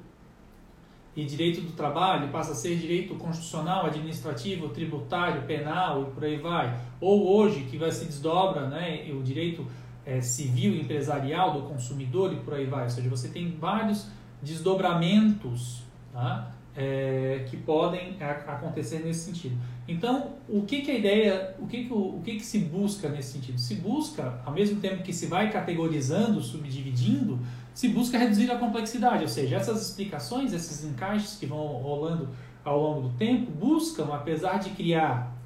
e 1.16 1.24
direito 1.24 1.62
do 1.62 1.72
trabalho, 1.72 2.29
passa 2.29 2.53
a 2.53 2.55
ser 2.55 2.77
direito 2.77 3.14
constitucional, 3.14 3.87
administrativo, 3.87 4.68
tributário, 4.68 5.43
penal 5.43 6.03
e 6.03 6.11
por 6.14 6.24
aí 6.24 6.37
vai. 6.37 6.79
Ou 7.01 7.35
hoje, 7.35 7.64
que 7.70 7.79
vai 7.79 7.91
se 7.91 8.05
desdobra 8.05 8.68
né, 8.68 9.11
o 9.11 9.22
direito 9.22 9.66
é, 10.07 10.20
civil 10.20 10.74
empresarial 10.76 11.52
do 11.52 11.68
consumidor 11.68 12.32
e 12.32 12.36
por 12.36 12.54
aí 12.54 12.64
vai. 12.64 12.84
Ou 12.84 12.90
seja, 12.90 13.11
você 13.11 13.28
tem 13.28 13.57
vários 13.59 14.07
desdobramentos 14.40 15.82
tá? 16.12 16.52
é, 16.76 17.44
que 17.50 17.57
podem 17.57 18.16
acontecer 18.20 19.00
nesse 19.00 19.24
sentido. 19.24 19.57
Então, 19.88 20.32
o 20.48 20.62
que, 20.62 20.82
que 20.82 20.90
a 20.90 20.94
ideia, 20.94 21.54
o 21.59 21.66
que, 21.66 21.84
que, 21.84 21.92
o, 21.92 22.16
o 22.16 22.22
que, 22.24 22.36
que 22.36 22.44
se 22.44 22.59
busca 22.61 23.09
nesse 23.09 23.32
sentido? 23.32 23.59
Se 23.59 23.74
busca, 23.76 24.40
ao 24.44 24.52
mesmo 24.52 24.80
tempo 24.80 25.02
que 25.02 25.12
se 25.12 25.26
vai 25.26 25.50
categorizando, 25.50 26.40
subdividindo, 26.40 27.38
se 27.74 27.88
busca 27.88 28.16
reduzir 28.16 28.50
a 28.50 28.57
complexidade, 28.57 29.22
ou 29.22 29.28
seja, 29.28 29.57
essas 29.57 29.82
explicações, 29.82 30.52
esses 30.52 30.84
encaixes 30.84 31.36
que 31.38 31.46
vão 31.46 31.59
rolando 31.59 32.28
ao 32.64 32.80
longo 32.80 33.09
do 33.09 33.14
tempo, 33.16 33.50
buscam, 33.50 34.09
apesar 34.12 34.59
de 34.59 34.70
criar 34.70 35.36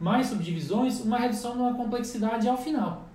mais 0.00 0.26
subdivisões, 0.26 1.00
uma 1.00 1.18
redução 1.18 1.56
da 1.56 1.74
complexidade 1.74 2.48
ao 2.48 2.56
final. 2.56 3.05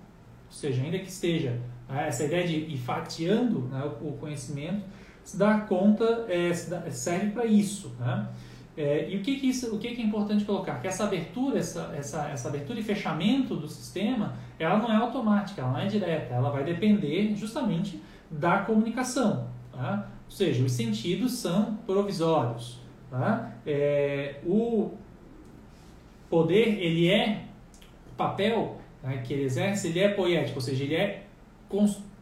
Ou 0.52 0.58
seja, 0.58 0.82
ainda 0.82 0.98
que 0.98 1.08
esteja 1.08 1.58
essa 1.88 2.24
ideia 2.24 2.46
de 2.46 2.56
ir 2.56 2.76
fatiando 2.76 3.60
né, 3.68 3.82
o 4.02 4.12
conhecimento, 4.12 4.82
se 5.24 5.38
conta, 5.66 6.26
é, 6.28 6.52
serve 6.52 7.30
para 7.30 7.46
isso. 7.46 7.96
Né? 7.98 8.28
É, 8.76 9.08
e 9.10 9.16
o 9.16 9.22
que, 9.22 9.36
que, 9.36 9.48
isso, 9.48 9.74
o 9.74 9.78
que, 9.78 9.94
que 9.94 10.02
é 10.02 10.04
importante 10.04 10.44
colocar? 10.44 10.78
Que 10.80 10.88
essa 10.88 11.04
abertura, 11.04 11.58
essa, 11.58 11.94
essa, 11.96 12.28
essa 12.28 12.48
abertura 12.48 12.78
e 12.78 12.82
fechamento 12.82 13.56
do 13.56 13.66
sistema, 13.66 14.34
ela 14.58 14.76
não 14.76 14.92
é 14.92 14.96
automática, 14.96 15.62
ela 15.62 15.72
não 15.72 15.80
é 15.80 15.86
direta, 15.86 16.34
ela 16.34 16.50
vai 16.50 16.64
depender 16.64 17.34
justamente 17.34 18.02
da 18.30 18.58
comunicação. 18.58 19.48
Tá? 19.72 20.06
Ou 20.26 20.30
seja, 20.30 20.62
os 20.62 20.72
sentidos 20.72 21.32
são 21.32 21.76
provisórios. 21.86 22.78
Tá? 23.10 23.52
É, 23.66 24.40
o 24.44 24.92
poder, 26.28 26.78
ele 26.78 27.08
é, 27.08 27.44
o 28.12 28.14
papel 28.16 28.81
né, 29.02 29.18
que 29.18 29.32
ele 29.32 29.44
exerce, 29.44 29.88
ele 29.88 30.00
é 30.00 30.08
poético, 30.08 30.56
ou 30.56 30.60
seja, 30.60 30.84
ele 30.84 30.94
é 30.94 31.24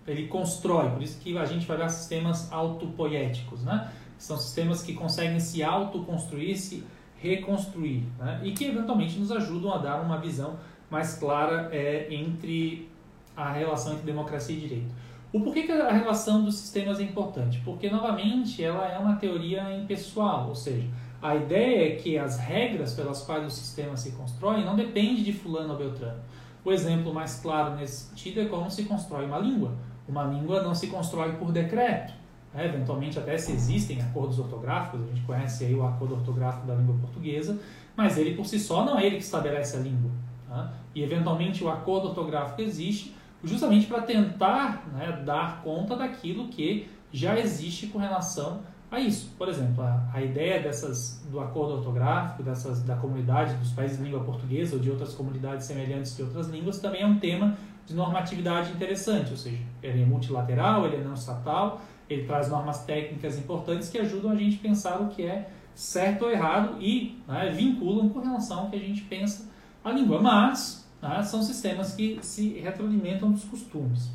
ele 0.06 0.28
constrói, 0.28 0.90
por 0.90 1.02
isso 1.02 1.18
que 1.20 1.36
a 1.36 1.44
gente 1.44 1.66
vai 1.66 1.76
dar 1.76 1.88
sistemas 1.88 2.52
autopoéticos, 2.52 3.64
né? 3.64 3.90
São 4.16 4.36
sistemas 4.36 4.82
que 4.82 4.94
conseguem 4.94 5.40
se 5.40 5.62
autoconstruir, 5.62 6.56
se 6.56 6.84
reconstruir, 7.16 8.04
né? 8.18 8.40
e 8.42 8.52
que 8.52 8.64
eventualmente 8.64 9.18
nos 9.18 9.30
ajudam 9.30 9.72
a 9.74 9.78
dar 9.78 10.00
uma 10.00 10.18
visão 10.18 10.58
mais 10.90 11.14
clara 11.16 11.68
é, 11.70 12.12
entre 12.12 12.88
a 13.36 13.52
relação 13.52 13.92
entre 13.92 14.04
democracia 14.04 14.56
e 14.56 14.60
direito. 14.60 14.94
O 15.32 15.40
porquê 15.40 15.62
que 15.62 15.72
a 15.72 15.92
relação 15.92 16.44
dos 16.44 16.58
sistemas 16.58 16.98
é 16.98 17.04
importante? 17.04 17.60
Porque, 17.64 17.88
novamente, 17.88 18.64
ela 18.64 18.90
é 18.90 18.98
uma 18.98 19.16
teoria 19.16 19.72
impessoal, 19.76 20.48
ou 20.48 20.54
seja, 20.54 20.86
a 21.22 21.36
ideia 21.36 21.92
é 21.92 21.96
que 21.96 22.18
as 22.18 22.38
regras 22.38 22.94
pelas 22.94 23.22
quais 23.22 23.46
o 23.46 23.50
sistema 23.50 23.96
se 23.96 24.12
constrói 24.12 24.64
não 24.64 24.74
depende 24.74 25.22
de 25.22 25.32
fulano 25.32 25.74
ou 25.74 25.78
beltrano. 25.78 26.20
O 26.64 26.72
exemplo 26.72 27.12
mais 27.12 27.40
claro 27.40 27.76
nesse 27.76 28.08
sentido 28.08 28.40
é 28.40 28.44
como 28.46 28.70
se 28.70 28.84
constrói 28.84 29.26
uma 29.26 29.38
língua. 29.38 29.72
Uma 30.08 30.24
língua 30.24 30.62
não 30.62 30.74
se 30.74 30.88
constrói 30.88 31.32
por 31.32 31.52
decreto. 31.52 32.12
Né? 32.52 32.66
Eventualmente, 32.66 33.18
até 33.18 33.38
se 33.38 33.52
existem 33.52 34.00
acordos 34.00 34.38
ortográficos, 34.38 35.02
a 35.02 35.06
gente 35.06 35.22
conhece 35.22 35.64
aí 35.64 35.74
o 35.74 35.84
acordo 35.84 36.14
ortográfico 36.14 36.66
da 36.66 36.74
língua 36.74 36.96
portuguesa, 37.00 37.58
mas 37.96 38.18
ele 38.18 38.34
por 38.34 38.44
si 38.46 38.58
só 38.58 38.84
não 38.84 38.98
é 38.98 39.06
ele 39.06 39.16
que 39.16 39.22
estabelece 39.22 39.76
a 39.76 39.80
língua. 39.80 40.10
Tá? 40.48 40.72
E, 40.94 41.02
eventualmente, 41.02 41.62
o 41.62 41.70
acordo 41.70 42.08
ortográfico 42.08 42.60
existe 42.60 43.14
justamente 43.42 43.86
para 43.86 44.02
tentar 44.02 44.86
né, 44.92 45.22
dar 45.24 45.62
conta 45.62 45.96
daquilo 45.96 46.48
que 46.48 46.90
já 47.12 47.38
existe 47.38 47.86
com 47.86 47.98
relação 47.98 48.60
a 48.90 48.98
isso. 48.98 49.32
Por 49.38 49.48
exemplo, 49.48 49.82
a, 49.84 50.08
a 50.12 50.22
ideia 50.22 50.60
dessas, 50.60 51.22
do 51.30 51.38
acordo 51.40 51.74
ortográfico, 51.74 52.42
dessas, 52.42 52.82
da 52.82 52.96
comunidade 52.96 53.54
dos 53.54 53.72
países 53.72 53.98
de 53.98 54.04
língua 54.04 54.24
portuguesa 54.24 54.76
ou 54.76 54.82
de 54.82 54.90
outras 54.90 55.14
comunidades 55.14 55.66
semelhantes 55.66 56.16
de 56.16 56.22
outras 56.22 56.48
línguas 56.48 56.80
também 56.80 57.02
é 57.02 57.06
um 57.06 57.18
tema 57.18 57.56
de 57.86 57.94
normatividade 57.94 58.72
interessante, 58.72 59.30
ou 59.30 59.36
seja, 59.36 59.58
ele 59.82 60.02
é 60.02 60.06
multilateral, 60.06 60.86
ele 60.86 60.96
é 60.96 61.00
não 61.00 61.14
estatal, 61.14 61.80
ele 62.08 62.24
traz 62.24 62.48
normas 62.48 62.84
técnicas 62.84 63.38
importantes 63.38 63.88
que 63.88 63.98
ajudam 63.98 64.30
a 64.30 64.36
gente 64.36 64.56
a 64.56 64.60
pensar 64.60 65.00
o 65.00 65.08
que 65.08 65.22
é 65.22 65.50
certo 65.74 66.24
ou 66.24 66.30
errado 66.30 66.76
e 66.80 67.18
né, 67.26 67.50
vinculam 67.50 68.08
com 68.08 68.20
relação 68.20 68.60
ao 68.60 68.70
que 68.70 68.76
a 68.76 68.80
gente 68.80 69.02
pensa 69.02 69.48
a 69.84 69.90
língua. 69.90 70.20
Mas 70.20 70.88
né, 71.00 71.22
são 71.22 71.42
sistemas 71.42 71.94
que 71.94 72.18
se 72.22 72.58
retroalimentam 72.58 73.30
dos 73.30 73.44
costumes. 73.44 74.10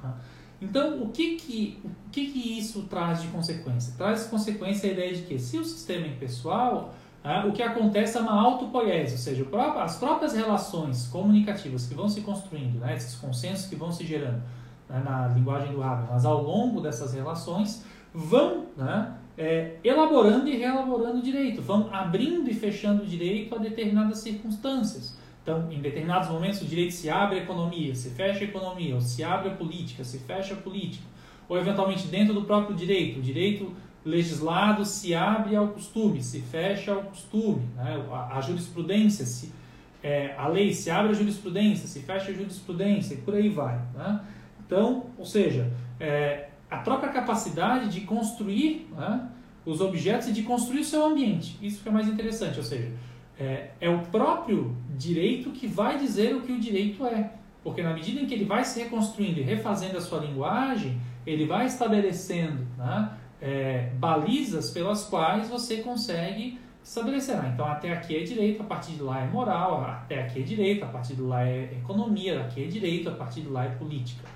Tá? 0.00 0.14
Então, 0.62 1.02
o 1.02 1.08
que 1.08 1.34
que, 1.34 1.80
o 1.84 1.90
que 2.12 2.26
que 2.28 2.58
isso 2.58 2.82
traz 2.88 3.20
de 3.20 3.26
consequência? 3.28 3.94
Traz 3.98 4.26
consequência 4.28 4.88
a 4.88 4.92
ideia 4.92 5.12
de 5.12 5.22
que 5.22 5.36
se 5.36 5.58
o 5.58 5.64
sistema 5.64 6.06
é 6.06 6.10
impessoal, 6.10 6.94
ah, 7.24 7.44
o 7.46 7.52
que 7.52 7.62
acontece 7.62 8.16
é 8.16 8.20
uma 8.20 8.40
autopoiese, 8.40 9.12
ou 9.12 9.18
seja, 9.18 9.46
as 9.80 9.96
próprias 9.96 10.34
relações 10.34 11.08
comunicativas 11.08 11.86
que 11.86 11.94
vão 11.94 12.08
se 12.08 12.20
construindo, 12.20 12.78
né, 12.78 12.96
esses 12.96 13.16
consensos 13.16 13.66
que 13.66 13.74
vão 13.74 13.90
se 13.90 14.06
gerando 14.06 14.40
né, 14.88 15.02
na 15.04 15.28
linguagem 15.28 15.72
do 15.72 15.82
Habermas 15.82 16.24
ao 16.24 16.42
longo 16.42 16.80
dessas 16.80 17.12
relações, 17.12 17.84
vão 18.14 18.66
né, 18.76 19.14
é, 19.36 19.76
elaborando 19.82 20.48
e 20.48 20.56
reelaborando 20.56 21.18
o 21.18 21.22
direito, 21.22 21.60
vão 21.60 21.92
abrindo 21.92 22.48
e 22.48 22.54
fechando 22.54 23.02
o 23.02 23.06
direito 23.06 23.54
a 23.54 23.58
determinadas 23.58 24.18
circunstâncias. 24.18 25.16
Então, 25.42 25.70
em 25.72 25.80
determinados 25.80 26.28
momentos, 26.28 26.62
o 26.62 26.64
direito 26.64 26.92
se 26.92 27.10
abre 27.10 27.40
a 27.40 27.42
economia, 27.42 27.94
se 27.94 28.10
fecha 28.10 28.40
a 28.40 28.44
economia, 28.44 28.94
ou 28.94 29.00
se 29.00 29.24
abre 29.24 29.50
a 29.50 29.54
política, 29.54 30.04
se 30.04 30.18
fecha 30.18 30.54
a 30.54 30.56
política. 30.56 31.04
Ou, 31.48 31.58
eventualmente, 31.58 32.06
dentro 32.06 32.32
do 32.32 32.42
próprio 32.42 32.76
direito, 32.76 33.18
o 33.18 33.22
direito 33.22 33.74
legislado 34.04 34.84
se 34.84 35.14
abre 35.14 35.56
ao 35.56 35.68
costume, 35.68 36.22
se 36.22 36.40
fecha 36.40 36.92
ao 36.92 37.02
costume. 37.02 37.68
Né? 37.76 38.04
A, 38.12 38.38
a, 38.38 38.40
jurisprudência, 38.40 39.26
se, 39.26 39.52
é, 40.02 40.34
a 40.36 40.46
lei 40.46 40.72
se 40.72 40.90
abre 40.90 41.10
à 41.10 41.14
jurisprudência, 41.14 41.88
se 41.88 42.00
fecha 42.00 42.30
a 42.30 42.34
jurisprudência, 42.34 43.14
e 43.14 43.18
por 43.18 43.34
aí 43.34 43.48
vai. 43.48 43.80
Né? 43.94 44.20
Então, 44.64 45.06
ou 45.18 45.24
seja, 45.24 45.72
é, 45.98 46.48
a 46.70 46.78
própria 46.78 47.10
capacidade 47.10 47.90
de 47.90 48.02
construir 48.02 48.88
né, 48.92 49.28
os 49.66 49.80
objetos 49.80 50.28
e 50.28 50.32
de 50.32 50.42
construir 50.42 50.80
o 50.80 50.84
seu 50.84 51.04
ambiente. 51.04 51.58
Isso 51.60 51.82
que 51.82 51.88
é 51.88 51.92
mais 51.92 52.08
interessante, 52.08 52.58
ou 52.58 52.64
seja, 52.64 52.90
é, 53.38 53.70
é, 53.80 53.90
o 53.90 54.00
próprio 54.06 54.76
direito 55.02 55.50
que 55.50 55.66
vai 55.66 55.98
dizer 55.98 56.34
o 56.34 56.42
que 56.42 56.52
o 56.52 56.60
direito 56.60 57.04
é. 57.06 57.32
Porque 57.62 57.82
na 57.82 57.92
medida 57.92 58.20
em 58.20 58.26
que 58.26 58.34
ele 58.34 58.44
vai 58.44 58.64
se 58.64 58.80
reconstruindo 58.82 59.40
e 59.40 59.42
refazendo 59.42 59.96
a 59.96 60.00
sua 60.00 60.20
linguagem, 60.20 61.00
ele 61.26 61.46
vai 61.46 61.66
estabelecendo 61.66 62.66
né, 62.76 63.12
é, 63.40 63.90
balizas 63.94 64.70
pelas 64.70 65.04
quais 65.04 65.48
você 65.48 65.78
consegue 65.78 66.58
estabelecer. 66.82 67.36
Ah, 67.36 67.50
então 67.52 67.66
até 67.66 67.92
aqui 67.92 68.16
é 68.16 68.22
direito, 68.22 68.62
a 68.62 68.64
partir 68.64 68.92
de 68.92 69.02
lá 69.02 69.20
é 69.20 69.26
moral, 69.26 69.82
até 69.84 70.22
aqui 70.22 70.40
é 70.40 70.42
direito, 70.42 70.84
a 70.84 70.88
partir 70.88 71.14
de 71.14 71.22
lá 71.22 71.46
é 71.46 71.64
economia, 71.80 72.40
aqui 72.40 72.64
é 72.64 72.66
direito, 72.66 73.08
a 73.08 73.12
partir 73.12 73.42
de 73.42 73.48
lá 73.48 73.64
é 73.64 73.68
política. 73.70 74.28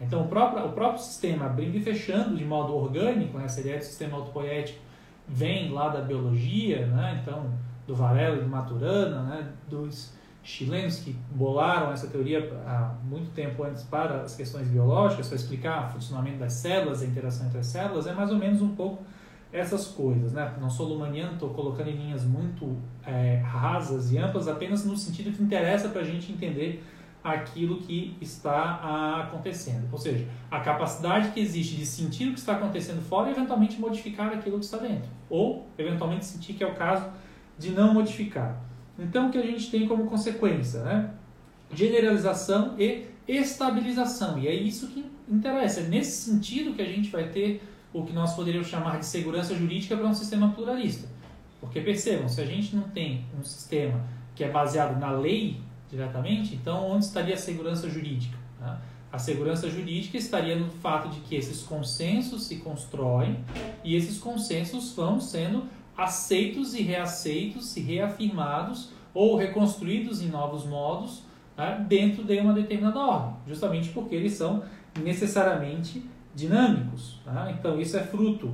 Então, 0.00 0.22
o 0.22 0.28
próprio, 0.28 0.66
o 0.66 0.72
próprio 0.72 1.02
sistema 1.02 1.46
abrindo 1.46 1.76
e 1.76 1.80
fechando 1.80 2.36
de 2.36 2.44
modo 2.44 2.74
orgânico, 2.74 3.38
né, 3.38 3.44
essa 3.44 3.60
ideia 3.60 3.78
do 3.78 3.84
sistema 3.84 4.18
autopoético 4.18 4.78
vem 5.26 5.70
lá 5.70 5.88
da 5.88 6.00
biologia, 6.00 6.86
né, 6.86 7.20
então, 7.22 7.50
do 7.86 7.94
Varela 7.94 8.36
e 8.36 8.40
do 8.40 8.48
Maturana, 8.48 9.22
né, 9.22 9.52
dos 9.68 10.12
chilenos 10.42 10.98
que 10.98 11.16
bolaram 11.30 11.90
essa 11.90 12.06
teoria 12.06 12.52
há 12.66 12.94
muito 13.02 13.30
tempo 13.30 13.64
antes 13.64 13.82
para 13.82 14.22
as 14.22 14.36
questões 14.36 14.68
biológicas, 14.68 15.28
para 15.28 15.36
explicar 15.36 15.88
o 15.88 15.92
funcionamento 15.92 16.38
das 16.38 16.52
células, 16.52 17.02
a 17.02 17.06
interação 17.06 17.46
entre 17.46 17.58
as 17.58 17.66
células, 17.66 18.06
é 18.06 18.12
mais 18.12 18.30
ou 18.30 18.36
menos 18.36 18.60
um 18.60 18.74
pouco 18.74 19.02
essas 19.50 19.86
coisas. 19.86 20.32
Né? 20.32 20.52
Não 20.60 20.68
sou 20.68 20.86
lumaniano, 20.86 21.34
estou 21.34 21.50
colocando 21.50 21.88
em 21.88 21.96
linhas 21.96 22.24
muito 22.24 22.76
é, 23.06 23.36
rasas 23.36 24.12
e 24.12 24.18
amplas, 24.18 24.46
apenas 24.46 24.84
no 24.84 24.96
sentido 24.96 25.34
que 25.34 25.42
interessa 25.42 25.88
para 25.88 26.02
a 26.02 26.04
gente 26.04 26.30
entender 26.30 26.84
aquilo 27.22 27.78
que 27.78 28.18
está 28.20 29.24
acontecendo. 29.24 29.88
Ou 29.90 29.98
seja, 29.98 30.28
a 30.50 30.60
capacidade 30.60 31.30
que 31.30 31.40
existe 31.40 31.74
de 31.74 31.86
sentir 31.86 32.28
o 32.28 32.34
que 32.34 32.38
está 32.38 32.56
acontecendo 32.56 33.00
fora 33.00 33.30
e 33.30 33.32
eventualmente 33.32 33.80
modificar 33.80 34.30
aquilo 34.30 34.58
que 34.58 34.64
está 34.66 34.76
dentro. 34.76 35.08
Ou, 35.30 35.66
eventualmente, 35.78 36.26
sentir 36.26 36.52
que 36.52 36.62
é 36.62 36.66
o 36.66 36.74
caso 36.74 37.08
de 37.58 37.70
não 37.70 37.94
modificar. 37.94 38.60
Então, 38.98 39.28
o 39.28 39.30
que 39.30 39.38
a 39.38 39.42
gente 39.42 39.70
tem 39.70 39.86
como 39.88 40.06
consequência? 40.06 40.82
Né? 40.82 41.10
Generalização 41.72 42.74
e 42.78 43.06
estabilização. 43.26 44.38
E 44.38 44.46
é 44.46 44.54
isso 44.54 44.88
que 44.88 45.04
interessa. 45.28 45.80
É 45.80 45.84
nesse 45.84 46.30
sentido 46.30 46.74
que 46.74 46.82
a 46.82 46.86
gente 46.86 47.10
vai 47.10 47.28
ter 47.28 47.62
o 47.92 48.04
que 48.04 48.12
nós 48.12 48.34
poderíamos 48.34 48.68
chamar 48.68 48.98
de 48.98 49.06
segurança 49.06 49.54
jurídica 49.54 49.96
para 49.96 50.06
um 50.06 50.14
sistema 50.14 50.50
pluralista. 50.50 51.08
Porque 51.60 51.80
percebam, 51.80 52.28
se 52.28 52.40
a 52.40 52.44
gente 52.44 52.76
não 52.76 52.82
tem 52.82 53.24
um 53.38 53.42
sistema 53.42 54.00
que 54.34 54.44
é 54.44 54.50
baseado 54.50 54.98
na 54.98 55.12
lei 55.12 55.60
diretamente, 55.88 56.54
então 56.54 56.90
onde 56.90 57.04
estaria 57.04 57.34
a 57.34 57.38
segurança 57.38 57.88
jurídica? 57.88 58.36
Né? 58.60 58.76
A 59.12 59.18
segurança 59.18 59.70
jurídica 59.70 60.16
estaria 60.16 60.56
no 60.56 60.68
fato 60.68 61.08
de 61.08 61.20
que 61.20 61.36
esses 61.36 61.62
consensos 61.62 62.46
se 62.46 62.56
constroem 62.56 63.38
e 63.84 63.94
esses 63.94 64.18
consensos 64.18 64.92
vão 64.92 65.20
sendo 65.20 65.68
aceitos 65.96 66.74
e 66.74 66.82
reaceitos 66.82 67.76
e 67.76 67.80
reafirmados 67.80 68.90
ou 69.12 69.36
reconstruídos 69.36 70.20
em 70.22 70.28
novos 70.28 70.64
modos 70.64 71.22
né, 71.56 71.84
dentro 71.88 72.24
de 72.24 72.38
uma 72.40 72.52
determinada 72.52 72.98
ordem, 72.98 73.34
justamente 73.46 73.90
porque 73.90 74.14
eles 74.14 74.32
são 74.32 74.64
necessariamente 75.00 76.04
dinâmicos. 76.34 77.20
Né? 77.24 77.56
Então, 77.58 77.80
isso 77.80 77.96
é 77.96 78.02
fruto 78.02 78.52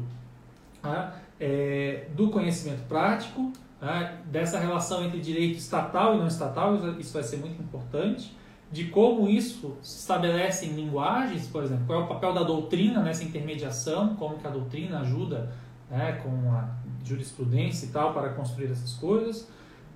né, 0.83 1.13
é, 1.39 2.07
do 2.15 2.29
conhecimento 2.29 2.87
prático, 2.87 3.53
né, 3.81 4.19
dessa 4.27 4.59
relação 4.59 5.05
entre 5.05 5.19
direito 5.21 5.57
estatal 5.57 6.15
e 6.15 6.19
não 6.19 6.27
estatal, 6.27 6.77
isso 6.99 7.15
vai 7.15 7.23
ser 7.23 7.39
muito 7.39 7.61
importante, 7.63 8.37
de 8.71 8.85
como 8.85 9.29
isso 9.29 9.77
se 9.83 9.99
estabelece 9.99 10.67
em 10.67 10.75
linguagens, 10.75 11.49
por 11.49 11.65
exemplo, 11.65 11.87
qual 11.87 12.03
é 12.03 12.05
o 12.05 12.07
papel 12.07 12.33
da 12.33 12.43
doutrina 12.43 13.03
nessa 13.03 13.25
intermediação, 13.25 14.15
como 14.15 14.39
que 14.39 14.47
a 14.47 14.51
doutrina 14.51 15.01
ajuda 15.01 15.53
né, 15.91 16.13
com 16.23 16.53
a 16.53 16.69
jurisprudência 17.05 17.87
e 17.87 17.89
tal 17.91 18.13
para 18.13 18.31
construir 18.31 18.71
essas 18.71 18.95
coisas, 18.95 19.49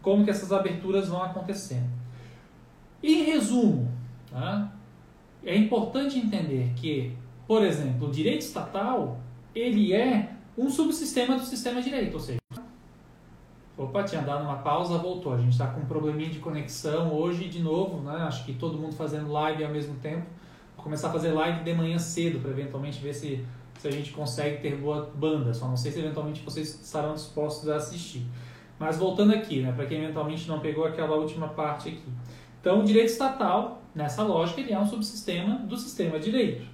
como 0.03 0.25
que 0.25 0.31
essas 0.31 0.53
aberturas 0.53 1.09
vão 1.09 1.23
acontecendo. 1.23 1.89
Em 3.03 3.25
resumo, 3.25 3.91
né, 4.31 4.71
é 5.45 5.57
importante 5.57 6.19
entender 6.19 6.73
que, 6.77 7.17
por 7.47 7.63
exemplo, 7.63 8.09
o 8.09 8.11
direito 8.11 8.43
estatal 8.43 9.21
ele 9.55 9.93
é 9.93 10.33
um 10.57 10.71
subsistema 10.71 11.37
do 11.37 11.45
sistema 11.45 11.81
de 11.81 11.91
direito, 11.91 12.15
ou 12.15 12.21
seja, 12.21 12.39
Opa, 13.77 14.05
tinha 14.05 14.23
dado 14.23 14.45
uma 14.45 14.59
pausa, 14.59 14.97
voltou. 14.99 15.35
A 15.35 15.39
gente 15.39 15.51
está 15.51 15.67
com 15.67 15.81
um 15.81 15.85
probleminha 15.85 16.31
de 16.31 16.39
conexão 16.39 17.13
hoje 17.13 17.49
de 17.49 17.61
novo, 17.61 18.01
né? 18.03 18.23
Acho 18.23 18.45
que 18.45 18.55
todo 18.55 18.79
mundo 18.79 18.95
fazendo 18.95 19.33
live 19.33 19.65
ao 19.65 19.71
mesmo 19.71 19.97
tempo. 19.97 20.27
Vou 20.77 20.85
começar 20.85 21.09
a 21.09 21.13
fazer 21.13 21.33
live 21.33 21.65
de 21.65 21.75
manhã 21.75 21.99
cedo 21.99 22.39
para 22.39 22.53
eventualmente 22.53 23.01
ver 23.01 23.13
se, 23.13 23.45
se 23.85 23.89
a 23.89 23.91
gente 23.91 24.13
consegue 24.13 24.63
ter 24.63 24.77
boa 24.77 25.13
banda. 25.15 25.53
Só 25.53 25.69
não 25.69 25.77
sei 25.77 25.93
se 25.93 25.99
eventualmente 25.99 26.43
vocês 26.43 26.81
estarão 26.83 27.13
dispostos 27.13 27.69
a 27.69 27.77
assistir. 27.77 28.27
Mas 28.79 28.97
voltando 28.97 29.35
aqui, 29.35 29.61
né? 29.61 29.73
Para 29.73 29.85
quem 29.85 30.03
eventualmente 30.03 30.49
não 30.49 30.59
pegou 30.59 30.87
aquela 30.87 31.17
última 31.17 31.49
parte 31.49 31.91
aqui. 31.91 32.13
Então, 32.61 32.81
o 32.81 32.85
direito 32.85 33.11
estatal, 33.11 33.83
nessa 33.95 34.23
lógica, 34.23 34.63
ele 34.63 34.73
é 34.73 34.79
um 34.79 34.87
subsistema 34.87 35.57
do 35.57 35.77
sistema 35.77 36.19
de 36.19 36.31
direito. 36.31 36.67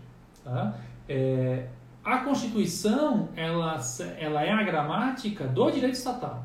Tá? 0.44 0.78
É, 1.08 1.66
a 2.04 2.18
Constituição, 2.18 3.28
ela, 3.34 3.80
ela 4.16 4.44
é 4.44 4.52
a 4.52 4.62
gramática 4.62 5.48
do 5.48 5.68
direito 5.68 5.94
estatal. 5.94 6.44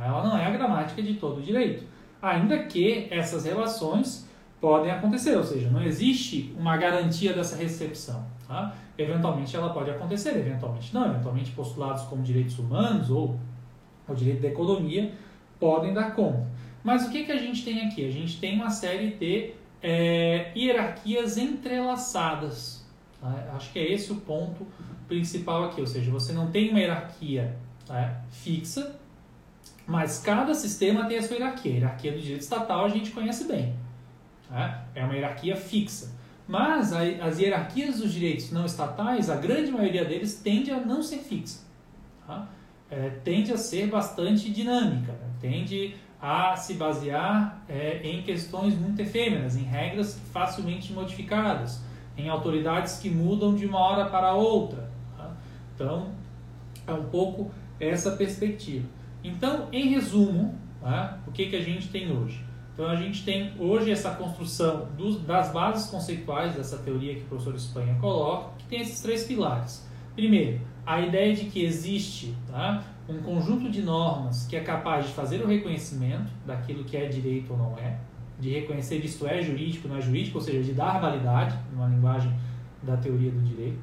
Ela 0.00 0.22
não 0.22 0.38
é 0.38 0.46
a 0.46 0.50
gramática 0.50 1.02
de 1.02 1.14
todo 1.14 1.38
o 1.38 1.42
direito. 1.42 1.84
Ainda 2.22 2.64
que 2.64 3.08
essas 3.10 3.44
relações 3.44 4.30
podem 4.60 4.92
acontecer, 4.92 5.36
ou 5.36 5.42
seja, 5.42 5.68
não 5.68 5.82
existe 5.82 6.54
uma 6.56 6.76
garantia 6.76 7.32
dessa 7.32 7.56
recepção. 7.56 8.35
Tá? 8.46 8.74
Eventualmente 8.96 9.56
ela 9.56 9.70
pode 9.70 9.90
acontecer, 9.90 10.36
eventualmente 10.36 10.94
não. 10.94 11.06
Eventualmente 11.06 11.50
postulados 11.50 12.02
como 12.04 12.22
direitos 12.22 12.58
humanos 12.58 13.10
ou 13.10 13.38
o 14.08 14.14
direito 14.14 14.42
da 14.42 14.48
economia 14.48 15.12
podem 15.58 15.92
dar 15.92 16.14
conta. 16.14 16.46
Mas 16.84 17.06
o 17.06 17.10
que, 17.10 17.24
que 17.24 17.32
a 17.32 17.38
gente 17.38 17.64
tem 17.64 17.86
aqui? 17.86 18.06
A 18.06 18.10
gente 18.10 18.38
tem 18.38 18.54
uma 18.54 18.70
série 18.70 19.10
de 19.10 19.54
é, 19.82 20.52
hierarquias 20.56 21.36
entrelaçadas. 21.36 22.86
Tá? 23.20 23.52
Acho 23.56 23.72
que 23.72 23.78
é 23.78 23.92
esse 23.92 24.12
o 24.12 24.16
ponto 24.16 24.66
principal 25.08 25.64
aqui, 25.64 25.80
ou 25.80 25.86
seja, 25.86 26.10
você 26.10 26.32
não 26.32 26.50
tem 26.50 26.70
uma 26.70 26.78
hierarquia 26.78 27.56
tá? 27.86 28.20
fixa, 28.30 28.96
mas 29.86 30.18
cada 30.18 30.54
sistema 30.54 31.06
tem 31.06 31.18
a 31.18 31.22
sua 31.22 31.36
hierarquia. 31.36 31.72
A 31.72 31.74
hierarquia 31.76 32.12
do 32.12 32.20
direito 32.20 32.42
estatal 32.42 32.84
a 32.84 32.88
gente 32.88 33.10
conhece 33.10 33.44
bem. 33.44 33.74
Né? 34.50 34.84
É 34.94 35.04
uma 35.04 35.14
hierarquia 35.14 35.56
fixa. 35.56 36.14
Mas 36.46 36.92
as 36.92 37.38
hierarquias 37.40 37.98
dos 37.98 38.12
direitos 38.12 38.52
não 38.52 38.64
estatais, 38.64 39.28
a 39.28 39.36
grande 39.36 39.72
maioria 39.72 40.04
deles 40.04 40.40
tende 40.42 40.70
a 40.70 40.78
não 40.78 41.02
ser 41.02 41.18
fixa. 41.18 41.64
Tá? 42.26 42.46
É, 42.88 43.10
tende 43.24 43.52
a 43.52 43.56
ser 43.56 43.88
bastante 43.88 44.50
dinâmica. 44.50 45.12
Né? 45.12 45.28
Tende 45.40 45.96
a 46.20 46.56
se 46.56 46.74
basear 46.74 47.62
é, 47.68 48.00
em 48.04 48.22
questões 48.22 48.78
muito 48.78 49.00
efêmeras, 49.00 49.56
em 49.56 49.64
regras 49.64 50.20
facilmente 50.32 50.92
modificadas, 50.92 51.82
em 52.16 52.28
autoridades 52.28 52.98
que 52.98 53.10
mudam 53.10 53.54
de 53.54 53.66
uma 53.66 53.78
hora 53.80 54.08
para 54.08 54.32
outra. 54.32 54.88
Tá? 55.16 55.32
Então, 55.74 56.10
é 56.86 56.92
um 56.92 57.04
pouco 57.04 57.50
essa 57.80 58.12
perspectiva. 58.12 58.88
Então, 59.22 59.68
em 59.72 59.88
resumo, 59.88 60.54
tá? 60.80 61.18
o 61.26 61.32
que, 61.32 61.46
que 61.46 61.56
a 61.56 61.62
gente 61.62 61.88
tem 61.88 62.10
hoje? 62.10 62.44
Então, 62.76 62.90
a 62.90 62.96
gente 62.96 63.24
tem 63.24 63.54
hoje 63.58 63.90
essa 63.90 64.10
construção 64.10 64.86
dos, 64.98 65.18
das 65.22 65.50
bases 65.50 65.88
conceituais 65.88 66.54
dessa 66.54 66.76
teoria 66.76 67.14
que 67.14 67.22
o 67.22 67.24
professor 67.24 67.54
Espanha 67.54 67.96
coloca, 67.98 68.50
que 68.58 68.66
tem 68.66 68.82
esses 68.82 69.00
três 69.00 69.24
pilares. 69.24 69.82
Primeiro, 70.14 70.60
a 70.84 71.00
ideia 71.00 71.34
de 71.34 71.46
que 71.46 71.64
existe 71.64 72.34
tá? 72.50 72.84
um 73.08 73.22
conjunto 73.22 73.70
de 73.70 73.80
normas 73.80 74.46
que 74.46 74.56
é 74.56 74.60
capaz 74.60 75.06
de 75.06 75.14
fazer 75.14 75.40
o 75.40 75.46
reconhecimento 75.46 76.30
daquilo 76.44 76.84
que 76.84 76.98
é 76.98 77.06
direito 77.06 77.50
ou 77.50 77.58
não 77.58 77.78
é, 77.78 77.98
de 78.38 78.50
reconhecer 78.50 79.02
isto 79.02 79.26
é 79.26 79.40
jurídico, 79.40 79.88
não 79.88 79.96
é 79.96 80.00
jurídico, 80.02 80.36
ou 80.36 80.44
seja, 80.44 80.62
de 80.62 80.74
dar 80.74 81.00
validade, 81.00 81.58
numa 81.72 81.88
linguagem 81.88 82.30
da 82.82 82.98
teoria 82.98 83.30
do 83.30 83.40
direito. 83.40 83.78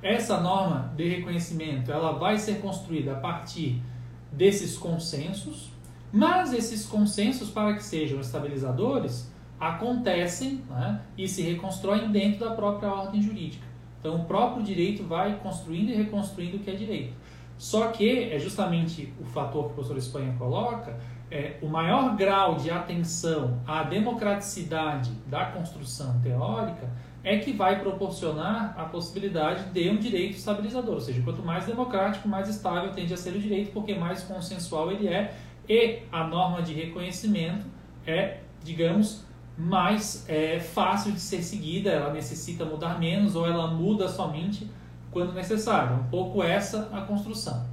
Essa 0.00 0.38
norma 0.38 0.92
de 0.96 1.08
reconhecimento 1.08 1.90
ela 1.90 2.12
vai 2.12 2.38
ser 2.38 2.60
construída 2.60 3.14
a 3.14 3.16
partir 3.16 3.82
desses 4.30 4.78
consensos, 4.78 5.73
mas 6.14 6.52
esses 6.52 6.86
consensos, 6.86 7.50
para 7.50 7.74
que 7.74 7.82
sejam 7.82 8.20
estabilizadores, 8.20 9.28
acontecem 9.58 10.62
né, 10.70 11.00
e 11.18 11.26
se 11.26 11.42
reconstroem 11.42 12.08
dentro 12.12 12.48
da 12.48 12.54
própria 12.54 12.88
ordem 12.88 13.20
jurídica. 13.20 13.66
Então, 13.98 14.14
o 14.14 14.24
próprio 14.24 14.62
direito 14.62 15.02
vai 15.02 15.36
construindo 15.40 15.90
e 15.90 15.94
reconstruindo 15.94 16.58
o 16.58 16.60
que 16.60 16.70
é 16.70 16.74
direito. 16.74 17.14
Só 17.58 17.88
que 17.88 18.30
é 18.30 18.38
justamente 18.38 19.12
o 19.20 19.24
fator 19.24 19.64
que 19.64 19.70
o 19.72 19.74
professor 19.74 19.96
Espanha 19.96 20.36
coloca, 20.38 20.96
é, 21.28 21.56
o 21.60 21.66
maior 21.66 22.14
grau 22.14 22.54
de 22.58 22.70
atenção 22.70 23.60
à 23.66 23.82
democraticidade 23.82 25.10
da 25.26 25.46
construção 25.46 26.20
teórica 26.20 26.88
é 27.24 27.38
que 27.38 27.52
vai 27.52 27.80
proporcionar 27.80 28.74
a 28.78 28.84
possibilidade 28.84 29.64
de 29.70 29.88
um 29.88 29.96
direito 29.96 30.36
estabilizador. 30.36 30.94
Ou 30.94 31.00
seja, 31.00 31.22
quanto 31.22 31.42
mais 31.42 31.66
democrático, 31.66 32.28
mais 32.28 32.48
estável 32.48 32.92
tende 32.92 33.12
a 33.12 33.16
ser 33.16 33.34
o 33.34 33.40
direito, 33.40 33.72
porque 33.72 33.96
mais 33.96 34.22
consensual 34.22 34.92
ele 34.92 35.08
é 35.08 35.34
e 35.68 36.00
a 36.12 36.24
norma 36.24 36.62
de 36.62 36.72
reconhecimento 36.74 37.66
é, 38.06 38.40
digamos, 38.62 39.24
mais 39.56 40.24
é, 40.28 40.58
fácil 40.58 41.12
de 41.12 41.20
ser 41.20 41.42
seguida, 41.42 41.90
ela 41.90 42.12
necessita 42.12 42.64
mudar 42.64 42.98
menos 42.98 43.36
ou 43.36 43.46
ela 43.46 43.68
muda 43.68 44.08
somente 44.08 44.68
quando 45.10 45.32
necessário. 45.32 45.96
Um 45.96 46.04
pouco 46.04 46.42
essa 46.42 46.88
a 46.92 47.02
construção. 47.02 47.64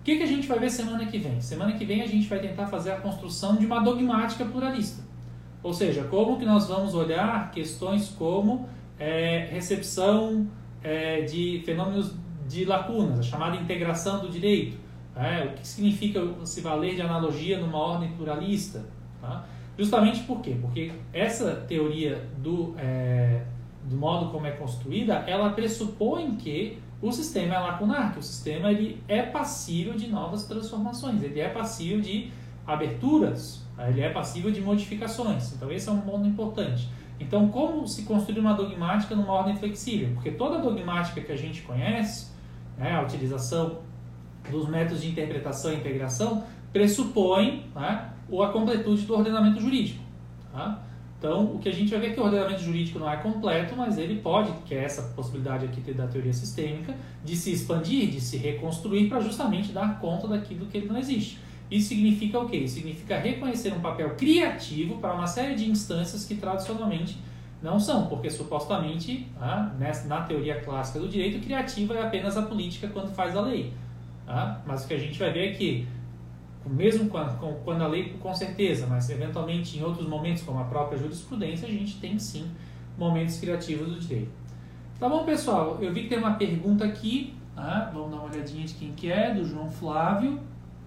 O 0.00 0.02
que, 0.02 0.16
que 0.16 0.22
a 0.22 0.26
gente 0.26 0.48
vai 0.48 0.58
ver 0.58 0.70
semana 0.70 1.06
que 1.06 1.18
vem? 1.18 1.40
Semana 1.40 1.72
que 1.72 1.84
vem 1.84 2.02
a 2.02 2.06
gente 2.06 2.26
vai 2.26 2.40
tentar 2.40 2.66
fazer 2.66 2.92
a 2.92 2.96
construção 2.96 3.56
de 3.56 3.66
uma 3.66 3.80
dogmática 3.80 4.44
pluralista. 4.44 5.02
Ou 5.62 5.74
seja, 5.74 6.04
como 6.04 6.38
que 6.38 6.44
nós 6.44 6.68
vamos 6.68 6.94
olhar 6.94 7.50
questões 7.50 8.08
como 8.08 8.68
é, 8.98 9.48
recepção 9.52 10.48
é, 10.82 11.20
de 11.22 11.62
fenômenos 11.64 12.14
de 12.48 12.64
lacunas, 12.64 13.20
a 13.20 13.22
chamada 13.22 13.56
integração 13.56 14.20
do 14.20 14.28
direito. 14.28 14.76
É, 15.16 15.44
o 15.44 15.52
que 15.54 15.66
significa 15.66 16.20
se 16.44 16.60
valer 16.60 16.94
de 16.94 17.02
analogia 17.02 17.58
numa 17.58 17.78
ordem 17.78 18.10
pluralista? 18.12 18.84
Tá? 19.20 19.44
Justamente 19.76 20.22
por 20.24 20.40
quê? 20.40 20.56
Porque 20.60 20.92
essa 21.12 21.56
teoria 21.66 22.28
do, 22.38 22.74
é, 22.78 23.42
do 23.84 23.96
modo 23.96 24.30
como 24.30 24.46
é 24.46 24.52
construída, 24.52 25.14
ela 25.26 25.50
pressupõe 25.50 26.36
que 26.36 26.78
o 27.02 27.10
sistema 27.10 27.54
é 27.54 27.58
lacunar, 27.58 28.12
que 28.12 28.18
o 28.18 28.22
sistema 28.22 28.70
ele 28.70 29.02
é 29.08 29.22
passível 29.22 29.94
de 29.94 30.06
novas 30.06 30.44
transformações, 30.44 31.22
ele 31.22 31.40
é 31.40 31.48
passível 31.48 32.00
de 32.00 32.30
aberturas, 32.66 33.66
ele 33.88 34.02
é 34.02 34.10
passível 34.10 34.50
de 34.50 34.60
modificações. 34.60 35.54
Então 35.54 35.72
esse 35.72 35.88
é 35.88 35.92
um 35.92 36.00
ponto 36.02 36.28
importante. 36.28 36.88
Então 37.18 37.48
como 37.48 37.86
se 37.86 38.02
construir 38.02 38.38
uma 38.38 38.52
dogmática 38.52 39.14
numa 39.14 39.32
ordem 39.32 39.56
flexível? 39.56 40.10
Porque 40.14 40.30
toda 40.30 40.58
dogmática 40.58 41.20
que 41.20 41.32
a 41.32 41.36
gente 41.36 41.62
conhece, 41.62 42.32
né, 42.76 42.92
a 42.92 43.02
utilização 43.02 43.78
dos 44.50 44.68
métodos 44.68 45.02
de 45.02 45.08
interpretação 45.08 45.72
e 45.72 45.76
integração, 45.76 46.44
pressupõe 46.72 47.66
né, 47.74 48.10
a 48.32 48.46
completude 48.48 49.02
do 49.02 49.14
ordenamento 49.14 49.60
jurídico. 49.60 50.02
Tá? 50.52 50.82
Então, 51.18 51.54
o 51.54 51.58
que 51.58 51.68
a 51.68 51.72
gente 51.72 51.90
vai 51.90 52.00
ver 52.00 52.06
é 52.06 52.10
que 52.14 52.20
o 52.20 52.24
ordenamento 52.24 52.62
jurídico 52.62 52.98
não 52.98 53.10
é 53.10 53.16
completo, 53.18 53.74
mas 53.76 53.98
ele 53.98 54.20
pode, 54.20 54.50
que 54.64 54.74
é 54.74 54.84
essa 54.84 55.02
possibilidade 55.14 55.66
aqui 55.66 55.80
da 55.92 56.06
teoria 56.06 56.32
sistêmica, 56.32 56.94
de 57.22 57.36
se 57.36 57.52
expandir, 57.52 58.08
de 58.08 58.20
se 58.20 58.38
reconstruir 58.38 59.08
para 59.08 59.20
justamente 59.20 59.70
dar 59.70 60.00
conta 60.00 60.26
daquilo 60.26 60.64
que 60.66 60.78
ele 60.78 60.86
não 60.86 60.96
existe. 60.96 61.38
Isso 61.70 61.90
significa 61.90 62.38
o 62.40 62.48
quê? 62.48 62.56
Isso 62.56 62.76
significa 62.76 63.18
reconhecer 63.18 63.72
um 63.72 63.80
papel 63.80 64.14
criativo 64.16 64.96
para 64.96 65.12
uma 65.12 65.26
série 65.26 65.54
de 65.54 65.70
instâncias 65.70 66.24
que 66.24 66.34
tradicionalmente 66.36 67.18
não 67.62 67.78
são, 67.78 68.06
porque 68.06 68.30
supostamente, 68.30 69.28
tá? 69.38 69.76
na 70.06 70.22
teoria 70.22 70.60
clássica 70.60 70.98
do 70.98 71.08
direito, 71.08 71.44
criativa 71.44 71.94
é 71.94 72.02
apenas 72.02 72.36
a 72.38 72.42
política 72.42 72.88
quando 72.88 73.14
faz 73.14 73.36
a 73.36 73.42
lei. 73.42 73.72
Tá? 74.30 74.60
Mas 74.64 74.84
o 74.84 74.88
que 74.88 74.94
a 74.94 74.98
gente 74.98 75.18
vai 75.18 75.32
ver 75.32 75.50
é 75.50 75.52
que 75.54 75.88
mesmo 76.64 77.10
quando, 77.10 77.82
a 77.82 77.88
lei, 77.88 78.16
com 78.20 78.32
certeza, 78.32 78.86
mas 78.86 79.10
eventualmente 79.10 79.76
em 79.76 79.82
outros 79.82 80.06
momentos, 80.06 80.44
como 80.44 80.60
a 80.60 80.64
própria 80.64 80.96
jurisprudência, 80.96 81.66
a 81.66 81.70
gente 81.70 81.98
tem 81.98 82.16
sim 82.16 82.48
momentos 82.96 83.40
criativos 83.40 83.88
do 83.88 83.98
direito. 83.98 84.30
Tá 85.00 85.08
bom, 85.08 85.24
pessoal? 85.24 85.78
Eu 85.80 85.92
vi 85.92 86.04
que 86.04 86.08
tem 86.10 86.18
uma 86.18 86.34
pergunta 86.34 86.84
aqui, 86.84 87.34
tá? 87.56 87.90
vamos 87.92 88.10
dar 88.12 88.18
uma 88.18 88.26
olhadinha 88.26 88.64
de 88.64 88.74
quem 88.74 88.92
que 88.92 89.10
é, 89.10 89.34
do 89.34 89.44
João 89.44 89.68
Flávio. 89.68 90.38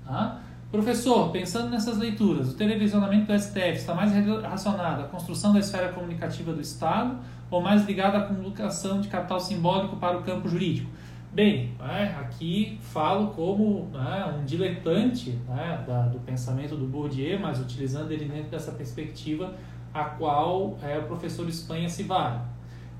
Tá? 0.05 0.39
Professor, 0.71 1.29
pensando 1.31 1.69
nessas 1.69 1.97
leituras, 1.97 2.53
o 2.53 2.55
televisionamento 2.55 3.25
do 3.25 3.37
STF 3.37 3.73
está 3.73 3.93
mais 3.93 4.13
relacionado 4.13 5.01
à 5.01 5.03
construção 5.03 5.51
da 5.51 5.59
esfera 5.59 5.91
comunicativa 5.91 6.53
do 6.53 6.61
Estado 6.61 7.17
ou 7.51 7.61
mais 7.61 7.85
ligado 7.85 8.15
à 8.15 8.21
comunicação 8.21 9.01
de 9.01 9.09
capital 9.09 9.41
simbólico 9.41 9.97
para 9.97 10.17
o 10.17 10.23
campo 10.23 10.47
jurídico? 10.47 10.89
Bem, 11.33 11.71
né, 11.79 12.15
aqui 12.19 12.77
falo 12.79 13.29
como 13.29 13.89
né, 13.91 14.37
um 14.37 14.45
diletante 14.45 15.31
né, 15.47 15.83
da, 15.87 16.03
do 16.03 16.19
pensamento 16.19 16.75
do 16.75 16.85
Bourdieu, 16.85 17.39
mas 17.39 17.59
utilizando 17.59 18.11
ele 18.11 18.25
dentro 18.25 18.51
dessa 18.51 18.71
perspectiva 18.71 19.55
a 19.91 20.03
qual 20.03 20.77
é, 20.83 20.99
o 20.99 21.03
professor 21.03 21.49
Espanha 21.49 21.89
se 21.89 22.03
vale. 22.03 22.39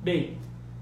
Bem, 0.02 0.40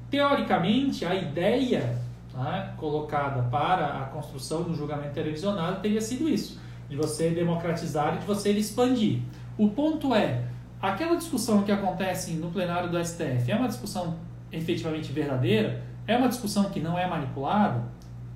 teoricamente, 0.09 1.03
a 1.05 1.13
ideia 1.13 1.99
né, 2.33 2.73
colocada 2.77 3.43
para 3.43 4.01
a 4.01 4.05
construção 4.05 4.63
do 4.63 4.73
julgamento 4.73 5.13
televisionado 5.13 5.81
teria 5.81 5.99
sido 5.99 6.29
isso, 6.29 6.57
de 6.89 6.95
você 6.95 7.31
democratizar 7.31 8.15
e 8.15 8.19
de 8.19 8.25
você 8.25 8.51
expandir. 8.53 9.19
O 9.57 9.67
ponto 9.67 10.15
é, 10.15 10.45
aquela 10.81 11.17
discussão 11.17 11.63
que 11.63 11.71
acontece 11.73 12.31
no 12.31 12.49
plenário 12.49 12.89
do 12.89 13.03
STF 13.03 13.51
é 13.51 13.55
uma 13.57 13.67
discussão 13.67 14.15
efetivamente 14.53 15.11
verdadeira? 15.11 15.90
É 16.07 16.17
uma 16.17 16.27
discussão 16.27 16.65
que 16.65 16.79
não 16.79 16.97
é 16.97 17.07
manipulada? 17.07 17.83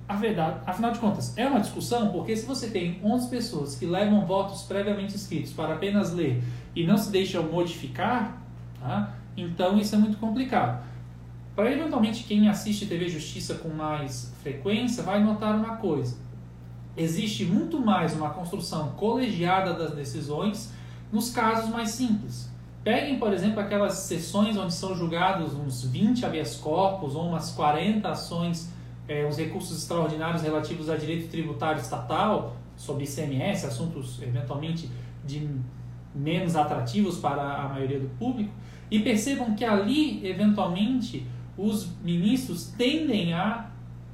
A 0.08 0.14
verdade, 0.14 0.60
afinal 0.64 0.92
de 0.92 1.00
contas, 1.00 1.36
é 1.36 1.46
uma 1.48 1.58
discussão 1.58 2.12
porque 2.12 2.36
se 2.36 2.46
você 2.46 2.68
tem 2.68 3.00
11 3.02 3.28
pessoas 3.28 3.74
que 3.74 3.84
levam 3.84 4.24
votos 4.24 4.62
previamente 4.62 5.16
escritos 5.16 5.52
para 5.52 5.74
apenas 5.74 6.12
ler 6.12 6.44
e 6.76 6.86
não 6.86 6.96
se 6.96 7.10
deixam 7.10 7.42
modificar, 7.42 8.40
tá? 8.78 9.14
então 9.36 9.76
isso 9.76 9.96
é 9.96 9.98
muito 9.98 10.16
complicado. 10.18 10.84
Para 11.56 11.72
eventualmente 11.72 12.22
quem 12.22 12.48
assiste 12.48 12.86
TV 12.86 13.08
Justiça 13.08 13.54
com 13.54 13.70
mais 13.70 14.32
frequência, 14.42 15.02
vai 15.02 15.24
notar 15.24 15.56
uma 15.56 15.76
coisa. 15.76 16.16
Existe 16.96 17.44
muito 17.44 17.80
mais 17.80 18.14
uma 18.14 18.30
construção 18.30 18.90
colegiada 18.90 19.74
das 19.74 19.92
decisões 19.92 20.72
nos 21.10 21.30
casos 21.30 21.68
mais 21.70 21.90
simples. 21.90 22.48
Peguem, 22.86 23.18
por 23.18 23.32
exemplo, 23.32 23.58
aquelas 23.58 23.94
sessões 23.94 24.56
onde 24.56 24.72
são 24.72 24.94
julgados 24.94 25.54
uns 25.54 25.82
20 25.82 26.24
habeas 26.24 26.54
corpus 26.54 27.16
ou 27.16 27.26
umas 27.26 27.50
40 27.50 28.08
ações, 28.08 28.72
é, 29.08 29.26
os 29.26 29.36
recursos 29.36 29.76
extraordinários 29.76 30.42
relativos 30.42 30.88
a 30.88 30.96
direito 30.96 31.28
tributário 31.28 31.80
estatal, 31.80 32.54
sobre 32.76 33.02
ICMS, 33.02 33.66
assuntos 33.66 34.22
eventualmente 34.22 34.88
de 35.24 35.50
menos 36.14 36.54
atrativos 36.54 37.18
para 37.18 37.42
a 37.42 37.68
maioria 37.70 37.98
do 37.98 38.08
público, 38.20 38.52
e 38.88 39.00
percebam 39.00 39.56
que 39.56 39.64
ali, 39.64 40.24
eventualmente, 40.24 41.26
os 41.58 41.88
ministros 42.04 42.68
tendem 42.78 43.34
a 43.34 43.68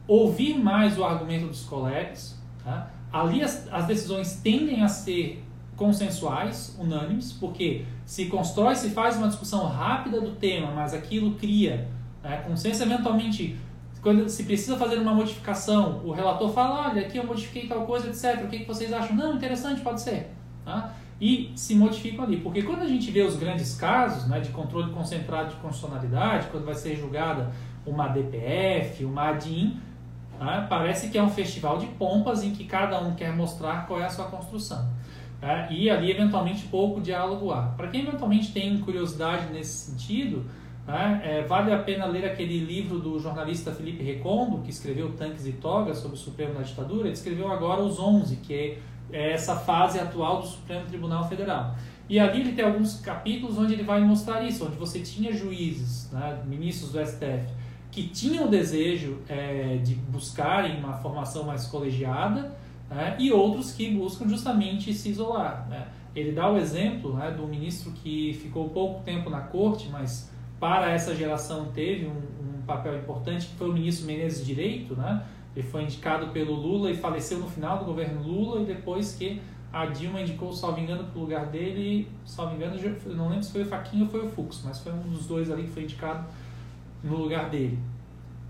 ouvir 0.08 0.58
mais 0.58 0.96
o 0.96 1.04
argumento 1.04 1.46
dos 1.46 1.64
colegas, 1.64 2.40
tá? 2.64 2.90
ali 3.12 3.42
as, 3.42 3.70
as 3.70 3.86
decisões 3.86 4.40
tendem 4.42 4.82
a 4.82 4.88
ser 4.88 5.41
consensuais, 5.82 6.76
unânimes, 6.78 7.32
porque 7.32 7.84
se 8.06 8.26
constrói, 8.26 8.76
se 8.76 8.90
faz 8.90 9.16
uma 9.16 9.26
discussão 9.26 9.66
rápida 9.66 10.20
do 10.20 10.30
tema, 10.30 10.70
mas 10.70 10.94
aquilo 10.94 11.34
cria 11.34 11.88
né, 12.22 12.36
consenso, 12.46 12.84
eventualmente, 12.84 13.58
quando 14.00 14.28
se 14.28 14.44
precisa 14.44 14.76
fazer 14.76 14.96
uma 14.98 15.12
modificação, 15.12 16.00
o 16.04 16.12
relator 16.12 16.52
fala, 16.52 16.88
olha, 16.88 17.02
aqui 17.02 17.18
eu 17.18 17.26
modifiquei 17.26 17.66
tal 17.66 17.84
coisa, 17.84 18.08
etc. 18.08 18.44
O 18.44 18.48
que, 18.48 18.60
que 18.60 18.64
vocês 18.64 18.92
acham? 18.92 19.16
Não, 19.16 19.34
interessante, 19.34 19.80
pode 19.80 20.00
ser. 20.00 20.30
Tá? 20.64 20.94
E 21.20 21.50
se 21.56 21.74
modificam 21.74 22.24
ali. 22.24 22.36
Porque 22.36 22.62
quando 22.62 22.82
a 22.82 22.86
gente 22.86 23.10
vê 23.10 23.22
os 23.22 23.34
grandes 23.34 23.74
casos 23.74 24.28
né, 24.28 24.38
de 24.38 24.50
controle 24.50 24.92
concentrado 24.92 25.50
de 25.50 25.56
constitucionalidade, 25.56 26.46
quando 26.52 26.64
vai 26.64 26.76
ser 26.76 26.94
julgada 26.94 27.50
uma 27.84 28.06
DPF, 28.06 29.04
uma 29.04 29.30
ADIM, 29.30 29.80
né, 30.38 30.64
parece 30.70 31.08
que 31.08 31.18
é 31.18 31.22
um 31.22 31.30
festival 31.30 31.78
de 31.78 31.86
pompas 31.86 32.44
em 32.44 32.52
que 32.52 32.64
cada 32.66 33.00
um 33.00 33.16
quer 33.16 33.34
mostrar 33.34 33.84
qual 33.88 34.00
é 34.00 34.04
a 34.04 34.10
sua 34.10 34.26
construção. 34.26 35.02
Tá? 35.42 35.66
E 35.72 35.90
ali, 35.90 36.08
eventualmente, 36.08 36.68
pouco 36.68 37.00
diálogo 37.00 37.50
há. 37.50 37.62
Para 37.76 37.88
quem 37.88 38.02
eventualmente 38.02 38.52
tem 38.52 38.78
curiosidade 38.78 39.52
nesse 39.52 39.90
sentido, 39.90 40.44
tá? 40.86 41.20
é, 41.20 41.42
vale 41.42 41.72
a 41.72 41.78
pena 41.80 42.06
ler 42.06 42.24
aquele 42.24 42.60
livro 42.60 43.00
do 43.00 43.18
jornalista 43.18 43.72
Felipe 43.72 44.04
Recondo, 44.04 44.58
que 44.58 44.70
escreveu 44.70 45.10
Tanques 45.14 45.44
e 45.44 45.54
Togas 45.54 45.98
sobre 45.98 46.16
o 46.16 46.20
Supremo 46.20 46.54
na 46.54 46.62
ditadura. 46.62 47.08
Ele 47.08 47.14
escreveu 47.14 47.50
agora 47.50 47.82
os 47.82 47.98
11, 47.98 48.36
que 48.36 48.54
é, 48.54 48.78
é 49.10 49.32
essa 49.32 49.56
fase 49.56 49.98
atual 49.98 50.42
do 50.42 50.46
Supremo 50.46 50.86
Tribunal 50.86 51.28
Federal. 51.28 51.74
E 52.08 52.20
ali 52.20 52.42
ele 52.42 52.52
tem 52.52 52.64
alguns 52.64 53.00
capítulos 53.00 53.58
onde 53.58 53.72
ele 53.72 53.82
vai 53.82 54.00
mostrar 54.00 54.44
isso, 54.44 54.64
onde 54.64 54.76
você 54.76 55.00
tinha 55.00 55.32
juízes, 55.32 56.08
né, 56.12 56.40
ministros 56.46 56.92
do 56.92 57.04
STF, 57.04 57.52
que 57.90 58.06
tinham 58.06 58.44
o 58.44 58.48
desejo 58.48 59.18
é, 59.28 59.80
de 59.82 59.96
buscarem 59.96 60.78
uma 60.78 60.92
formação 60.98 61.42
mais 61.42 61.66
colegiada, 61.66 62.54
né? 62.94 63.16
e 63.18 63.32
outros 63.32 63.72
que 63.72 63.90
buscam 63.90 64.28
justamente 64.28 64.92
se 64.92 65.10
isolar. 65.10 65.66
Né? 65.68 65.86
Ele 66.14 66.32
dá 66.32 66.50
o 66.50 66.56
exemplo 66.56 67.14
né, 67.14 67.30
do 67.30 67.46
ministro 67.46 67.92
que 67.92 68.34
ficou 68.34 68.68
pouco 68.68 69.02
tempo 69.02 69.30
na 69.30 69.40
corte, 69.40 69.88
mas 69.88 70.30
para 70.60 70.90
essa 70.90 71.14
geração 71.14 71.72
teve 71.72 72.06
um, 72.06 72.10
um 72.10 72.62
papel 72.66 72.98
importante, 72.98 73.46
que 73.46 73.54
foi 73.54 73.68
o 73.68 73.72
ministro 73.72 74.06
Menezes 74.06 74.46
Direito. 74.46 74.94
Né? 74.94 75.22
Ele 75.56 75.66
foi 75.66 75.82
indicado 75.82 76.28
pelo 76.28 76.54
Lula 76.54 76.90
e 76.90 76.96
faleceu 76.96 77.38
no 77.38 77.48
final 77.48 77.78
do 77.78 77.84
governo 77.84 78.22
Lula, 78.22 78.62
e 78.62 78.66
depois 78.66 79.14
que 79.14 79.40
a 79.72 79.86
Dilma 79.86 80.20
indicou, 80.20 80.52
salvo 80.52 80.78
engano, 80.80 81.04
para 81.04 81.18
o 81.18 81.22
lugar 81.22 81.46
dele, 81.46 82.06
salvo 82.26 82.54
engano, 82.54 82.76
não 83.06 83.28
lembro 83.28 83.42
se 83.42 83.52
foi 83.52 83.62
o 83.62 83.66
Faquinha 83.66 84.04
ou 84.04 84.10
foi 84.10 84.20
o 84.26 84.28
Fux, 84.28 84.62
mas 84.64 84.80
foi 84.80 84.92
um 84.92 85.00
dos 85.00 85.26
dois 85.26 85.50
ali 85.50 85.62
que 85.62 85.70
foi 85.70 85.84
indicado 85.84 86.26
no 87.02 87.16
lugar 87.16 87.48
dele. 87.48 87.78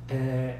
É, 0.09 0.59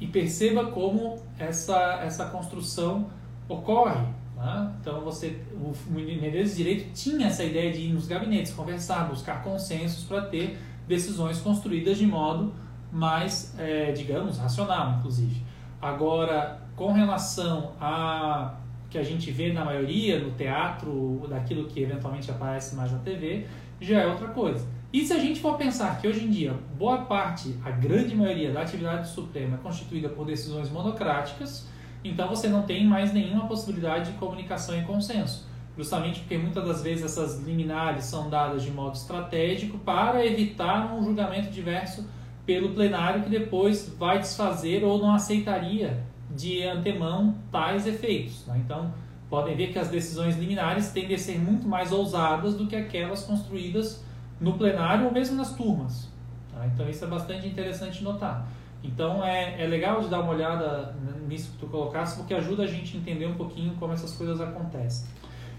e 0.00 0.06
perceba 0.06 0.66
como 0.66 1.16
essa, 1.38 2.00
essa 2.02 2.24
construção 2.26 3.06
ocorre. 3.48 4.06
Né? 4.36 4.72
Então 4.80 5.02
você, 5.02 5.40
o 5.52 5.74
Menezes 5.90 6.56
Direito 6.56 6.92
tinha 6.94 7.26
essa 7.26 7.44
ideia 7.44 7.70
de 7.70 7.80
ir 7.80 7.92
nos 7.92 8.06
gabinetes, 8.06 8.52
conversar, 8.52 9.08
buscar 9.08 9.44
consensos 9.44 10.04
para 10.04 10.22
ter 10.22 10.58
decisões 10.88 11.38
construídas 11.38 11.98
de 11.98 12.06
modo 12.06 12.52
mais, 12.90 13.54
é, 13.58 13.92
digamos, 13.92 14.38
racional, 14.38 14.96
inclusive. 14.98 15.42
Agora, 15.80 16.60
com 16.74 16.92
relação 16.92 17.72
a 17.80 18.54
que 18.88 18.98
a 18.98 19.02
gente 19.04 19.30
vê 19.30 19.52
na 19.52 19.64
maioria 19.64 20.18
no 20.18 20.32
teatro, 20.32 21.24
daquilo 21.28 21.68
que 21.68 21.80
eventualmente 21.80 22.28
aparece 22.30 22.74
mais 22.74 22.90
na 22.90 22.98
TV, 22.98 23.46
já 23.80 24.00
é 24.00 24.06
outra 24.06 24.28
coisa. 24.28 24.66
E 24.92 25.06
se 25.06 25.12
a 25.12 25.20
gente 25.20 25.38
for 25.38 25.56
pensar 25.56 26.00
que 26.00 26.08
hoje 26.08 26.24
em 26.24 26.30
dia 26.30 26.52
boa 26.76 26.98
parte, 26.98 27.54
a 27.64 27.70
grande 27.70 28.16
maioria 28.16 28.52
da 28.52 28.62
atividade 28.62 29.02
do 29.02 29.14
Supremo 29.14 29.54
é 29.54 29.58
constituída 29.58 30.08
por 30.08 30.26
decisões 30.26 30.68
monocráticas, 30.68 31.68
então 32.02 32.28
você 32.28 32.48
não 32.48 32.62
tem 32.62 32.84
mais 32.84 33.12
nenhuma 33.12 33.46
possibilidade 33.46 34.10
de 34.10 34.18
comunicação 34.18 34.76
e 34.76 34.82
consenso. 34.82 35.48
Justamente 35.78 36.20
porque 36.20 36.36
muitas 36.36 36.66
das 36.66 36.82
vezes 36.82 37.04
essas 37.04 37.40
liminares 37.40 38.04
são 38.04 38.28
dadas 38.28 38.64
de 38.64 38.70
modo 38.72 38.96
estratégico 38.96 39.78
para 39.78 40.26
evitar 40.26 40.92
um 40.92 41.04
julgamento 41.04 41.50
diverso 41.50 42.08
pelo 42.44 42.70
plenário 42.70 43.22
que 43.22 43.30
depois 43.30 43.94
vai 43.96 44.18
desfazer 44.18 44.82
ou 44.82 44.98
não 44.98 45.14
aceitaria 45.14 46.02
de 46.28 46.64
antemão 46.64 47.36
tais 47.52 47.86
efeitos. 47.86 48.44
Né? 48.44 48.60
Então, 48.64 48.92
podem 49.28 49.56
ver 49.56 49.72
que 49.72 49.78
as 49.78 49.88
decisões 49.88 50.36
liminares 50.36 50.90
tendem 50.90 51.14
a 51.14 51.18
ser 51.18 51.38
muito 51.38 51.68
mais 51.68 51.92
ousadas 51.92 52.54
do 52.54 52.66
que 52.66 52.74
aquelas 52.74 53.22
construídas 53.22 54.04
no 54.40 54.54
plenário 54.54 55.06
ou 55.06 55.12
mesmo 55.12 55.36
nas 55.36 55.54
turmas. 55.54 56.08
Tá? 56.52 56.66
Então, 56.66 56.88
isso 56.88 57.04
é 57.04 57.08
bastante 57.08 57.46
interessante 57.46 58.02
notar. 58.02 58.48
Então, 58.82 59.22
é, 59.22 59.62
é 59.62 59.66
legal 59.66 60.00
de 60.00 60.08
dar 60.08 60.20
uma 60.20 60.32
olhada 60.32 60.96
nisso 61.28 61.52
que 61.52 61.58
tu 61.58 61.66
colocaste, 61.66 62.16
porque 62.16 62.32
ajuda 62.32 62.62
a 62.62 62.66
gente 62.66 62.96
a 62.96 63.00
entender 63.00 63.26
um 63.26 63.34
pouquinho 63.34 63.74
como 63.74 63.92
essas 63.92 64.14
coisas 64.16 64.40
acontecem. 64.40 65.06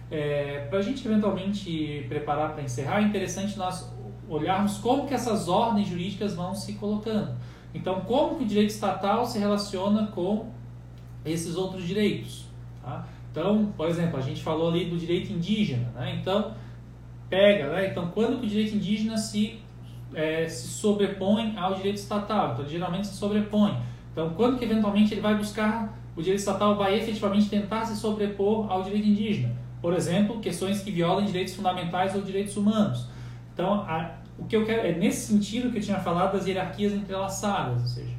É, 0.09 0.65
para 0.69 0.79
a 0.79 0.82
gente 0.82 1.07
eventualmente 1.07 2.05
preparar 2.09 2.53
para 2.53 2.63
encerrar, 2.63 2.99
é 2.99 3.03
interessante 3.03 3.57
nós 3.57 3.93
olharmos 4.27 4.77
como 4.77 5.07
que 5.07 5.13
essas 5.13 5.47
ordens 5.47 5.88
jurídicas 5.88 6.34
vão 6.34 6.53
se 6.55 6.73
colocando. 6.73 7.36
Então, 7.73 8.01
como 8.01 8.38
que 8.38 8.43
o 8.43 8.47
direito 8.47 8.71
estatal 8.71 9.25
se 9.25 9.39
relaciona 9.39 10.07
com 10.07 10.49
esses 11.23 11.55
outros 11.55 11.86
direitos? 11.86 12.45
Tá? 12.84 13.05
Então, 13.32 13.71
por 13.77 13.88
exemplo, 13.88 14.17
a 14.17 14.21
gente 14.21 14.43
falou 14.43 14.69
ali 14.69 14.86
do 14.86 14.97
direito 14.97 15.32
indígena, 15.32 15.89
né? 15.95 16.17
Então, 16.19 16.53
pega, 17.32 17.69
né? 17.69 17.88
Então, 17.88 18.09
quando 18.09 18.43
o 18.43 18.45
direito 18.45 18.75
indígena 18.75 19.17
se, 19.17 19.59
é, 20.13 20.47
se 20.49 20.67
sobrepõe 20.67 21.57
ao 21.57 21.73
direito 21.75 21.95
estatal? 21.95 22.51
Então, 22.53 22.67
geralmente 22.67 23.07
se 23.07 23.15
sobrepõe. 23.15 23.75
Então, 24.11 24.32
quando 24.32 24.59
que 24.59 24.65
eventualmente 24.65 25.13
ele 25.13 25.21
vai 25.21 25.36
buscar, 25.36 25.97
o 26.15 26.21
direito 26.21 26.39
estatal 26.39 26.75
vai 26.75 26.99
efetivamente 26.99 27.49
tentar 27.49 27.86
se 27.86 27.95
sobrepor 27.95 28.69
ao 28.69 28.84
direito 28.84 29.07
indígena? 29.07 29.55
Por 29.82 29.93
exemplo, 29.93 30.41
questões 30.41 30.82
que 30.82 30.91
violam 30.91 31.23
direitos 31.23 31.55
fundamentais 31.55 32.13
ou 32.13 32.21
direitos 32.21 32.57
humanos. 32.57 33.07
Então, 33.53 33.82
a, 33.82 34.11
o 34.38 34.45
que 34.45 34.55
eu 34.55 34.65
quero 34.65 34.86
é 34.86 34.91
nesse 34.91 35.32
sentido 35.32 35.71
que 35.71 35.77
eu 35.77 35.82
tinha 35.82 35.99
falado 35.99 36.34
das 36.34 36.45
hierarquias 36.45 36.93
entrelaçadas, 36.93 37.82
ou 37.82 37.88
seja, 37.88 38.13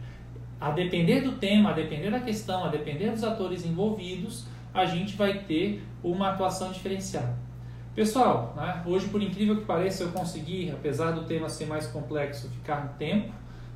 a 0.58 0.70
depender 0.70 1.20
do 1.20 1.32
tema, 1.32 1.70
a 1.70 1.72
depender 1.72 2.10
da 2.10 2.20
questão, 2.20 2.64
a 2.64 2.68
depender 2.68 3.10
dos 3.10 3.22
atores 3.22 3.66
envolvidos, 3.66 4.46
a 4.72 4.86
gente 4.86 5.16
vai 5.16 5.40
ter 5.40 5.84
uma 6.02 6.30
atuação 6.30 6.72
diferenciada. 6.72 7.41
Pessoal, 7.94 8.54
né, 8.56 8.82
hoje, 8.86 9.08
por 9.08 9.22
incrível 9.22 9.56
que 9.56 9.66
pareça, 9.66 10.04
eu 10.04 10.12
consegui, 10.12 10.70
apesar 10.70 11.10
do 11.10 11.24
tema 11.24 11.48
ser 11.50 11.66
mais 11.66 11.86
complexo, 11.86 12.48
ficar 12.48 12.84
no 12.84 12.88
tempo. 12.94 13.30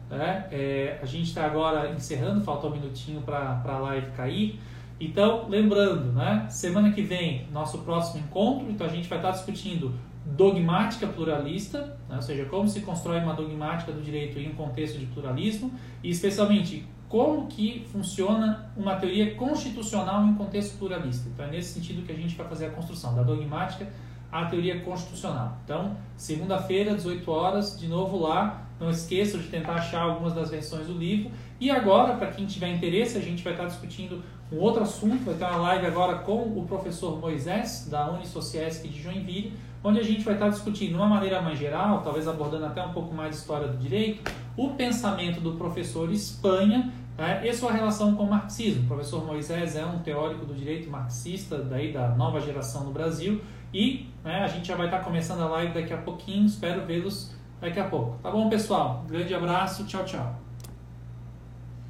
Né? 0.09 0.47
É, 0.51 0.99
a 1.03 1.05
gente 1.05 1.25
está 1.29 1.45
agora 1.45 1.91
encerrando, 1.91 2.43
falta 2.43 2.67
um 2.67 2.71
minutinho 2.71 3.21
para 3.21 3.61
a 3.62 3.79
live 3.79 4.12
cair. 4.12 4.59
Então, 4.99 5.47
lembrando, 5.49 6.12
né, 6.12 6.47
semana 6.49 6.93
que 6.93 7.03
vem, 7.03 7.47
nosso 7.53 7.81
próximo 7.81 8.25
encontro, 8.25 8.71
então 8.71 8.87
a 8.87 8.91
gente 8.91 9.07
vai 9.07 9.19
estar 9.19 9.33
discutindo 9.33 9.93
dogmática 10.25 11.07
pluralista, 11.07 11.99
né, 12.09 12.17
ou 12.17 12.23
seja, 12.23 12.47
como 12.47 12.67
se 12.67 12.81
constrói 12.81 13.21
uma 13.21 13.35
dogmática 13.35 13.93
do 13.93 14.01
direito 14.01 14.39
em 14.39 14.49
um 14.49 14.55
contexto 14.55 14.99
de 14.99 15.05
pluralismo, 15.05 15.71
e 16.03 16.09
especialmente 16.09 16.87
como 17.11 17.47
que 17.47 17.87
funciona 17.93 18.71
uma 18.75 18.97
teoria 18.97 19.35
constitucional 19.35 20.25
em 20.25 20.31
um 20.31 20.35
contexto 20.35 20.79
pluralista. 20.79 21.29
Então 21.29 21.45
é 21.45 21.51
nesse 21.51 21.75
sentido 21.75 22.05
que 22.05 22.12
a 22.12 22.17
gente 22.17 22.35
vai 22.35 22.49
fazer 22.49 22.67
a 22.67 22.71
construção 22.71 23.14
da 23.14 23.23
dogmática 23.23 23.87
à 24.31 24.47
teoria 24.47 24.81
constitucional. 24.81 25.59
Então, 25.64 25.97
segunda-feira, 26.16 26.95
18 26.95 27.31
horas, 27.31 27.79
de 27.79 27.89
novo 27.89 28.18
lá. 28.18 28.62
Não 28.79 28.91
esqueçam 28.91 29.41
de 29.41 29.49
tentar 29.49 29.77
achar 29.77 30.03
algumas 30.03 30.35
das 30.35 30.51
versões 30.51 30.87
do 30.87 30.93
livro. 30.93 31.31
E 31.59 31.70
agora, 31.70 32.14
para 32.14 32.27
quem 32.29 32.45
tiver 32.45 32.68
interesse, 32.68 33.16
a 33.16 33.20
gente 33.22 33.43
vai 33.43 33.55
estar 33.55 33.64
discutindo 33.64 34.22
um 34.53 34.59
outro 34.59 34.83
assunto. 34.83 35.24
Vai 35.24 35.35
ter 35.35 35.45
uma 35.45 35.57
live 35.57 35.87
agora 35.87 36.18
com 36.18 36.43
o 36.43 36.66
professor 36.68 37.18
Moisés, 37.18 37.89
da 37.91 38.11
Unisociesc 38.11 38.87
de 38.87 39.03
Joinville, 39.03 39.55
onde 39.83 40.01
a 40.01 40.03
gente 40.03 40.22
vai 40.24 40.35
estar 40.35 40.49
discutindo, 40.49 40.91
de 40.91 40.95
uma 40.97 41.07
maneira 41.07 41.41
mais 41.41 41.59
geral, 41.59 42.03
talvez 42.03 42.29
abordando 42.29 42.66
até 42.66 42.85
um 42.85 42.93
pouco 42.93 43.14
mais 43.14 43.31
de 43.31 43.37
história 43.37 43.68
do 43.68 43.79
direito, 43.79 44.31
o 44.57 44.70
pensamento 44.70 45.41
do 45.41 45.53
professor 45.53 46.11
Espanha 46.12 46.93
né, 47.16 47.47
e 47.47 47.53
sua 47.55 47.72
relação 47.72 48.14
com 48.14 48.24
o 48.24 48.31
marxismo. 48.31 48.85
O 48.85 48.87
professor 48.87 49.24
Moisés 49.24 49.77
é 49.77 49.85
um 49.85 49.99
teórico 50.01 50.45
do 50.45 50.55
direito 50.55 50.91
marxista 50.91 51.59
daí 51.59 51.93
da 51.93 52.09
nova 52.09 52.41
geração 52.41 52.85
no 52.85 52.91
Brasil 52.91 53.41
e 53.72 54.09
né, 54.27 54.43
a 54.43 54.49
gente 54.49 54.66
já 54.66 54.74
vai 54.74 54.89
estar 54.89 54.99
começando 55.05 55.41
a 55.41 55.47
live 55.47 55.72
daqui 55.72 55.95
a 55.95 55.99
pouquinho, 55.99 56.45
espero 56.45 56.85
vê-los 56.85 57.33
daqui 57.61 57.79
a 57.79 57.85
pouco. 57.85 58.18
Tá 58.20 58.31
bom, 58.31 58.49
pessoal? 58.49 59.05
Grande 59.09 59.33
abraço, 59.33 59.87
tchau, 59.87 60.05
tchau. 60.05 60.45